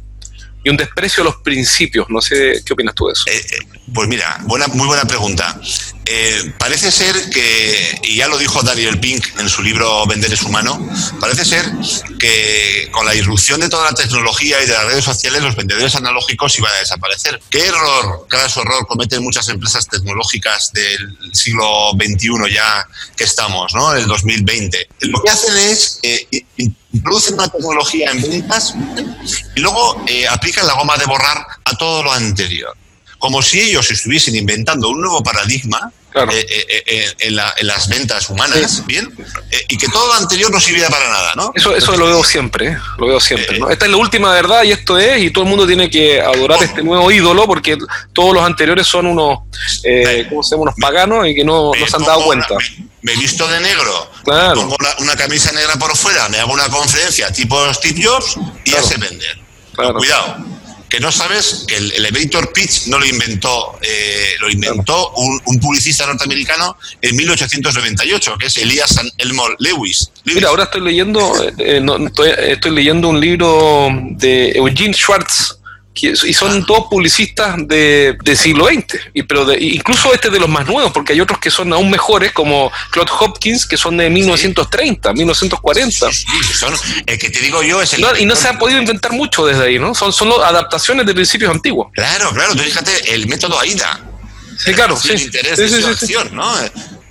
y 0.64 0.70
un 0.70 0.76
desprecio 0.76 1.22
a 1.22 1.26
los 1.26 1.36
principios. 1.36 2.06
No 2.08 2.20
sé 2.20 2.62
qué 2.64 2.72
opinas 2.72 2.94
tú 2.94 3.06
de 3.06 3.12
eso. 3.12 3.24
Eh, 3.26 3.44
pues 3.92 4.08
mira, 4.08 4.38
buena, 4.44 4.66
muy 4.68 4.86
buena 4.86 5.04
pregunta. 5.04 5.60
Eh, 6.06 6.52
parece 6.58 6.90
ser 6.90 7.14
que, 7.30 8.00
y 8.02 8.16
ya 8.16 8.28
lo 8.28 8.36
dijo 8.36 8.62
Daniel 8.62 8.98
Pink 8.98 9.24
en 9.38 9.48
su 9.48 9.62
libro 9.62 10.06
Vender 10.06 10.32
es 10.32 10.42
humano, 10.42 10.86
parece 11.18 11.46
ser 11.46 11.64
que 12.18 12.90
con 12.92 13.06
la 13.06 13.14
irrupción 13.14 13.60
de 13.60 13.70
toda 13.70 13.90
la 13.90 13.96
tecnología 13.96 14.62
y 14.62 14.66
de 14.66 14.72
las 14.74 14.84
redes 14.84 15.04
sociales 15.04 15.42
los 15.42 15.56
vendedores 15.56 15.94
analógicos 15.94 16.58
iban 16.58 16.72
a 16.74 16.78
desaparecer. 16.78 17.40
¿Qué 17.48 17.66
error, 17.66 18.26
su 18.48 18.60
error 18.60 18.86
cometen 18.86 19.22
muchas 19.22 19.48
empresas 19.48 19.88
tecnológicas 19.88 20.72
del 20.72 21.16
siglo 21.32 21.92
XXI 21.92 22.52
ya 22.52 22.86
que 23.16 23.24
estamos, 23.24 23.74
¿no? 23.74 23.94
El 23.94 24.06
2020. 24.06 24.88
Lo 25.00 25.22
que 25.22 25.30
hacen 25.30 25.56
es 25.56 26.00
eh, 26.02 26.26
introducen 26.94 27.34
una 27.34 27.48
tecnología 27.48 28.10
en 28.12 28.22
ventas 28.22 28.74
y 29.56 29.60
luego 29.60 30.02
eh, 30.06 30.26
aplican 30.28 30.66
la 30.66 30.74
goma 30.74 30.96
de 30.96 31.04
borrar 31.06 31.44
a 31.64 31.76
todo 31.76 32.04
lo 32.04 32.12
anterior. 32.12 32.74
Como 33.18 33.42
si 33.42 33.60
ellos 33.60 33.90
estuviesen 33.90 34.36
inventando 34.36 34.88
un 34.88 35.00
nuevo 35.00 35.22
paradigma 35.22 35.92
claro. 36.14 36.32
eh, 36.32 36.46
eh, 36.48 36.82
eh 36.86 37.14
en, 37.18 37.36
la, 37.36 37.52
en, 37.56 37.66
las 37.66 37.88
ventas 37.88 38.30
humanas, 38.30 38.76
sí. 38.76 38.82
¿bien? 38.86 39.12
Y 39.68 39.76
que 39.76 39.88
todo 39.88 40.06
lo 40.06 40.14
anterior 40.14 40.50
no 40.50 40.60
sirviera 40.60 40.88
para 40.88 41.10
nada, 41.10 41.32
¿no? 41.34 41.52
Eso, 41.54 41.76
eso 41.76 41.96
lo 41.96 42.06
veo 42.06 42.24
siempre, 42.24 42.78
lo 42.98 43.08
veo 43.08 43.20
siempre, 43.20 43.58
¿no? 43.58 43.68
Esta 43.68 43.84
es 43.84 43.90
la 43.90 43.96
última 43.96 44.32
verdad 44.32 44.62
y 44.62 44.72
esto 44.72 44.98
es, 44.98 45.22
y 45.22 45.30
todo 45.30 45.44
el 45.44 45.50
mundo 45.50 45.66
tiene 45.66 45.90
que 45.90 46.20
adorar 46.20 46.58
oh. 46.60 46.64
este 46.64 46.82
nuevo 46.82 47.10
ídolo 47.10 47.46
porque 47.46 47.76
todos 48.12 48.32
los 48.32 48.44
anteriores 48.44 48.86
son 48.86 49.06
unos, 49.06 49.40
¿cómo 50.28 50.42
se 50.42 50.50
llama? 50.50 50.62
Unos 50.62 50.74
paganos 50.80 51.26
y 51.26 51.34
que 51.34 51.44
no, 51.44 51.72
no 51.78 51.86
se 51.86 51.96
han 51.96 52.04
dado 52.04 52.24
cuenta. 52.24 52.54
Una, 52.54 52.64
me, 53.02 53.12
me, 53.12 53.20
visto 53.20 53.46
de 53.48 53.60
negro, 53.60 54.10
claro. 54.24 54.54
pongo 54.54 54.76
una, 54.78 54.90
una, 55.00 55.16
camisa 55.16 55.52
negra 55.52 55.74
por 55.76 55.96
fuera, 55.96 56.28
me 56.28 56.38
hago 56.38 56.52
una 56.52 56.68
conferencia 56.68 57.30
tipo 57.32 57.72
Steve 57.74 58.02
Jobs 58.02 58.36
y 58.64 58.70
claro. 58.70 58.82
ya 58.82 58.88
sé 58.88 58.96
vender. 58.98 59.38
Claro. 59.74 59.94
Cuidado 59.94 60.54
que 60.94 61.00
no 61.00 61.10
sabes 61.10 61.64
que 61.66 61.76
el 61.76 61.90
elevator 61.90 62.52
pitch 62.52 62.86
no 62.86 63.00
lo 63.00 63.04
inventó, 63.04 63.76
eh, 63.82 64.34
lo 64.38 64.48
inventó 64.48 65.10
un, 65.16 65.58
publicista 65.58 66.06
norteamericano 66.06 66.76
en 67.02 67.16
1898, 67.16 68.36
que 68.38 68.46
es 68.46 68.56
Elias 68.58 69.00
Elmore 69.18 69.56
Lewis. 69.58 70.12
Mira, 70.22 70.50
ahora 70.50 70.64
estoy 70.64 70.82
leyendo, 70.82 71.32
eh, 71.58 71.80
no, 71.80 71.96
estoy, 72.06 72.30
estoy, 72.38 72.70
leyendo 72.70 73.08
un 73.08 73.18
libro 73.18 73.88
de 74.10 74.52
Eugene 74.52 74.94
Schwartz. 74.94 75.58
Y 75.94 76.34
son 76.34 76.66
todos 76.66 76.86
publicistas 76.90 77.56
de, 77.68 78.16
de 78.22 78.36
siglo 78.36 78.66
XX, 78.66 78.98
y, 79.14 79.22
pero 79.22 79.44
de, 79.44 79.58
incluso 79.62 80.12
este 80.12 80.28
de 80.28 80.40
los 80.40 80.48
más 80.48 80.66
nuevos, 80.66 80.92
porque 80.92 81.12
hay 81.12 81.20
otros 81.20 81.38
que 81.38 81.50
son 81.50 81.72
aún 81.72 81.90
mejores, 81.90 82.32
como 82.32 82.72
Claude 82.90 83.12
Hopkins, 83.20 83.66
que 83.66 83.76
son 83.76 83.96
de 83.96 84.10
1930, 84.10 85.10
sí. 85.10 85.14
1940. 85.16 86.12
Sí, 86.12 86.24
sí, 86.42 86.54
son, 86.54 86.74
el 87.06 87.18
que 87.18 87.30
te 87.30 87.40
digo 87.40 87.62
yo 87.62 87.80
es 87.80 87.92
el... 87.94 88.00
No, 88.00 88.16
y 88.16 88.26
no 88.26 88.34
se 88.34 88.48
ha 88.48 88.58
podido 88.58 88.80
inventar 88.80 89.12
mucho 89.12 89.46
desde 89.46 89.64
ahí, 89.64 89.78
¿no? 89.78 89.94
Son, 89.94 90.12
son 90.12 90.32
adaptaciones 90.32 91.06
de 91.06 91.14
principios 91.14 91.50
antiguos. 91.50 91.88
Claro, 91.92 92.30
claro, 92.32 92.54
tú 92.54 92.62
fíjate, 92.62 93.14
el 93.14 93.28
método 93.28 93.58
AIDA. 93.60 94.00
Sí, 94.58 94.72
claro, 94.72 94.96
sí. 94.96 95.12
interés 95.12 95.56
sí, 95.56 95.76
de 95.76 95.82
sí, 95.82 95.88
acción, 95.88 96.34
¿no? 96.34 96.52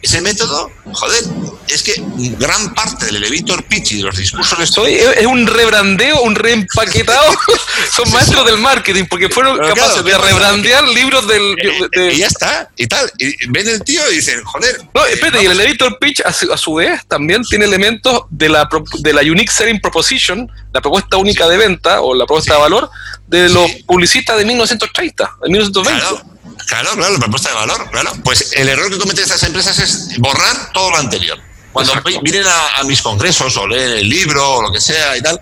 Ese 0.04 0.20
método, 0.20 0.70
joder, 0.92 1.24
es 1.70 1.82
que 1.82 1.94
gran 2.38 2.74
parte 2.74 3.06
del 3.06 3.16
elevator 3.16 3.64
pitch 3.64 3.94
y 3.94 3.98
de 3.98 4.04
los 4.04 4.18
discursos 4.18 4.60
de 4.60 4.68
Soy, 4.68 4.96
es 4.96 5.26
un 5.26 5.48
rebrandeo, 5.48 6.22
un 6.24 6.36
reempaquetado. 6.36 7.34
Son 7.96 8.12
maestros 8.12 8.46
del 8.46 8.58
marketing 8.58 9.06
porque 9.10 9.30
fueron 9.30 9.56
Pero 9.56 9.70
capaces 9.70 10.02
claro, 10.02 10.26
de 10.26 10.30
rebrandear 10.30 10.86
libros 10.90 11.26
del. 11.26 11.56
De... 11.56 12.14
Y 12.14 12.18
ya 12.18 12.28
está, 12.28 12.70
y 12.76 12.86
tal. 12.86 13.10
Y 13.18 13.34
ven 13.48 13.70
el 13.70 13.82
tío 13.82 14.02
y 14.12 14.16
dicen, 14.16 14.44
joder. 14.44 14.82
No, 14.94 15.06
espérate, 15.06 15.40
eh, 15.40 15.44
y 15.44 15.46
el 15.46 15.54
elevator 15.54 15.98
pitch 16.00 16.20
a 16.26 16.34
su, 16.34 16.52
a 16.52 16.58
su, 16.58 16.74
vez 16.74 17.06
también 17.08 17.42
tiene 17.44 17.64
elementos 17.64 18.24
de 18.30 18.50
la, 18.50 18.68
de 19.00 19.14
la 19.14 19.22
Unique 19.22 19.54
Selling 19.54 19.80
Proposition, 19.80 20.52
la 20.74 20.82
propuesta 20.82 21.16
única 21.16 21.46
sí. 21.46 21.52
de 21.52 21.58
venta 21.58 22.02
o 22.02 22.14
la 22.14 22.26
propuesta 22.26 22.52
sí. 22.52 22.58
de 22.58 22.62
valor 22.62 22.90
de 23.26 23.48
los 23.48 23.72
publicistas 23.88 24.38
de 24.38 24.44
1930, 24.44 25.38
de 25.44 25.50
1920. 25.50 26.02
Claro. 26.02 26.33
Claro, 26.68 26.92
claro, 26.96 27.14
la 27.14 27.20
propuesta 27.20 27.50
de 27.50 27.56
valor, 27.56 27.90
claro. 27.92 28.14
Pues 28.24 28.54
el 28.54 28.70
error 28.70 28.90
que 28.90 28.98
cometen 28.98 29.24
estas 29.24 29.44
empresas 29.44 29.78
es 29.80 30.18
borrar 30.20 30.72
todo 30.72 30.92
lo 30.92 30.98
anterior. 30.98 31.40
Cuando 31.72 31.94
Exacto. 31.94 32.22
vienen 32.22 32.46
a, 32.48 32.80
a, 32.80 32.84
mis 32.84 33.02
congresos 33.02 33.58
o 33.58 33.68
leen 33.68 33.98
el 33.98 34.10
libro 34.10 34.58
o 34.58 34.62
lo 34.62 34.72
que 34.72 34.80
sea 34.80 35.18
y 35.18 35.22
tal, 35.22 35.42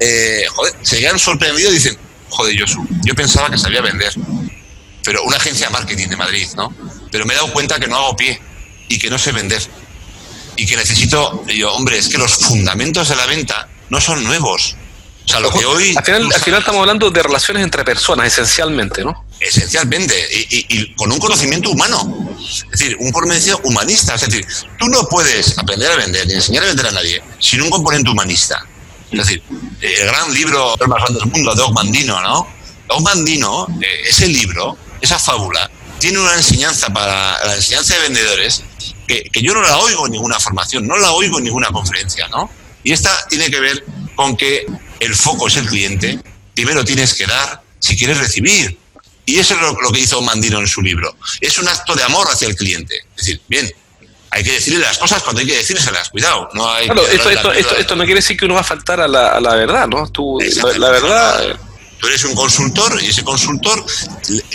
eh, 0.00 0.44
joder, 0.48 0.74
se 0.82 0.98
quedan 0.98 1.18
sorprendidos 1.18 1.72
y 1.72 1.76
dicen, 1.76 1.98
joder, 2.28 2.54
yo, 2.54 2.64
yo 3.04 3.14
pensaba 3.14 3.50
que 3.50 3.58
sabía 3.58 3.80
vender, 3.80 4.12
pero 5.04 5.22
una 5.24 5.36
agencia 5.36 5.66
de 5.66 5.72
marketing 5.72 6.08
de 6.08 6.16
Madrid, 6.16 6.48
¿no? 6.56 6.74
Pero 7.10 7.24
me 7.26 7.34
he 7.34 7.36
dado 7.36 7.52
cuenta 7.52 7.78
que 7.78 7.86
no 7.86 7.96
hago 7.96 8.16
pie 8.16 8.40
y 8.88 8.98
que 8.98 9.08
no 9.08 9.18
sé 9.18 9.32
vender. 9.32 9.62
Y 10.56 10.66
que 10.66 10.76
necesito, 10.76 11.44
yo, 11.46 11.72
hombre, 11.72 11.98
es 11.98 12.08
que 12.08 12.18
los 12.18 12.34
fundamentos 12.34 13.08
de 13.08 13.16
la 13.16 13.26
venta 13.26 13.68
no 13.90 14.00
son 14.00 14.24
nuevos. 14.24 14.76
O 15.24 15.28
sea, 15.28 15.40
lo 15.40 15.52
que 15.52 15.64
hoy... 15.64 15.94
Al 15.96 16.04
final, 16.04 16.28
al 16.34 16.40
final 16.40 16.60
estamos 16.60 16.80
hablando 16.80 17.10
de 17.10 17.22
relaciones 17.22 17.62
entre 17.62 17.84
personas, 17.84 18.26
esencialmente, 18.26 19.04
¿no? 19.04 19.24
Esencialmente, 19.40 20.14
y, 20.30 20.94
con 20.94 21.12
un 21.12 21.18
conocimiento 21.18 21.70
humano, 21.70 22.36
es 22.40 22.66
decir, 22.70 22.96
un 23.00 23.12
conocimiento 23.12 23.60
humanista. 23.64 24.14
Es 24.14 24.22
decir, 24.22 24.46
tú 24.78 24.88
no 24.88 25.04
puedes 25.08 25.56
aprender 25.58 25.90
a 25.90 25.96
vender 25.96 26.26
ni 26.26 26.34
enseñar 26.34 26.64
a 26.64 26.66
vender 26.66 26.86
a 26.86 26.90
nadie 26.92 27.22
sin 27.38 27.62
un 27.62 27.70
componente 27.70 28.10
humanista. 28.10 28.64
Es 29.10 29.18
decir, 29.18 29.42
el 29.80 30.06
gran 30.06 30.32
libro 30.34 30.74
el 30.78 30.88
más 30.88 31.02
grande 31.02 31.20
del 31.20 31.30
mundo 31.30 31.54
de 31.54 31.62
Ogmandino, 31.62 32.20
¿no? 32.20 32.46
Ogmandino, 32.88 33.66
eh, 33.80 34.08
ese 34.08 34.28
libro, 34.28 34.76
esa 35.00 35.18
fábula, 35.18 35.70
tiene 35.98 36.18
una 36.18 36.34
enseñanza 36.34 36.92
para 36.92 37.44
la 37.46 37.54
enseñanza 37.56 37.94
de 37.94 38.00
vendedores 38.00 38.62
que, 39.06 39.22
que 39.32 39.42
yo 39.42 39.54
no 39.54 39.62
la 39.62 39.78
oigo 39.78 40.06
en 40.06 40.12
ninguna 40.12 40.38
formación, 40.38 40.86
no 40.86 40.96
la 40.96 41.12
oigo 41.12 41.38
en 41.38 41.44
ninguna 41.44 41.68
conferencia, 41.68 42.28
¿no? 42.28 42.50
Y 42.84 42.92
esta 42.92 43.26
tiene 43.28 43.50
que 43.50 43.60
ver 43.60 43.84
con 44.14 44.36
que 44.36 44.66
el 45.00 45.14
foco 45.14 45.48
es 45.48 45.56
el 45.56 45.66
cliente, 45.66 46.18
primero 46.54 46.84
tienes 46.84 47.14
que 47.14 47.26
dar 47.26 47.62
si 47.78 47.96
quieres 47.96 48.18
recibir. 48.18 48.78
Y 49.28 49.38
eso 49.38 49.52
es 49.52 49.60
lo, 49.60 49.78
lo, 49.78 49.92
que 49.92 50.00
hizo 50.00 50.22
Mandino 50.22 50.58
en 50.58 50.66
su 50.66 50.80
libro. 50.80 51.14
Es 51.38 51.58
un 51.58 51.68
acto 51.68 51.94
de 51.94 52.02
amor 52.02 52.26
hacia 52.30 52.48
el 52.48 52.56
cliente. 52.56 52.96
Es 53.10 53.26
decir, 53.26 53.42
bien, 53.46 53.70
hay 54.30 54.42
que 54.42 54.52
decirle 54.52 54.78
las 54.78 54.96
cosas 54.96 55.22
cuando 55.22 55.40
hay 55.40 55.46
que 55.46 55.54
decírselas, 55.54 56.08
cuidado. 56.08 56.48
No 56.54 56.66
hay 56.72 56.86
claro, 56.86 57.06
esto, 57.06 57.28
esto, 57.28 57.52
esto, 57.52 57.76
esto, 57.76 57.94
no 57.94 58.04
quiere 58.04 58.20
decir 58.20 58.38
que 58.38 58.46
uno 58.46 58.54
va 58.54 58.62
a 58.62 58.64
faltar 58.64 59.02
a 59.02 59.06
la, 59.06 59.32
a 59.32 59.40
la 59.40 59.54
verdad, 59.54 59.86
¿no? 59.86 60.08
Tú, 60.08 60.38
la, 60.40 60.78
la, 60.78 60.90
verdad... 60.90 61.60
Tú 61.98 62.06
eres 62.06 62.24
un 62.24 62.34
consultor 62.34 63.02
y 63.02 63.08
ese 63.08 63.22
consultor 63.22 63.84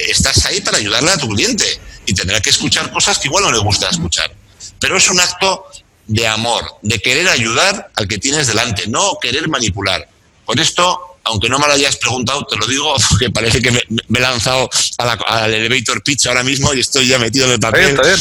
estás 0.10 0.44
ahí 0.48 0.60
para 0.62 0.78
ayudarle 0.78 1.12
a 1.12 1.18
tu 1.18 1.28
cliente 1.28 1.66
y 2.08 2.16
tendrá 2.16 2.42
que 2.42 2.50
escuchar 2.50 2.92
cosas 2.92 3.20
que 3.20 3.28
igual 3.28 3.44
no 3.44 3.52
le 3.52 3.60
gusta 3.60 3.90
escuchar. 3.90 4.34
Pero 4.80 4.98
es 4.98 5.08
un 5.08 5.20
acto 5.20 5.68
de 6.08 6.28
amor, 6.28 6.66
de 6.82 6.98
querer 6.98 7.28
ayudar 7.30 7.92
al 7.96 8.08
que 8.08 8.18
tienes 8.18 8.48
delante, 8.48 8.88
no 8.88 9.20
querer 9.22 9.48
manipular. 9.50 10.10
Por 10.48 10.60
esto, 10.60 11.13
aunque 11.26 11.50
no 11.50 11.60
me 11.60 11.68
lo 11.68 11.74
hayas 11.74 11.96
preguntado, 11.98 12.46
te 12.46 12.56
lo 12.56 12.66
digo, 12.68 12.96
porque 13.10 13.30
parece 13.30 13.62
que 13.62 13.72
me, 13.72 13.82
me 14.08 14.20
he 14.20 14.22
lanzado 14.22 14.70
a 14.98 15.06
la, 15.06 15.14
al 15.14 15.54
elevator 15.54 16.04
pitch 16.04 16.28
ahora 16.28 16.44
mismo 16.44 16.74
y 16.74 16.80
estoy 16.80 17.08
ya 17.08 17.20
metido 17.20 17.46
en 17.46 17.54
el 17.54 17.60
papel. 17.60 17.98
Bien, 18.02 18.20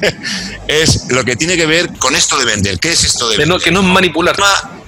bien, 0.00 0.58
es 0.68 1.04
lo 1.08 1.24
que 1.24 1.36
tiene 1.36 1.56
que 1.56 1.66
ver 1.66 1.90
con 1.98 2.14
esto 2.14 2.38
de 2.38 2.44
vender. 2.44 2.78
¿Qué 2.78 2.92
es 2.92 3.04
esto 3.04 3.28
de 3.28 3.36
vender? 3.36 3.56
No, 3.56 3.62
que 3.62 3.70
no 3.70 3.80
es 3.80 3.86
manipular. 3.86 4.36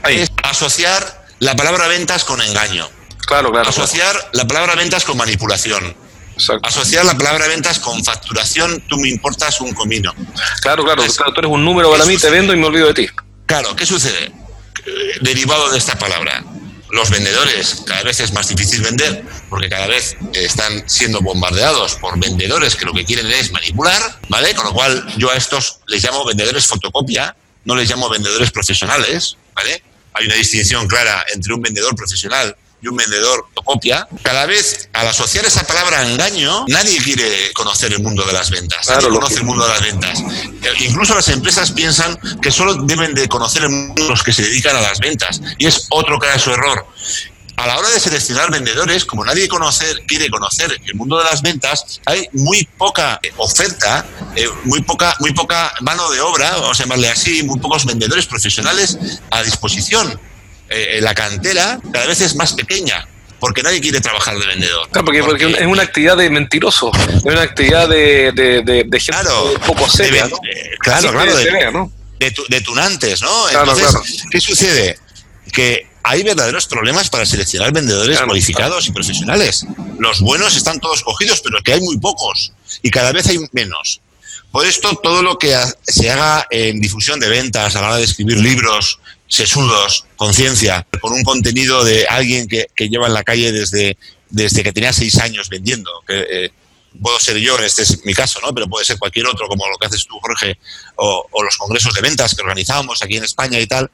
Es 0.09 0.31
asociar 0.43 1.27
la 1.39 1.57
palabra 1.57 1.89
ventas 1.89 2.25
con 2.25 2.41
engaño. 2.41 2.89
Claro, 3.27 3.51
claro. 3.51 3.69
Asociar 3.69 4.13
claro. 4.13 4.29
la 4.33 4.47
palabra 4.47 4.75
ventas 4.75 5.05
con 5.05 5.17
manipulación. 5.17 5.95
Exacto. 6.35 6.67
Asociar 6.67 7.05
la 7.05 7.17
palabra 7.17 7.47
ventas 7.49 7.79
con 7.79 8.03
facturación, 8.03 8.83
tú 8.89 8.97
me 8.99 9.09
importas 9.09 9.61
un 9.61 9.73
comino. 9.73 10.15
Claro, 10.63 10.85
claro, 10.85 11.03
tú 11.03 11.23
eres 11.37 11.51
un 11.51 11.65
número 11.65 11.91
para 11.91 12.07
mí, 12.07 12.17
te 12.17 12.31
vendo 12.31 12.55
y 12.55 12.57
me 12.57 12.67
olvido 12.67 12.89
de 12.89 12.95
ti. 12.95 13.07
Claro, 13.47 13.77
¿qué 13.77 13.85
sucede? 13.85 14.33
Eh, 14.87 15.19
derivado 15.21 15.71
de 15.71 15.79
esta 15.79 15.99
palabra, 15.99 16.43
los 16.93 17.11
vendedores 17.11 17.83
cada 17.87 18.03
vez 18.03 18.21
es 18.21 18.33
más 18.33 18.49
difícil 18.49 18.83
vender 18.83 19.25
porque 19.49 19.69
cada 19.69 19.87
vez 19.87 20.17
están 20.33 20.89
siendo 20.89 21.21
bombardeados 21.21 21.95
por 21.97 22.19
vendedores 22.19 22.77
que 22.77 22.85
lo 22.85 22.93
que 22.93 23.05
quieren 23.05 23.31
es 23.31 23.53
manipular, 23.53 24.21
¿vale? 24.29 24.55
Con 24.55 24.67
lo 24.67 24.73
cual 24.73 25.07
yo 25.17 25.31
a 25.31 25.37
estos 25.37 25.81
les 25.87 26.03
llamo 26.03 26.25
vendedores 26.25 26.67
fotocopia, 26.67 27.37
no 27.65 27.75
les 27.75 27.89
llamo 27.89 28.09
vendedores 28.09 28.51
profesionales, 28.51 29.37
¿vale? 29.55 29.83
Hay 30.15 30.27
una 30.27 30.35
distinción 30.35 30.87
clara 30.89 31.25
entre 31.33 31.55
un 31.55 31.63
vendedor 31.63 31.95
profesional 31.95 32.57
y 32.83 32.89
un 32.89 32.97
vendedor 32.97 33.47
copia, 33.65 34.09
cada 34.23 34.47
vez 34.47 34.89
al 34.93 35.09
asociar 35.09 35.45
esa 35.45 35.67
palabra 35.67 36.07
engaño, 36.07 36.65
nadie 36.69 36.99
quiere 36.99 37.53
conocer 37.53 37.93
el 37.93 38.03
mundo 38.03 38.25
de 38.25 38.33
las 38.33 38.51
ventas. 38.51 38.89
nadie 38.89 39.09
conoce 39.09 39.37
el 39.37 39.45
mundo 39.45 39.65
de 39.65 39.71
las 39.71 39.83
ventas. 39.83 40.21
Eh, 40.21 40.85
incluso 40.87 41.15
las 41.15 41.29
empresas 41.29 41.73
piensan 41.73 42.19
que 42.41 42.51
solo 42.51 42.75
deben 42.85 43.15
de 43.15 43.29
conocer 43.29 43.63
el 43.63 43.71
mundo 43.71 44.09
los 44.09 44.23
que 44.23 44.33
se 44.33 44.43
dedican 44.43 44.77
a 44.77 44.81
las 44.81 44.99
ventas. 44.99 45.41
Y 45.59 45.67
es 45.67 45.87
otro 45.91 46.19
caso 46.19 46.53
error 46.53 46.87
a 47.61 47.67
la 47.67 47.79
hora 47.79 47.91
de 47.91 48.01
seleccionar 48.01 48.51
vendedores, 48.51 49.05
como 49.05 49.23
nadie 49.23 49.47
conocer, 49.47 50.03
quiere 50.07 50.31
conocer 50.31 50.75
el 50.83 50.95
mundo 50.95 51.19
de 51.19 51.25
las 51.25 51.43
ventas, 51.43 52.01
hay 52.07 52.27
muy 52.33 52.67
poca 52.79 53.21
eh, 53.23 53.31
oferta, 53.37 54.07
eh, 54.35 54.49
muy, 54.65 54.81
poca, 54.81 55.15
muy 55.21 55.35
poca 55.35 55.71
mano 55.83 56.11
de 56.11 56.23
obra, 56.23 56.53
vamos 56.53 56.81
a 56.81 56.85
llamarle 56.85 57.11
así, 57.11 57.43
muy 57.43 57.59
pocos 57.61 57.85
vendedores 57.85 58.27
profesionales 58.27 58.97
a 59.31 59.43
disposición. 59.43 60.19
Eh, 60.73 61.01
la 61.01 61.15
cantera 61.15 61.81
cada 61.93 62.07
vez 62.07 62.21
es 62.21 62.37
más 62.37 62.53
pequeña 62.53 63.05
porque 63.41 63.63
nadie 63.63 63.81
quiere 63.81 64.01
trabajar 64.01 64.39
de 64.39 64.47
vendedor. 64.47 64.89
porque, 64.93 65.19
es 65.59 65.67
una 65.67 65.83
actividad 65.83 66.17
de 66.17 66.31
mentiroso, 66.31 66.93
es 66.95 67.25
una 67.25 67.43
actividad 67.43 67.89
de, 67.89 68.33
de, 68.33 68.63
de, 68.87 69.01
gente 69.01 69.29
poco 69.67 69.89
seria. 69.89 70.29
¿no? 70.29 70.39
claro, 70.79 71.11
claro, 71.11 71.91
de, 72.19 72.61
tunantes, 72.61 73.23
¿no? 73.23 73.49
Entonces, 73.49 74.25
¿qué 74.31 74.41
sucede? 74.41 74.99
Que 75.53 75.89
hay 76.03 76.23
verdaderos 76.23 76.67
problemas 76.67 77.09
para 77.09 77.25
seleccionar 77.25 77.73
vendedores 77.73 78.21
cualificados 78.21 78.87
y 78.87 78.93
profesionales. 78.93 79.67
Los 79.99 80.21
buenos 80.21 80.57
están 80.57 80.79
todos 80.79 81.03
cogidos, 81.03 81.41
pero 81.41 81.63
que 81.63 81.73
hay 81.73 81.81
muy 81.81 81.99
pocos 81.99 82.53
y 82.83 82.91
cada 82.91 83.13
vez 83.13 83.27
hay 83.27 83.39
menos. 83.53 84.01
Por 84.53 84.67
esto, 84.67 84.99
todo 85.03 85.23
lo 85.23 85.39
que 85.39 85.57
se 85.83 86.11
haga 86.11 86.47
en 86.51 86.81
difusión 86.81 87.21
de 87.21 87.29
ventas, 87.29 87.77
a 87.77 87.81
la 87.81 87.87
hora 87.89 87.97
de 87.97 88.05
escribir 88.05 88.39
libros 88.39 88.99
sesudos, 89.31 90.05
conciencia, 90.17 90.87
con 91.01 91.13
un 91.13 91.23
contenido 91.23 91.85
de 91.85 92.07
alguien 92.07 92.49
que, 92.49 92.67
lleva 92.77 93.07
en 93.07 93.15
la 93.15 93.23
calle 93.23 93.53
desde, 93.53 93.97
desde 94.29 94.63
que 94.63 94.73
tenía 94.73 94.93
seis 94.93 95.19
años 95.21 95.49
vendiendo, 95.49 95.89
que 96.07 96.27
eh, 96.29 96.53
puedo 97.01 97.19
ser 97.21 97.37
yo, 97.39 97.57
este 97.59 97.83
es 97.83 98.05
mi 98.05 98.13
caso, 98.13 98.41
¿no? 98.43 98.53
pero 98.53 98.67
puede 98.67 98.85
ser 98.85 98.99
cualquier 98.99 99.29
otro, 99.29 99.47
como 99.47 99.69
lo 99.69 99.79
que 99.79 99.87
haces 99.87 100.05
tú, 100.05 100.19
Jorge, 100.21 100.59
o, 100.97 101.25
los 101.43 101.57
congresos 101.57 101.95
de 101.95 102.03
ventas 102.03 102.35
que 102.35 102.43
organizamos 102.43 103.03
aquí 103.03 103.17
en 103.17 103.25
España 103.25 103.61
y 103.61 103.67
tal, 103.67 103.91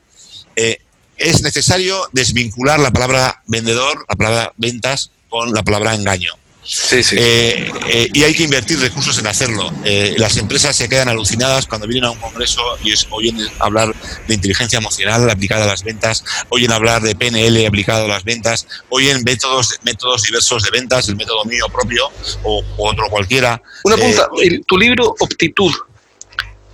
eh, 0.56 0.78
es 1.18 1.42
necesario 1.42 2.08
desvincular 2.12 2.80
la 2.80 2.90
palabra 2.90 3.42
vendedor, 3.46 4.06
la 4.08 4.16
palabra 4.16 4.52
ventas, 4.56 5.10
con 5.28 5.52
la 5.52 5.62
palabra 5.62 5.94
engaño. 5.94 6.32
Sí, 6.66 7.02
sí. 7.02 7.16
Eh, 7.18 7.70
eh, 7.88 8.08
y 8.12 8.24
hay 8.24 8.34
que 8.34 8.42
invertir 8.42 8.80
recursos 8.80 9.16
en 9.18 9.26
hacerlo. 9.28 9.72
Eh, 9.84 10.16
las 10.18 10.36
empresas 10.36 10.74
se 10.74 10.88
quedan 10.88 11.08
alucinadas 11.08 11.66
cuando 11.66 11.86
vienen 11.86 12.08
a 12.08 12.10
un 12.10 12.18
congreso 12.18 12.60
y 12.82 12.92
oyen 13.10 13.38
hablar 13.60 13.94
de 14.26 14.34
inteligencia 14.34 14.78
emocional 14.78 15.30
aplicada 15.30 15.64
a 15.64 15.68
las 15.68 15.84
ventas, 15.84 16.24
oyen 16.48 16.72
hablar 16.72 17.02
de 17.02 17.14
PNL 17.14 17.64
aplicado 17.66 18.06
a 18.06 18.08
las 18.08 18.24
ventas, 18.24 18.66
oyen 18.88 19.22
métodos, 19.22 19.78
métodos 19.84 20.24
diversos 20.24 20.64
de 20.64 20.70
ventas, 20.70 21.08
el 21.08 21.16
método 21.16 21.44
mío 21.44 21.66
propio 21.72 22.10
o, 22.42 22.64
otro 22.78 23.08
cualquiera. 23.10 23.62
Una 23.84 23.96
pregunta, 23.96 24.28
tu 24.66 24.76
libro 24.76 25.14
Optitud. 25.20 25.72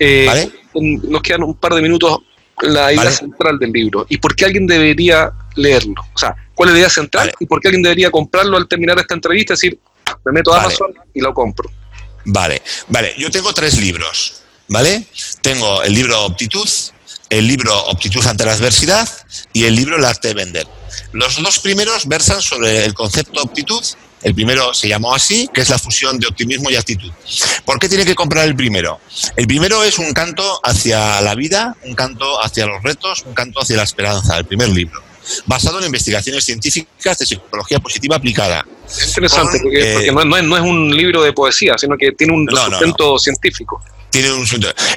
¿vale? 0.01 0.53
Nos 0.75 1.21
quedan 1.21 1.43
un 1.43 1.55
par 1.55 1.75
de 1.75 1.83
minutos 1.83 2.19
la 2.63 2.93
idea 2.93 3.11
central 3.11 3.59
del 3.59 3.71
libro 3.73 4.07
y 4.09 4.19
por 4.19 4.35
qué 4.35 4.47
alguien 4.47 4.67
debería 4.67 5.33
leerlo. 5.57 6.07
O 6.15 6.19
sea, 6.19 6.35
cuál 6.55 6.71
es 6.71 6.73
la 6.75 6.79
idea 6.81 6.91
central 6.91 7.33
y 7.39 7.47
por 7.47 7.61
qué 7.61 7.69
alguien 7.69 7.83
debería 7.83 8.11
comprarlo 8.11 8.57
al 8.57 8.69
terminar 8.69 8.99
esta 8.99 9.15
entrevista, 9.15 9.55
es 9.55 9.61
decir, 9.61 9.79
me 10.25 10.33
meto 10.33 10.53
a 10.55 10.61
Amazon 10.61 10.93
y 11.15 11.21
lo 11.21 11.35
compro. 11.35 11.71
Vale, 12.25 12.63
vale, 12.89 13.15
yo 13.19 13.31
tengo 13.31 13.53
tres 13.53 13.79
libros, 13.79 14.43
¿vale? 14.69 15.05
Tengo 15.41 15.83
el 15.83 15.93
libro 15.93 16.25
Optitud, 16.25 16.69
el 17.29 17.47
libro 17.47 17.77
Optitud 17.87 18.25
ante 18.27 18.45
la 18.45 18.53
adversidad 18.53 19.09
y 19.53 19.65
el 19.65 19.75
libro 19.75 19.97
El 19.97 20.05
arte 20.05 20.29
de 20.29 20.35
vender. 20.35 20.67
Los 21.13 21.43
dos 21.43 21.59
primeros 21.59 22.07
versan 22.07 22.41
sobre 22.41 22.85
el 22.85 22.95
concepto 22.95 23.43
optitud 23.43 23.83
el 24.23 24.35
primero 24.35 24.73
se 24.75 24.89
llamó 24.89 25.15
así, 25.15 25.49
que 25.53 25.61
es 25.61 25.69
la 25.69 25.79
fusión 25.79 26.19
de 26.19 26.27
optimismo 26.27 26.71
y 26.71 26.77
actitud. 26.77 27.11
¿Por 27.65 27.79
qué 27.79 27.89
tiene 27.89 28.05
que 28.05 28.15
comprar 28.15 28.47
el 28.47 28.55
primero? 28.55 29.01
El 29.37 29.47
primero 29.47 29.83
es 29.85 29.99
un 29.99 30.13
canto 30.13 30.61
hacia 30.63 31.21
la 31.21 31.35
vida, 31.35 31.77
un 31.85 31.95
canto 31.95 32.43
hacia 32.43 32.67
los 32.67 32.83
retos, 32.83 33.25
un 33.27 33.35
canto 33.35 33.61
hacia 33.61 33.77
la 33.77 33.83
esperanza, 33.83 34.37
el 34.39 34.45
primer 34.45 34.69
libro 34.69 35.03
basado 35.47 35.79
en 35.79 35.87
investigaciones 35.87 36.45
científicas 36.45 37.17
de 37.19 37.27
psicología 37.27 37.79
positiva 37.79 38.17
aplicada. 38.17 38.67
Es 38.87 39.07
interesante, 39.07 39.61
porque, 39.63 40.09
eh, 40.09 40.13
no, 40.13 40.57
es, 40.57 40.63
un 40.63 40.95
libro 40.95 41.23
de 41.23 41.33
poesía, 41.33 41.79
sino 41.79 41.97
que 41.97 42.13
tiene 42.13 42.33
un 42.33 42.49
sustento 42.51 43.19
científico 43.19 43.81
tiene 44.13 44.31
un 44.31 44.47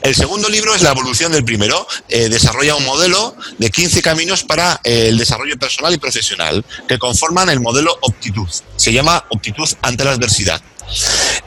El 0.03 0.13
segundo 0.13 0.49
libro 0.49 0.76
es 0.76 0.82
la 0.82 0.91
evolución 0.91 1.32
del 1.32 1.45
primero. 1.45 1.88
Eh, 2.09 2.28
desarrolla 2.28 2.76
un 2.76 2.84
modelo 2.84 3.34
de 3.57 3.72
15 3.72 4.01
caminos 4.01 4.43
para 4.43 4.82
eh, 4.84 5.07
el 5.07 5.18
desarrollo 5.18 5.57
personal 5.57 5.93
y 5.93 5.97
profesional 5.97 6.63
que 6.88 6.99
conforman 6.99 7.49
el 7.49 7.61
modelo 7.61 7.97
Optitud. 8.01 8.47
Se 8.76 8.91
llama 8.91 9.26
Optitud 9.30 9.70
ante 9.82 10.03
la 10.03 10.11
adversidad. 10.11 10.61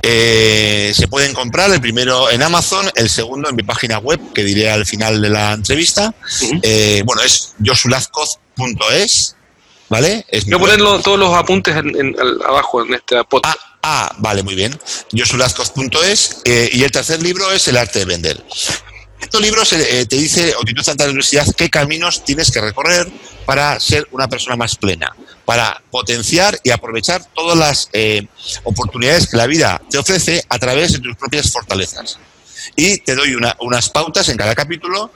Eh, 0.02 0.92
se 0.96 1.08
pueden 1.08 1.34
comprar 1.34 1.70
el 1.70 1.80
primero 1.80 2.30
en 2.30 2.42
Amazon, 2.42 2.90
el 2.94 3.10
segundo 3.10 3.50
en 3.50 3.56
mi 3.56 3.62
página 3.62 3.98
web, 3.98 4.18
que 4.32 4.44
diré 4.44 4.70
al 4.70 4.86
final 4.86 5.20
de 5.20 5.28
la 5.28 5.52
entrevista. 5.52 6.14
bueno, 7.04 7.22
es 7.22 7.54
josulazcoz.es, 7.64 9.36
¿vale? 9.90 10.24
Es 10.28 10.46
Voy 10.46 10.54
a 10.54 10.58
poner 10.58 10.78
todos 11.02 11.18
los 11.18 11.34
apuntes 11.34 11.76
abajo 12.46 12.82
en 12.82 12.94
este 12.94 13.22
podcast. 13.24 13.58
Ah, 13.60 13.67
Ah, 13.82 14.14
vale, 14.18 14.42
muy 14.42 14.54
bien. 14.54 14.78
Josulazcos.es 15.12 16.42
eh, 16.44 16.70
y 16.72 16.82
el 16.82 16.90
tercer 16.90 17.22
libro 17.22 17.50
es 17.52 17.68
El 17.68 17.76
arte 17.76 18.00
de 18.00 18.04
vender. 18.04 18.44
Estos 19.20 19.40
libros 19.40 19.72
eh, 19.72 20.06
te 20.06 20.16
dice, 20.16 20.54
o 20.56 20.64
te 20.64 20.82
Santa 20.82 21.04
Universidad, 21.04 21.46
qué 21.56 21.68
caminos 21.68 22.24
tienes 22.24 22.50
que 22.50 22.60
recorrer 22.60 23.08
para 23.44 23.78
ser 23.80 24.06
una 24.12 24.28
persona 24.28 24.56
más 24.56 24.76
plena, 24.76 25.14
para 25.44 25.82
potenciar 25.90 26.58
y 26.62 26.70
aprovechar 26.70 27.24
todas 27.34 27.58
las 27.58 27.88
eh, 27.92 28.26
oportunidades 28.64 29.26
que 29.26 29.36
la 29.36 29.46
vida 29.46 29.80
te 29.90 29.98
ofrece 29.98 30.44
a 30.48 30.58
través 30.58 30.92
de 30.92 31.00
tus 31.00 31.16
propias 31.16 31.50
fortalezas. 31.50 32.18
Y 32.76 32.98
te 32.98 33.14
doy 33.14 33.34
unas 33.60 33.90
pautas 33.90 34.28
en 34.28 34.36
cada 34.36 34.54
capítulo 34.54 35.10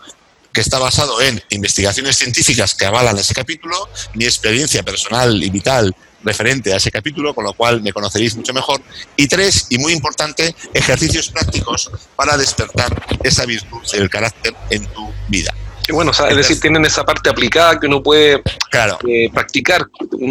que 0.52 0.60
está 0.60 0.78
basado 0.78 1.20
en 1.20 1.42
investigaciones 1.50 2.16
científicas 2.16 2.74
que 2.74 2.84
avalan 2.84 3.16
ese 3.18 3.34
capítulo, 3.34 3.88
mi 4.14 4.24
experiencia 4.24 4.82
personal 4.82 5.42
y 5.42 5.50
vital 5.50 5.94
referente 6.24 6.72
a 6.72 6.76
ese 6.76 6.90
capítulo, 6.90 7.34
con 7.34 7.44
lo 7.44 7.52
cual 7.52 7.82
me 7.82 7.92
conoceréis 7.92 8.36
mucho 8.36 8.52
mejor. 8.52 8.80
Y 9.16 9.26
tres, 9.28 9.66
y 9.70 9.78
muy 9.78 9.92
importante, 9.92 10.54
ejercicios 10.74 11.28
prácticos 11.28 11.90
para 12.16 12.36
despertar 12.36 13.04
esa 13.22 13.46
virtud 13.46 13.80
del 13.92 14.08
carácter 14.10 14.54
en 14.70 14.86
tu 14.86 15.12
vida. 15.28 15.54
Y 15.88 15.92
bueno, 15.92 16.12
es 16.12 16.36
decir, 16.36 16.60
tienen 16.60 16.84
esa 16.84 17.04
parte 17.04 17.28
aplicada 17.28 17.78
que 17.80 17.86
uno 17.86 18.02
puede 18.02 18.42
claro. 18.70 18.98
Eh, 19.08 19.28
practicar 19.32 19.86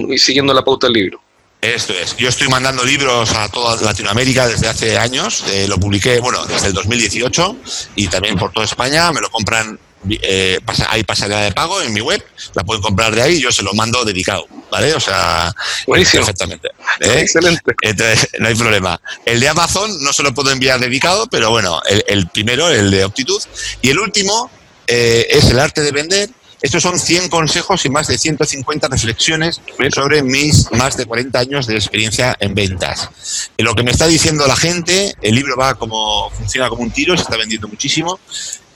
y 0.09 0.17
siguiendo 0.17 0.53
la 0.53 0.63
pauta 0.63 0.87
del 0.87 0.93
libro. 0.93 1.21
Esto 1.59 1.93
es. 1.93 2.17
Yo 2.17 2.29
estoy 2.29 2.47
mandando 2.47 2.83
libros 2.83 3.35
a 3.35 3.47
toda 3.49 3.79
Latinoamérica 3.81 4.47
desde 4.47 4.67
hace 4.67 4.97
años. 4.97 5.43
Eh, 5.49 5.67
lo 5.67 5.77
publiqué, 5.77 6.19
bueno, 6.19 6.43
desde 6.45 6.67
el 6.67 6.73
2018 6.73 7.57
y 7.95 8.07
también 8.07 8.35
por 8.35 8.51
toda 8.51 8.65
España. 8.65 9.11
Me 9.11 9.21
lo 9.21 9.29
compran 9.29 9.77
eh, 10.09 10.59
hay 10.89 11.03
pasarela 11.03 11.41
de 11.41 11.51
pago 11.51 11.81
en 11.81 11.93
mi 11.93 12.01
web, 12.01 12.23
la 12.55 12.63
pueden 12.63 12.81
comprar 12.81 13.13
de 13.13 13.21
ahí, 13.21 13.39
yo 13.39 13.51
se 13.51 13.61
lo 13.61 13.73
mando 13.73 14.03
dedicado, 14.03 14.47
¿vale? 14.71 14.93
O 14.93 14.99
sea, 14.99 15.53
perfectamente. 15.85 16.69
¿eh? 17.01 17.19
Excelente. 17.19 17.75
Entonces, 17.81 18.29
no 18.39 18.47
hay 18.47 18.55
problema. 18.55 18.99
El 19.25 19.39
de 19.39 19.49
Amazon 19.49 20.01
no 20.01 20.13
se 20.13 20.23
lo 20.23 20.33
puedo 20.33 20.49
enviar 20.51 20.79
dedicado, 20.79 21.27
pero 21.27 21.51
bueno, 21.51 21.81
el, 22.07 22.27
primero, 22.29 22.69
el 22.69 22.89
de 22.89 23.03
Optitud, 23.03 23.41
y 23.81 23.89
el 23.89 23.99
último 23.99 24.49
eh, 24.87 25.27
es 25.29 25.45
el 25.51 25.59
arte 25.59 25.81
de 25.81 25.91
vender. 25.91 26.29
Estos 26.61 26.83
son 26.83 26.99
100 26.99 27.29
consejos 27.29 27.85
y 27.85 27.89
más 27.89 28.07
de 28.07 28.19
150 28.19 28.87
reflexiones 28.87 29.59
sobre 29.93 30.21
mis 30.21 30.71
más 30.71 30.95
de 30.95 31.07
40 31.07 31.39
años 31.39 31.65
de 31.65 31.73
experiencia 31.73 32.37
en 32.39 32.53
ventas. 32.53 33.09
lo 33.57 33.73
que 33.73 33.81
me 33.81 33.89
está 33.89 34.05
diciendo 34.05 34.45
la 34.45 34.55
gente, 34.55 35.15
el 35.23 35.33
libro 35.33 35.57
va 35.57 35.73
como 35.73 36.29
funciona 36.29 36.69
como 36.69 36.83
un 36.83 36.91
tiro, 36.91 37.17
se 37.17 37.23
está 37.23 37.35
vendiendo 37.35 37.67
muchísimo 37.67 38.19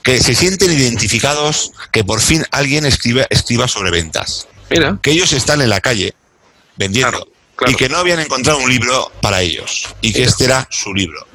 que 0.02 0.20
se 0.20 0.34
sienten 0.34 0.72
identificados 0.72 1.72
que 1.92 2.04
por 2.04 2.20
fin 2.20 2.44
alguien 2.50 2.86
escriba, 2.86 3.26
escriba 3.28 3.66
sobre 3.66 3.90
ventas. 3.90 4.46
Mira. 4.70 4.98
Que 5.02 5.12
ellos 5.12 5.32
están 5.32 5.60
en 5.60 5.70
la 5.70 5.80
calle 5.80 6.14
vendiendo 6.76 7.26
y 7.66 7.74
que 7.74 7.88
no 7.88 7.98
habían 7.98 8.20
encontrado 8.20 8.58
un 8.58 8.68
libro 8.68 9.10
para 9.20 9.40
ellos 9.40 9.88
y 10.00 10.12
que 10.12 10.24
este 10.24 10.44
era 10.44 10.66
su 10.70 10.92
libro. 10.92 11.26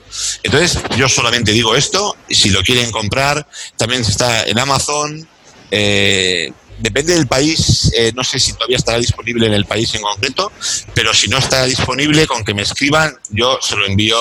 Entonces, 0.43 0.79
yo 0.97 1.07
solamente 1.07 1.51
digo 1.51 1.75
esto, 1.75 2.17
y 2.27 2.35
si 2.35 2.49
lo 2.49 2.61
quieren 2.63 2.91
comprar, 2.91 3.47
también 3.77 4.01
está 4.01 4.43
en 4.43 4.59
Amazon. 4.59 5.27
Eh, 5.71 6.51
depende 6.79 7.13
del 7.13 7.27
país, 7.27 7.91
eh, 7.95 8.11
no 8.13 8.23
sé 8.23 8.39
si 8.39 8.53
todavía 8.53 8.77
estará 8.77 8.97
disponible 8.97 9.45
en 9.45 9.53
el 9.53 9.65
país 9.65 9.93
en 9.95 10.01
concreto, 10.01 10.51
pero 10.93 11.13
si 11.13 11.29
no 11.29 11.37
está 11.37 11.63
disponible, 11.65 12.27
con 12.27 12.43
que 12.43 12.53
me 12.53 12.63
escriban, 12.63 13.17
yo 13.29 13.57
se 13.61 13.75
lo 13.77 13.85
envío 13.85 14.17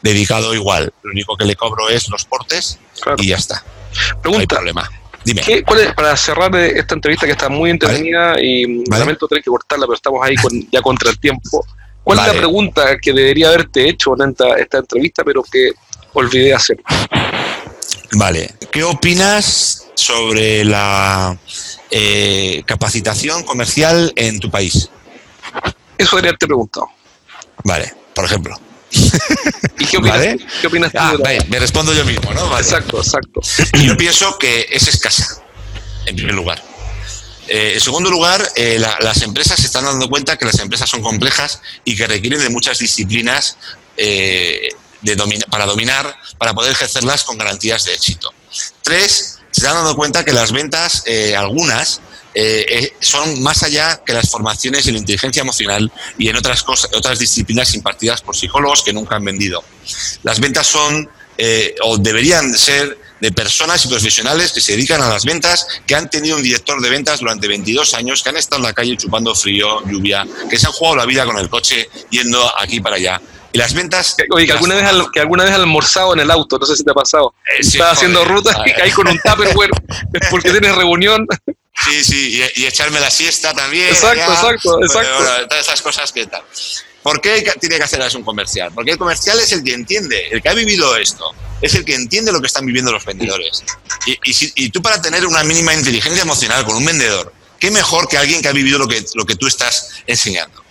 dedicado 0.00 0.54
igual. 0.54 0.92
Lo 1.02 1.10
único 1.10 1.36
que 1.36 1.44
le 1.44 1.56
cobro 1.56 1.88
es 1.88 2.08
los 2.08 2.24
portes 2.24 2.78
y 3.18 3.26
ya 3.26 3.36
está. 3.36 3.64
Pregunta. 4.22 4.60
Dime. 5.28 5.62
¿Cuál 5.66 5.80
es, 5.80 5.92
para 5.92 6.16
cerrar 6.16 6.54
esta 6.56 6.94
entrevista 6.94 7.26
que 7.26 7.32
está 7.32 7.50
muy 7.50 7.68
entretenida 7.68 8.40
y 8.40 8.82
lamento 8.88 9.28
tener 9.28 9.44
que 9.44 9.50
cortarla, 9.50 9.84
pero 9.84 9.94
estamos 9.94 10.20
ahí 10.24 10.36
con, 10.36 10.52
ya 10.70 10.80
contra 10.80 11.10
el 11.10 11.18
tiempo. 11.18 11.66
¿Cuál 12.02 12.20
es 12.20 12.26
la 12.28 12.32
pregunta 12.32 12.96
que 12.96 13.12
debería 13.12 13.48
haberte 13.48 13.86
hecho 13.86 14.14
en 14.18 14.30
esta, 14.30 14.78
entrevista, 14.78 15.22
pero 15.24 15.42
que 15.42 15.72
olvidé 16.14 16.54
hacer? 16.54 16.78
Vale. 18.12 18.54
¿Qué 18.70 18.82
opinas 18.82 19.88
sobre 19.94 20.64
la 20.64 21.36
eh, 21.90 22.62
capacitación 22.64 23.42
comercial 23.42 24.10
en 24.16 24.40
tu 24.40 24.50
país? 24.50 24.88
Eso 25.98 26.16
debería 26.16 26.30
haberte 26.30 26.46
preguntado. 26.46 26.88
Vale, 27.64 27.92
por 28.14 28.24
ejemplo. 28.24 28.58
¿Y 28.90 29.86
qué 29.86 29.98
opinas, 29.98 30.20
¿qué 30.60 30.66
opinas 30.66 30.92
ah, 30.96 31.14
me 31.48 31.58
respondo 31.58 31.92
yo 31.92 32.04
mismo, 32.04 32.32
¿no? 32.32 32.58
Exacto, 32.58 32.98
exacto. 32.98 33.40
Yo 33.82 33.96
pienso 33.96 34.38
que 34.38 34.66
es 34.70 34.88
escasa, 34.88 35.42
en 36.06 36.16
primer 36.16 36.34
lugar. 36.34 36.62
Eh, 37.48 37.72
en 37.74 37.80
segundo 37.80 38.10
lugar, 38.10 38.46
eh, 38.56 38.78
las 38.78 39.22
empresas 39.22 39.58
se 39.58 39.66
están 39.66 39.84
dando 39.84 40.08
cuenta 40.08 40.36
que 40.36 40.44
las 40.44 40.58
empresas 40.58 40.88
son 40.88 41.02
complejas 41.02 41.60
y 41.84 41.96
que 41.96 42.06
requieren 42.06 42.40
de 42.40 42.50
muchas 42.50 42.78
disciplinas 42.78 43.56
eh, 43.96 44.68
de 45.00 45.16
para 45.50 45.64
dominar, 45.64 46.14
para 46.36 46.52
poder 46.52 46.72
ejercerlas 46.72 47.24
con 47.24 47.38
garantías 47.38 47.84
de 47.84 47.94
éxito. 47.94 48.32
Tres, 48.82 49.38
se 49.50 49.60
están 49.60 49.76
dando 49.76 49.96
cuenta 49.96 50.24
que 50.24 50.32
las 50.32 50.52
ventas, 50.52 51.04
algunas, 51.36 52.00
son 53.00 53.42
más 53.42 53.62
allá 53.62 54.02
que 54.04 54.12
las 54.12 54.30
formaciones 54.30 54.86
en 54.86 54.96
inteligencia 54.96 55.40
emocional 55.40 55.90
y 56.18 56.28
en 56.28 56.36
otras, 56.36 56.62
cosas, 56.62 56.90
otras 56.94 57.18
disciplinas 57.18 57.74
impartidas 57.74 58.20
por 58.20 58.36
psicólogos 58.36 58.82
que 58.82 58.92
nunca 58.92 59.16
han 59.16 59.24
vendido. 59.24 59.64
Las 60.22 60.40
ventas 60.40 60.66
son, 60.66 61.08
o 61.82 61.98
deberían 61.98 62.56
ser, 62.56 62.98
de 63.20 63.32
personas 63.32 63.84
y 63.84 63.88
profesionales 63.88 64.52
que 64.52 64.60
se 64.60 64.72
dedican 64.72 65.02
a 65.02 65.08
las 65.08 65.24
ventas, 65.24 65.66
que 65.86 65.94
han 65.94 66.08
tenido 66.08 66.36
un 66.36 66.42
director 66.42 66.80
de 66.80 66.88
ventas 66.88 67.20
durante 67.20 67.48
22 67.48 67.94
años, 67.94 68.22
que 68.22 68.28
han 68.28 68.36
estado 68.36 68.60
en 68.60 68.68
la 68.68 68.72
calle 68.72 68.96
chupando 68.96 69.34
frío, 69.34 69.84
lluvia, 69.86 70.26
que 70.48 70.58
se 70.58 70.66
han 70.66 70.72
jugado 70.72 70.96
la 70.96 71.06
vida 71.06 71.24
con 71.24 71.38
el 71.38 71.48
coche 71.48 71.88
yendo 72.10 72.40
aquí 72.58 72.80
para 72.80 72.96
allá. 72.96 73.20
Y 73.50 73.58
las 73.58 73.72
ventas. 73.72 74.14
Oye, 74.30 74.46
que 74.46 74.52
alguna, 74.52 74.74
vez, 74.74 74.84
que 75.12 75.20
alguna 75.20 75.44
vez 75.44 75.54
almorzado 75.54 76.12
en 76.12 76.20
el 76.20 76.30
auto, 76.30 76.58
no 76.58 76.66
sé 76.66 76.76
si 76.76 76.84
te 76.84 76.90
ha 76.90 76.94
pasado. 76.94 77.34
Eh, 77.46 77.60
Estaba 77.60 77.92
haciendo 77.92 78.24
rutas 78.24 78.56
y 78.66 78.72
caí 78.72 78.90
con 78.90 79.08
un 79.08 79.18
tupperware 79.24 79.70
porque 80.30 80.50
tienes 80.50 80.74
reunión. 80.74 81.26
Sí, 81.84 82.04
sí, 82.04 82.42
y, 82.56 82.66
echarme 82.66 83.00
la 83.00 83.10
siesta 83.10 83.54
también. 83.54 83.88
Exacto, 83.88 84.32
exacto, 84.32 84.82
exacto. 84.82 85.46
todas 85.48 85.66
esas 85.66 85.82
cosas 85.82 86.12
que 86.12 86.26
tal. 86.26 86.42
¿Por 87.02 87.20
qué 87.20 87.50
tiene 87.60 87.76
que 87.76 87.84
hacer 87.84 88.00
eso 88.00 88.18
un 88.18 88.24
comercial? 88.24 88.72
Porque 88.74 88.90
el 88.90 88.98
comercial 88.98 89.38
es 89.38 89.52
el 89.52 89.62
que 89.62 89.72
entiende, 89.72 90.28
el 90.30 90.42
que 90.42 90.48
ha 90.48 90.54
vivido 90.54 90.96
esto, 90.96 91.32
es 91.62 91.74
el 91.74 91.84
que 91.84 91.94
entiende 91.94 92.32
lo 92.32 92.40
que 92.40 92.48
están 92.48 92.66
viviendo 92.66 92.92
los 92.92 93.04
vendedores. 93.04 93.62
Y, 94.24 94.70
tú 94.70 94.82
para 94.82 95.00
tener 95.00 95.24
una 95.26 95.44
mínima 95.44 95.72
inteligencia 95.72 96.22
emocional 96.22 96.64
con 96.64 96.76
un 96.76 96.84
vendedor, 96.84 97.32
¿qué 97.58 97.70
mejor 97.70 98.08
que 98.08 98.18
alguien 98.18 98.42
que 98.42 98.48
ha 98.48 98.52
vivido 98.52 98.78
lo 98.78 98.88
que, 98.88 99.04
lo 99.14 99.24
que 99.24 99.36
tú 99.36 99.46
estás 99.46 99.90
enseñando? 100.06 100.62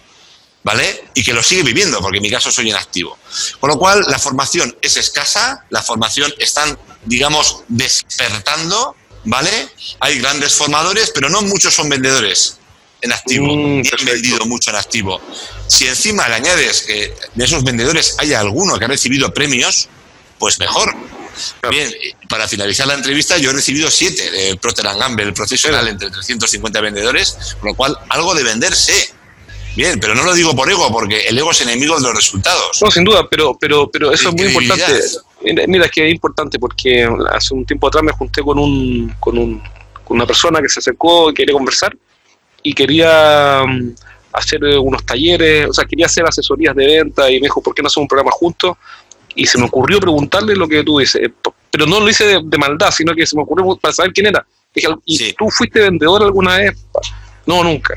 ¿Vale? 0.63 1.05
Y 1.13 1.23
que 1.23 1.33
lo 1.33 1.41
sigue 1.41 1.63
viviendo, 1.63 2.01
porque 2.01 2.17
en 2.17 2.23
mi 2.23 2.29
caso 2.29 2.51
soy 2.51 2.69
inactivo. 2.69 3.17
Con 3.59 3.69
lo 3.69 3.79
cual, 3.79 4.03
la 4.09 4.19
formación 4.19 4.77
es 4.81 4.97
escasa, 4.97 5.65
la 5.69 5.81
formación 5.81 6.33
están, 6.39 6.77
digamos, 7.05 7.63
despertando, 7.69 8.95
¿vale? 9.27 9.69
Hay 9.99 10.19
grandes 10.19 10.53
formadores, 10.55 11.11
pero 11.13 11.29
no 11.29 11.41
muchos 11.41 11.73
son 11.73 11.89
vendedores 11.89 12.57
en 13.01 13.11
activo, 13.11 13.55
mm, 13.55 13.83
y 13.83 13.87
han 13.87 14.05
vendido 14.05 14.45
mucho 14.45 14.71
en 14.71 14.77
activo. 14.77 15.21
Si 15.67 15.85
encima 15.85 16.27
le 16.29 16.35
añades 16.35 16.81
que 16.81 17.13
de 17.35 17.45
esos 17.45 17.63
vendedores 17.63 18.15
haya 18.17 18.39
alguno 18.39 18.79
que 18.79 18.85
ha 18.85 18.87
recibido 18.87 19.31
premios, 19.33 19.89
pues 20.39 20.59
mejor. 20.59 20.95
Bien, 21.69 21.93
para 22.29 22.47
finalizar 22.47 22.87
la 22.87 22.95
entrevista, 22.95 23.37
yo 23.37 23.51
he 23.51 23.53
recibido 23.53 23.91
siete 23.91 24.31
de 24.31 24.55
Procter 24.55 24.85
Gamble 24.85 25.31
profesional 25.33 25.87
entre 25.87 26.09
350 26.09 26.81
vendedores, 26.81 27.37
con 27.59 27.69
lo 27.69 27.75
cual 27.75 27.95
algo 28.09 28.33
de 28.33 28.43
venderse. 28.43 29.13
Bien, 29.75 29.99
pero 29.99 30.15
no 30.15 30.23
lo 30.23 30.33
digo 30.33 30.55
por 30.55 30.71
ego, 30.71 30.91
porque 30.91 31.27
el 31.27 31.37
ego 31.37 31.51
es 31.51 31.61
enemigo 31.61 31.95
de 31.97 32.01
los 32.01 32.15
resultados. 32.15 32.81
No, 32.81 32.89
sin 32.89 33.03
duda, 33.03 33.27
pero, 33.29 33.55
pero, 33.59 33.91
pero 33.91 34.11
eso 34.11 34.29
es 34.29 34.35
muy 34.35 34.47
importante. 34.47 34.99
Mira, 35.41 35.85
es 35.85 35.91
que 35.91 36.07
es 36.07 36.13
importante 36.13 36.57
porque 36.57 37.07
hace 37.31 37.53
un 37.53 37.65
tiempo 37.65 37.87
atrás 37.87 38.03
me 38.03 38.11
junté 38.11 38.41
con, 38.41 38.57
un, 38.57 39.13
con, 39.19 39.37
un, 39.37 39.61
con 40.03 40.17
una 40.17 40.25
persona 40.25 40.61
que 40.61 40.69
se 40.69 40.79
acercó 40.79 41.29
y 41.29 41.33
quería 41.33 41.53
conversar 41.53 41.95
y 42.63 42.73
quería 42.73 43.63
mm, 43.65 43.91
hacer 44.33 44.63
unos 44.63 45.05
talleres, 45.05 45.69
o 45.69 45.73
sea, 45.73 45.85
quería 45.85 46.07
hacer 46.07 46.25
asesorías 46.25 46.75
de 46.75 46.85
venta 46.85 47.29
y 47.29 47.35
me 47.35 47.45
dijo, 47.45 47.61
¿por 47.61 47.73
qué 47.73 47.81
no 47.81 47.87
hacemos 47.87 48.03
un 48.03 48.07
programa 48.07 48.31
juntos? 48.31 48.77
Y 49.35 49.45
se 49.45 49.57
me 49.57 49.65
ocurrió 49.65 49.99
preguntarle 49.99 50.55
lo 50.55 50.67
que 50.67 50.83
tú 50.83 50.99
dices, 50.99 51.29
pero 51.71 51.85
no 51.85 51.99
lo 51.99 52.09
hice 52.09 52.41
de, 52.41 52.57
maldad, 52.57 52.91
sino 52.91 53.13
que 53.13 53.25
se 53.25 53.35
me 53.35 53.43
ocurrió 53.43 53.75
para 53.77 53.93
saber 53.93 54.11
quién 54.11 54.27
era. 54.27 54.45
Dije, 54.73 54.87
¿y 55.05 55.33
tú 55.33 55.49
fuiste 55.49 55.79
vendedor 55.81 56.23
alguna 56.23 56.57
vez? 56.57 56.75
No, 57.45 57.63
nunca. 57.63 57.95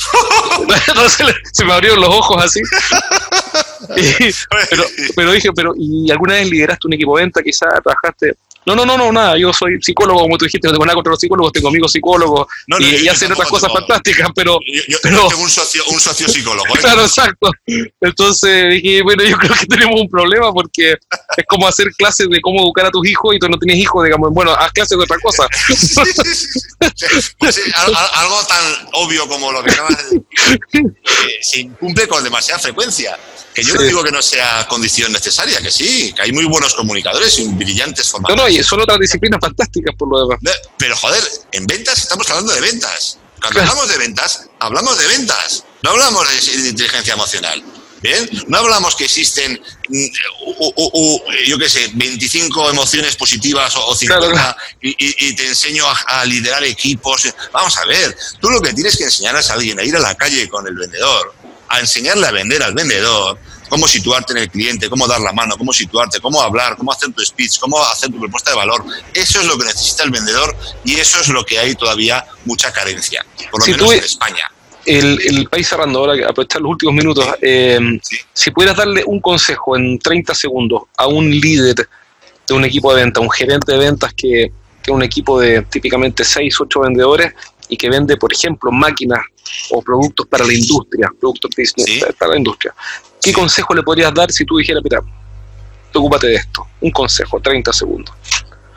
Entonces 0.88 1.26
se 1.52 1.64
me 1.64 1.72
abrieron 1.72 2.00
los 2.00 2.10
ojos 2.10 2.44
así. 2.44 2.60
pero, 4.70 4.84
pero 5.16 5.32
dije, 5.32 5.52
pero 5.52 5.72
¿y 5.76 6.10
alguna 6.10 6.34
vez 6.34 6.50
lideraste 6.50 6.86
un 6.86 6.94
equipo 6.94 7.16
de 7.16 7.24
venta? 7.24 7.42
Quizás 7.42 7.68
trabajaste 7.82 8.34
no, 8.66 8.74
no, 8.74 8.84
no, 8.84 8.96
no, 8.96 9.12
nada. 9.12 9.38
Yo 9.38 9.52
soy 9.52 9.80
psicólogo, 9.80 10.20
como 10.20 10.36
tú 10.36 10.44
dijiste, 10.44 10.68
no 10.68 10.72
tengo 10.72 10.84
nada 10.84 10.94
contra 10.94 11.12
los 11.12 11.20
psicólogos, 11.20 11.52
tengo 11.52 11.68
amigos 11.68 11.92
psicólogos 11.92 12.46
y, 12.78 13.08
hacen 13.08 13.32
otras 13.32 13.48
cosas 13.48 13.72
fantásticas, 13.72 14.28
pero. 14.34 14.58
Yo, 14.88 14.98
tengo 15.00 15.28
un 15.38 15.50
socio, 15.50 15.82
un 15.88 16.00
socio 16.00 16.28
psicólogo. 16.28 16.66
¿eh? 16.66 16.78
claro, 16.80 17.02
exacto. 17.02 17.50
Entonces 18.00 18.70
dije, 18.70 19.02
bueno, 19.02 19.24
yo 19.24 19.36
creo 19.38 19.54
que 19.54 19.66
tenemos 19.66 20.00
un 20.00 20.08
problema 20.08 20.52
porque 20.52 20.92
es 20.92 21.44
como 21.48 21.66
hacer 21.66 21.90
clases 21.96 22.28
de 22.28 22.40
cómo 22.40 22.60
educar 22.60 22.86
a 22.86 22.90
tus 22.90 23.06
hijos 23.08 23.34
y 23.34 23.38
tú 23.38 23.48
no 23.48 23.58
tienes 23.58 23.78
hijos, 23.78 24.04
digamos, 24.04 24.30
bueno, 24.32 24.52
haz 24.52 24.72
clases 24.72 24.96
de 24.96 25.04
otra 25.04 25.18
cosa. 25.22 25.46
Pues 27.38 27.60
algo 27.74 28.46
tan 28.46 28.88
obvio 28.92 29.26
como 29.28 29.52
lo 29.52 29.62
que 29.62 29.70
acabas 29.70 29.96
de 29.96 30.04
decir, 30.04 30.22
eh, 30.72 31.38
se 31.40 31.60
incumple 31.60 32.06
con 32.08 32.22
demasiada 32.22 32.58
frecuencia. 32.58 33.18
Que 33.54 33.64
yo 33.64 33.74
no 33.74 33.82
digo 33.82 34.04
que 34.04 34.12
no 34.12 34.22
sea 34.22 34.66
condición 34.68 35.12
necesaria, 35.12 35.60
que 35.60 35.72
sí, 35.72 36.12
que 36.12 36.22
hay 36.22 36.32
muy 36.32 36.44
buenos 36.44 36.74
comunicadores 36.74 37.38
y 37.40 37.48
brillantes 37.48 38.08
formadores. 38.08 38.36
No, 38.36 38.44
no, 38.44 38.48
y 38.50 38.62
son 38.62 38.80
otras 38.80 38.98
disciplinas 38.98 39.40
fantásticas 39.40 39.94
por 39.96 40.08
lo 40.08 40.26
demás. 40.26 40.40
Pero 40.78 40.96
joder, 40.96 41.22
en 41.52 41.66
ventas 41.66 41.98
estamos 41.98 42.28
hablando 42.30 42.52
de 42.52 42.60
ventas. 42.60 43.18
Cuando 43.40 43.60
hablamos 43.60 43.88
de 43.88 43.98
ventas, 43.98 44.48
hablamos 44.58 44.98
de 44.98 45.06
ventas. 45.06 45.64
No 45.82 45.90
hablamos 45.90 46.26
de, 46.28 46.68
inteligencia 46.68 47.14
emocional. 47.14 47.62
¿Bien? 48.02 48.30
No 48.48 48.58
hablamos 48.58 48.96
que 48.96 49.04
existen, 49.04 49.60
mm, 49.88 50.06
yo 51.46 51.58
qué 51.58 51.68
sé, 51.68 51.90
25 51.92 52.70
emociones 52.70 53.14
positivas 53.14 53.74
o, 53.76 53.94
50 53.94 54.56
Y, 54.80 55.34
te 55.34 55.48
enseño 55.48 55.86
a, 55.86 56.20
a, 56.20 56.24
liderar 56.24 56.64
equipos. 56.64 57.28
Vamos 57.52 57.76
a 57.76 57.84
ver, 57.84 58.16
tú 58.40 58.48
lo 58.48 58.62
que 58.62 58.72
tienes 58.72 58.96
que 58.96 59.04
enseñar 59.04 59.36
es 59.36 59.50
a 59.50 59.54
alguien 59.54 59.78
a 59.78 59.82
ir 59.82 59.94
a 59.96 60.00
la 60.00 60.14
calle 60.14 60.48
con 60.48 60.66
el 60.66 60.74
vendedor, 60.74 61.34
a 61.68 61.80
enseñarle 61.80 62.26
a 62.26 62.30
vender 62.30 62.62
al 62.62 62.72
vendedor, 62.72 63.38
cómo 63.70 63.88
situarte 63.88 64.32
en 64.32 64.40
el 64.40 64.50
cliente, 64.50 64.90
cómo 64.90 65.06
dar 65.06 65.20
la 65.20 65.32
mano, 65.32 65.56
cómo 65.56 65.72
situarte, 65.72 66.20
cómo 66.20 66.42
hablar, 66.42 66.76
cómo 66.76 66.92
hacer 66.92 67.10
tu 67.12 67.24
speech, 67.24 67.58
cómo 67.58 67.82
hacer 67.82 68.10
tu 68.10 68.18
propuesta 68.18 68.50
de 68.50 68.56
valor. 68.56 68.84
Eso 69.14 69.40
es 69.40 69.46
lo 69.46 69.56
que 69.56 69.64
necesita 69.64 70.02
el 70.02 70.10
vendedor 70.10 70.54
y 70.84 70.96
eso 70.96 71.20
es 71.20 71.28
lo 71.28 71.44
que 71.44 71.58
hay 71.58 71.74
todavía 71.76 72.26
mucha 72.44 72.72
carencia, 72.72 73.24
por 73.50 73.60
lo 73.60 73.72
menos 73.72 73.92
en 73.94 74.04
España. 74.04 74.50
El, 74.84 75.48
país 75.48 75.68
cerrando, 75.68 76.00
ahora 76.00 76.28
aprovechar 76.28 76.60
los 76.60 76.72
últimos 76.72 76.94
minutos, 76.94 77.24
eh, 77.40 77.78
si 78.32 78.50
pudieras 78.50 78.76
darle 78.76 79.04
un 79.06 79.20
consejo 79.20 79.76
en 79.76 79.98
30 79.98 80.34
segundos 80.34 80.82
a 80.96 81.06
un 81.06 81.30
líder 81.30 81.88
de 82.48 82.54
un 82.54 82.64
equipo 82.64 82.92
de 82.92 83.04
venta, 83.04 83.20
un 83.20 83.30
gerente 83.30 83.72
de 83.72 83.78
ventas 83.78 84.12
que 84.14 84.50
tiene 84.82 84.96
un 84.96 85.02
equipo 85.02 85.38
de 85.38 85.62
típicamente 85.62 86.24
6, 86.24 86.60
8 86.60 86.80
vendedores 86.80 87.32
y 87.68 87.76
que 87.76 87.88
vende, 87.88 88.16
por 88.16 88.32
ejemplo, 88.32 88.72
máquinas 88.72 89.20
o 89.70 89.80
productos 89.80 90.26
para 90.26 90.44
la 90.44 90.52
industria, 90.52 91.08
productos 91.20 91.50
para 92.18 92.32
la 92.32 92.38
industria. 92.38 92.74
¿Qué 93.22 93.32
consejo 93.32 93.74
le 93.74 93.82
podrías 93.82 94.12
dar 94.14 94.30
si 94.32 94.44
tú 94.44 94.58
dijeras, 94.58 94.82
mira, 94.82 95.00
ocúpate 95.94 96.28
de 96.28 96.36
esto? 96.36 96.66
Un 96.80 96.90
consejo, 96.90 97.40
30 97.40 97.72
segundos. 97.72 98.14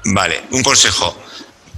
Vale, 0.05 0.43
un 0.51 0.63
consejo. 0.63 1.15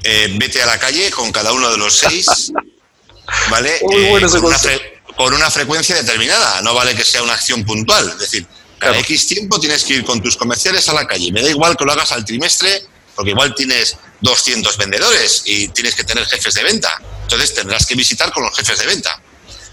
Eh, 0.04 0.34
vete 0.38 0.62
a 0.62 0.66
la 0.66 0.78
calle 0.78 1.10
con 1.12 1.32
cada 1.32 1.52
uno 1.52 1.70
de 1.72 1.78
los 1.78 1.98
seis, 1.98 2.52
¿vale? 3.50 3.76
Eh, 3.76 5.02
con, 5.16 5.34
una 5.34 5.50
frecuencia 5.50 5.96
determinada, 5.96 6.62
no 6.62 6.74
vale 6.74 6.96
que 6.96 7.04
sea 7.04 7.24
una 7.24 7.34
acción 7.34 7.64
puntual, 7.64 8.10
es 8.10 8.20
decir, 8.20 8.46
cada 8.78 9.00
X 9.00 9.28
tiempo 9.28 9.60
tienes 9.60 9.84
que 9.84 9.96
ir 9.96 10.06
con 10.06 10.22
tus 10.22 10.38
comerciales 10.38 10.88
a 10.90 10.94
la 10.94 11.08
calle. 11.08 11.32
Me 11.32 11.42
da 11.42 11.50
igual 11.50 11.76
que 11.78 11.86
lo 11.86 11.92
hagas 11.92 12.12
al 12.12 12.26
trimestre, 12.26 12.84
porque 13.16 13.32
igual 13.32 13.56
tienes 13.56 13.98
200 14.22 14.78
vendedores 14.78 15.44
y 15.46 15.70
tienes 15.70 15.96
que 15.96 16.04
tener 16.04 16.26
jefes 16.26 16.54
de 16.54 16.64
venta. 16.64 17.02
Entonces 17.24 17.54
tendrás 17.54 17.86
que 17.86 17.96
visitar 17.96 18.32
con 18.32 18.44
los 18.44 18.56
jefes 18.56 18.78
de 18.78 18.86
venta. 18.86 19.20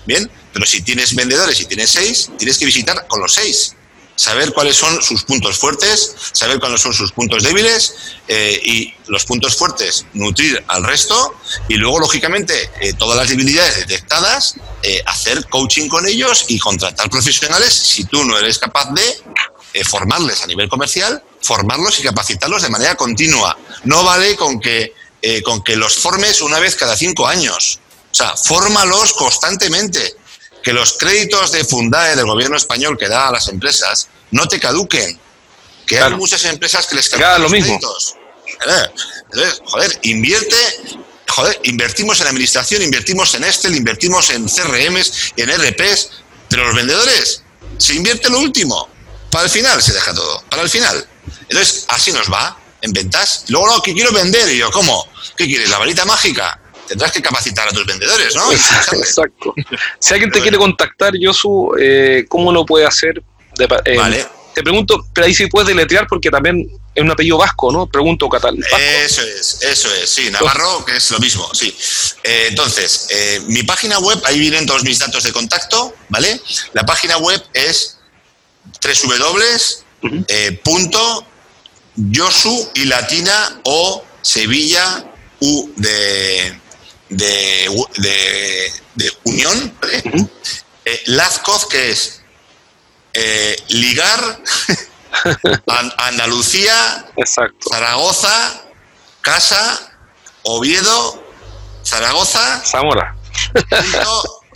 Bien, 0.06 0.30
pero 0.52 0.66
si 0.66 0.82
tienes 0.82 1.14
vendedores 1.14 1.60
y 1.60 1.66
tienes 1.66 1.90
seis, 1.90 2.30
tienes 2.38 2.58
que 2.58 2.66
visitar 2.66 3.06
con 3.06 3.20
los 3.20 3.34
seis. 3.34 3.74
Saber 4.14 4.52
cuáles 4.52 4.76
son 4.76 5.02
sus 5.02 5.24
puntos 5.24 5.58
fuertes, 5.58 6.14
saber 6.32 6.60
cuáles 6.60 6.80
son 6.82 6.92
sus 6.92 7.12
puntos 7.12 7.42
débiles 7.42 7.94
eh, 8.28 8.60
y 8.62 8.94
los 9.06 9.24
puntos 9.24 9.56
fuertes 9.56 10.04
nutrir 10.12 10.62
al 10.68 10.84
resto 10.84 11.34
y 11.68 11.74
luego, 11.74 11.98
lógicamente, 11.98 12.70
eh, 12.80 12.92
todas 12.92 13.16
las 13.16 13.28
debilidades 13.30 13.76
detectadas, 13.76 14.56
eh, 14.82 15.02
hacer 15.06 15.48
coaching 15.48 15.88
con 15.88 16.06
ellos 16.06 16.44
y 16.48 16.58
contratar 16.58 17.08
profesionales 17.08 17.72
si 17.72 18.04
tú 18.04 18.22
no 18.24 18.38
eres 18.38 18.58
capaz 18.58 18.92
de 18.92 19.84
formarles 19.84 20.42
a 20.42 20.46
nivel 20.46 20.68
comercial, 20.68 21.22
formarlos 21.40 21.98
y 21.98 22.02
capacitarlos 22.02 22.62
de 22.62 22.68
manera 22.68 22.94
continua. 22.94 23.56
No 23.84 24.04
vale 24.04 24.36
con 24.36 24.60
que 24.60 24.92
eh, 25.24 25.40
con 25.40 25.62
que 25.62 25.76
los 25.76 25.94
formes 25.94 26.40
una 26.40 26.58
vez 26.58 26.74
cada 26.74 26.96
cinco 26.96 27.28
años. 27.28 27.78
O 28.10 28.14
sea, 28.14 28.36
fórmalos 28.36 29.12
constantemente. 29.12 30.16
Que 30.62 30.72
los 30.72 30.92
créditos 30.94 31.52
de 31.52 31.64
Fundae 31.64 32.16
del 32.16 32.26
gobierno 32.26 32.56
español 32.56 32.96
que 32.98 33.08
da 33.08 33.28
a 33.28 33.32
las 33.32 33.48
empresas 33.48 34.08
no 34.30 34.46
te 34.46 34.60
caduquen. 34.60 35.18
Que 35.86 35.98
hay 35.98 36.14
muchas 36.14 36.44
empresas 36.44 36.86
que 36.86 36.96
les 36.96 37.08
caducan 37.08 37.34
lo 37.34 37.48
los 37.48 37.52
mismo. 37.52 37.78
créditos. 37.78 38.16
Entonces, 39.30 39.60
joder, 39.64 39.98
invierte 40.02 40.56
joder, 41.28 41.58
invertimos 41.64 42.20
en 42.20 42.26
administración, 42.26 42.82
invertimos 42.82 43.34
en 43.34 43.44
Excel, 43.44 43.74
invertimos 43.74 44.30
en 44.30 44.46
CRMs, 44.46 45.32
en 45.36 45.50
RPs, 45.50 46.10
pero 46.48 46.66
los 46.66 46.74
vendedores 46.74 47.42
se 47.78 47.94
invierte 47.94 48.28
lo 48.28 48.38
último. 48.38 48.88
Para 49.30 49.44
el 49.44 49.50
final 49.50 49.82
se 49.82 49.94
deja 49.94 50.12
todo, 50.12 50.42
para 50.50 50.62
el 50.62 50.68
final. 50.68 51.06
Entonces, 51.48 51.86
así 51.88 52.12
nos 52.12 52.30
va 52.30 52.58
en 52.82 52.92
ventas. 52.92 53.44
Luego, 53.48 53.66
no, 53.66 53.82
que 53.82 53.94
quiero 53.94 54.12
vender. 54.12 54.50
Y 54.50 54.58
yo, 54.58 54.70
¿cómo? 54.70 55.08
¿Qué 55.36 55.46
quieres? 55.46 55.70
¿La 55.70 55.78
varita 55.78 56.04
mágica? 56.04 56.60
Tendrás 56.92 57.10
que 57.10 57.22
capacitar 57.22 57.66
a 57.66 57.70
tus 57.72 57.86
vendedores, 57.86 58.34
¿no? 58.34 58.52
Exacto. 58.52 59.54
Si 59.98 60.12
alguien 60.12 60.30
te 60.30 60.42
quiere 60.42 60.58
contactar, 60.58 61.14
Josu, 61.18 61.72
eh, 61.80 62.26
¿cómo 62.28 62.52
lo 62.52 62.66
puede 62.66 62.84
hacer? 62.84 63.22
Eh, 63.86 63.96
vale. 63.96 64.28
Te 64.54 64.62
pregunto, 64.62 65.06
pero 65.14 65.26
ahí 65.26 65.32
sí 65.34 65.46
puedes 65.46 65.68
deletrear 65.68 66.06
porque 66.06 66.28
también 66.28 66.70
es 66.94 67.02
un 67.02 67.10
apellido 67.10 67.38
vasco, 67.38 67.72
¿no? 67.72 67.86
Pregunto, 67.86 68.28
Catal. 68.28 68.58
Eso 68.78 69.22
es, 69.22 69.62
eso 69.62 69.88
es, 69.94 70.10
sí, 70.10 70.28
Navarro, 70.30 70.84
que 70.84 70.96
es 70.96 71.10
lo 71.10 71.18
mismo, 71.18 71.48
sí. 71.54 71.74
Eh, 72.22 72.48
entonces, 72.50 73.08
mi 73.46 73.62
página 73.62 73.98
web, 73.98 74.20
ahí 74.26 74.38
vienen 74.38 74.66
todos 74.66 74.84
mis 74.84 74.98
datos 74.98 75.24
de 75.24 75.32
contacto, 75.32 75.94
¿vale? 76.10 76.38
La 76.74 76.84
página 76.84 77.16
web 77.16 77.42
es 77.54 77.96
www. 78.82 79.42
Josu 82.14 82.70
y 82.74 82.84
Latina 82.84 83.60
o 83.64 84.04
Sevilla 84.20 85.06
U 85.40 85.72
de, 85.76 86.61
de, 87.16 88.72
de, 88.94 89.12
Unión, 89.24 89.78
eh, 90.84 91.02
Lazcoz, 91.06 91.66
que 91.66 91.90
es 91.90 92.22
eh, 93.14 93.56
ligar 93.68 94.42
Andalucía, 95.98 97.06
Zaragoza, 97.70 98.62
Casa, 99.20 99.92
Oviedo, 100.42 101.22
Zaragoza, 101.84 102.62
Zamora. 102.64 103.14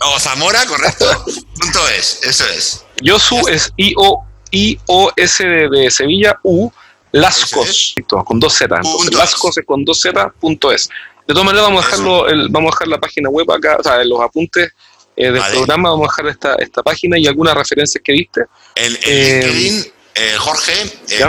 o 0.01 0.19
Zamora, 0.19 0.65
correcto. 0.65 1.25
punto 1.59 1.87
es, 1.89 2.19
eso 2.23 2.45
es. 2.47 2.83
Josu 3.03 3.47
es 3.47 3.71
I-O-I-O-S 3.77 5.43
de 5.45 5.91
Sevilla, 5.91 6.39
U 6.43 6.71
Lascos, 7.11 7.95
con 8.25 8.39
dos 8.39 8.53
Z. 8.53 8.79
Lascos 9.11 9.57
es 9.57 9.65
con 9.65 9.83
dos 9.85 9.99
Z, 9.99 10.33
punto 10.39 10.71
es. 10.71 10.89
De 11.27 11.33
todas 11.33 11.45
maneras, 11.45 11.67
vamos 11.67 11.83
a, 11.83 11.89
dejarlo, 11.89 12.25
vamos 12.49 12.71
a 12.71 12.75
dejar 12.75 12.87
la 12.87 12.99
página 12.99 13.29
web 13.29 13.51
acá, 13.51 13.77
o 13.79 13.83
sea, 13.83 14.01
en 14.01 14.09
los 14.09 14.21
apuntes 14.21 14.71
eh, 15.15 15.31
del 15.31 15.41
programa, 15.51 15.89
vamos 15.89 16.07
a 16.07 16.11
dejar 16.11 16.31
esta, 16.31 16.55
esta 16.55 16.83
página 16.83 17.17
y 17.17 17.27
algunas 17.27 17.55
referencias 17.55 18.01
que 18.03 18.11
viste. 18.13 18.41
El, 18.75 18.97
eh, 19.03 19.41
LinkedIn, 19.43 19.93
eh, 20.15 20.35
Jorge, 20.37 20.73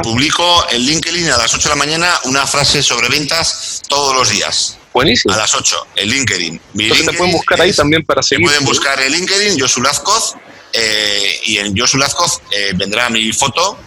publico 0.02 0.66
en 0.70 0.82
LinkedIn 0.82 1.30
a 1.30 1.38
las 1.38 1.54
8 1.54 1.62
de 1.64 1.68
la 1.70 1.76
mañana 1.76 2.20
una 2.24 2.46
frase 2.46 2.82
sobre 2.82 3.08
ventas 3.08 3.82
todos 3.88 4.14
los 4.14 4.30
días. 4.30 4.78
Buenísimo. 4.92 5.34
A 5.34 5.38
las 5.38 5.54
8, 5.54 5.86
en 5.96 6.08
LinkedIn. 6.10 6.60
Mi 6.74 6.84
Entonces 6.84 7.06
te 7.06 7.12
pueden 7.14 7.32
buscar 7.32 7.60
ahí 7.60 7.72
también 7.72 8.04
para 8.04 8.22
seguir. 8.22 8.46
pueden 8.46 8.64
buscar 8.64 9.00
en 9.00 9.10
LinkedIn, 9.10 9.58
Josu 9.58 9.80
Lazcoz, 9.80 10.34
y 11.44 11.58
en 11.58 11.76
Josu 11.76 11.98
Lazcoz 11.98 12.40
vendrá 12.76 13.08
mi 13.08 13.32
foto 13.32 13.78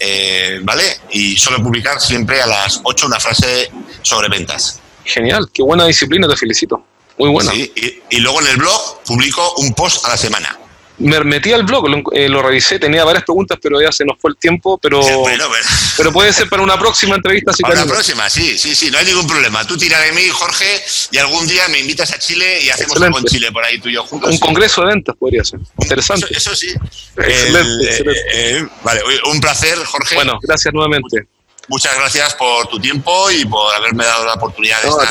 eh, 0.00 0.60
¿vale? 0.62 0.84
Y 1.10 1.36
suelo 1.36 1.62
publicar 1.62 2.00
siempre 2.00 2.40
a 2.40 2.46
las 2.46 2.80
8 2.82 3.06
una 3.06 3.20
frase 3.20 3.70
sobre 4.02 4.28
ventas. 4.28 4.80
Genial, 5.04 5.48
qué 5.52 5.62
buena 5.62 5.86
disciplina, 5.86 6.28
te 6.28 6.36
felicito. 6.36 6.84
Muy 7.18 7.30
buena. 7.30 7.52
y, 7.54 7.72
y, 8.10 8.18
luego 8.20 8.40
en 8.42 8.46
el 8.46 8.56
blog 8.58 9.02
publico 9.04 9.54
un 9.56 9.74
post 9.74 10.04
a 10.04 10.10
la 10.10 10.16
semana 10.16 10.56
me 10.98 11.20
metí 11.24 11.52
al 11.52 11.62
blog, 11.62 11.88
lo, 11.88 12.02
eh, 12.12 12.28
lo, 12.28 12.42
revisé, 12.42 12.78
tenía 12.78 13.04
varias 13.04 13.24
preguntas, 13.24 13.58
pero 13.62 13.80
ya 13.80 13.92
se 13.92 14.04
nos 14.04 14.18
fue 14.18 14.32
el 14.32 14.36
tiempo, 14.36 14.78
pero, 14.78 15.00
pero 15.96 16.12
puede 16.12 16.32
ser 16.32 16.48
para 16.48 16.62
una 16.62 16.78
próxima 16.78 17.16
entrevista. 17.16 17.52
Si 17.52 17.62
para 17.62 17.82
una 17.82 17.92
próxima, 17.92 18.28
sí, 18.28 18.58
sí, 18.58 18.74
sí, 18.74 18.90
no 18.90 18.98
hay 18.98 19.06
ningún 19.06 19.26
problema. 19.26 19.66
Tú 19.66 19.76
tira 19.76 19.98
de 20.00 20.12
mí, 20.12 20.28
Jorge, 20.28 20.82
y 21.12 21.18
algún 21.18 21.46
día 21.46 21.68
me 21.68 21.78
invitas 21.78 22.12
a 22.12 22.18
Chile 22.18 22.60
y 22.62 22.70
hacemos 22.70 23.00
algo 23.00 23.18
en 23.18 23.24
Chile 23.24 23.52
por 23.52 23.64
ahí 23.64 23.78
tú 23.78 23.88
y 23.88 23.94
yo 23.94 24.04
juntos. 24.04 24.30
Un 24.30 24.38
congreso 24.38 24.82
de 24.82 24.88
ventas 24.88 25.14
podría 25.16 25.44
ser. 25.44 25.60
Interesante. 25.78 26.26
Eso, 26.30 26.54
sí. 26.54 26.74
Excelente, 27.16 27.84
excelente. 27.84 28.20
Eh, 28.20 28.58
eh, 28.58 28.68
vale, 28.82 29.00
un 29.30 29.40
placer, 29.40 29.78
Jorge. 29.84 30.16
Bueno, 30.16 30.38
gracias 30.42 30.74
nuevamente. 30.74 31.28
Muchas 31.68 31.94
gracias 31.96 32.34
por 32.34 32.66
tu 32.68 32.80
tiempo 32.80 33.30
y 33.30 33.44
por 33.44 33.74
haberme 33.74 34.04
dado 34.04 34.24
la 34.24 34.34
oportunidad 34.34 34.82
de 34.82 34.88
estar 34.88 35.08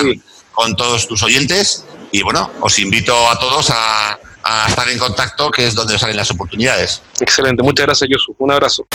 con 0.51 0.75
todos 0.75 1.07
tus 1.07 1.21
oyentes. 1.23 1.85
Y 2.11 2.23
bueno, 2.23 2.51
os 2.61 2.79
invito 2.79 3.29
a 3.29 3.37
todos 3.37 3.69
a 3.69 4.17
a 4.47 4.67
estar 4.67 4.87
en 4.89 4.97
contacto, 4.97 5.51
que 5.51 5.67
es 5.67 5.75
donde 5.75 5.99
salen 5.99 6.15
las 6.15 6.31
oportunidades. 6.31 7.01
Excelente, 7.19 7.61
muchas 7.63 7.85
gracias, 7.85 8.09
Yosu. 8.09 8.33
Un 8.39 8.51
abrazo. 8.51 8.87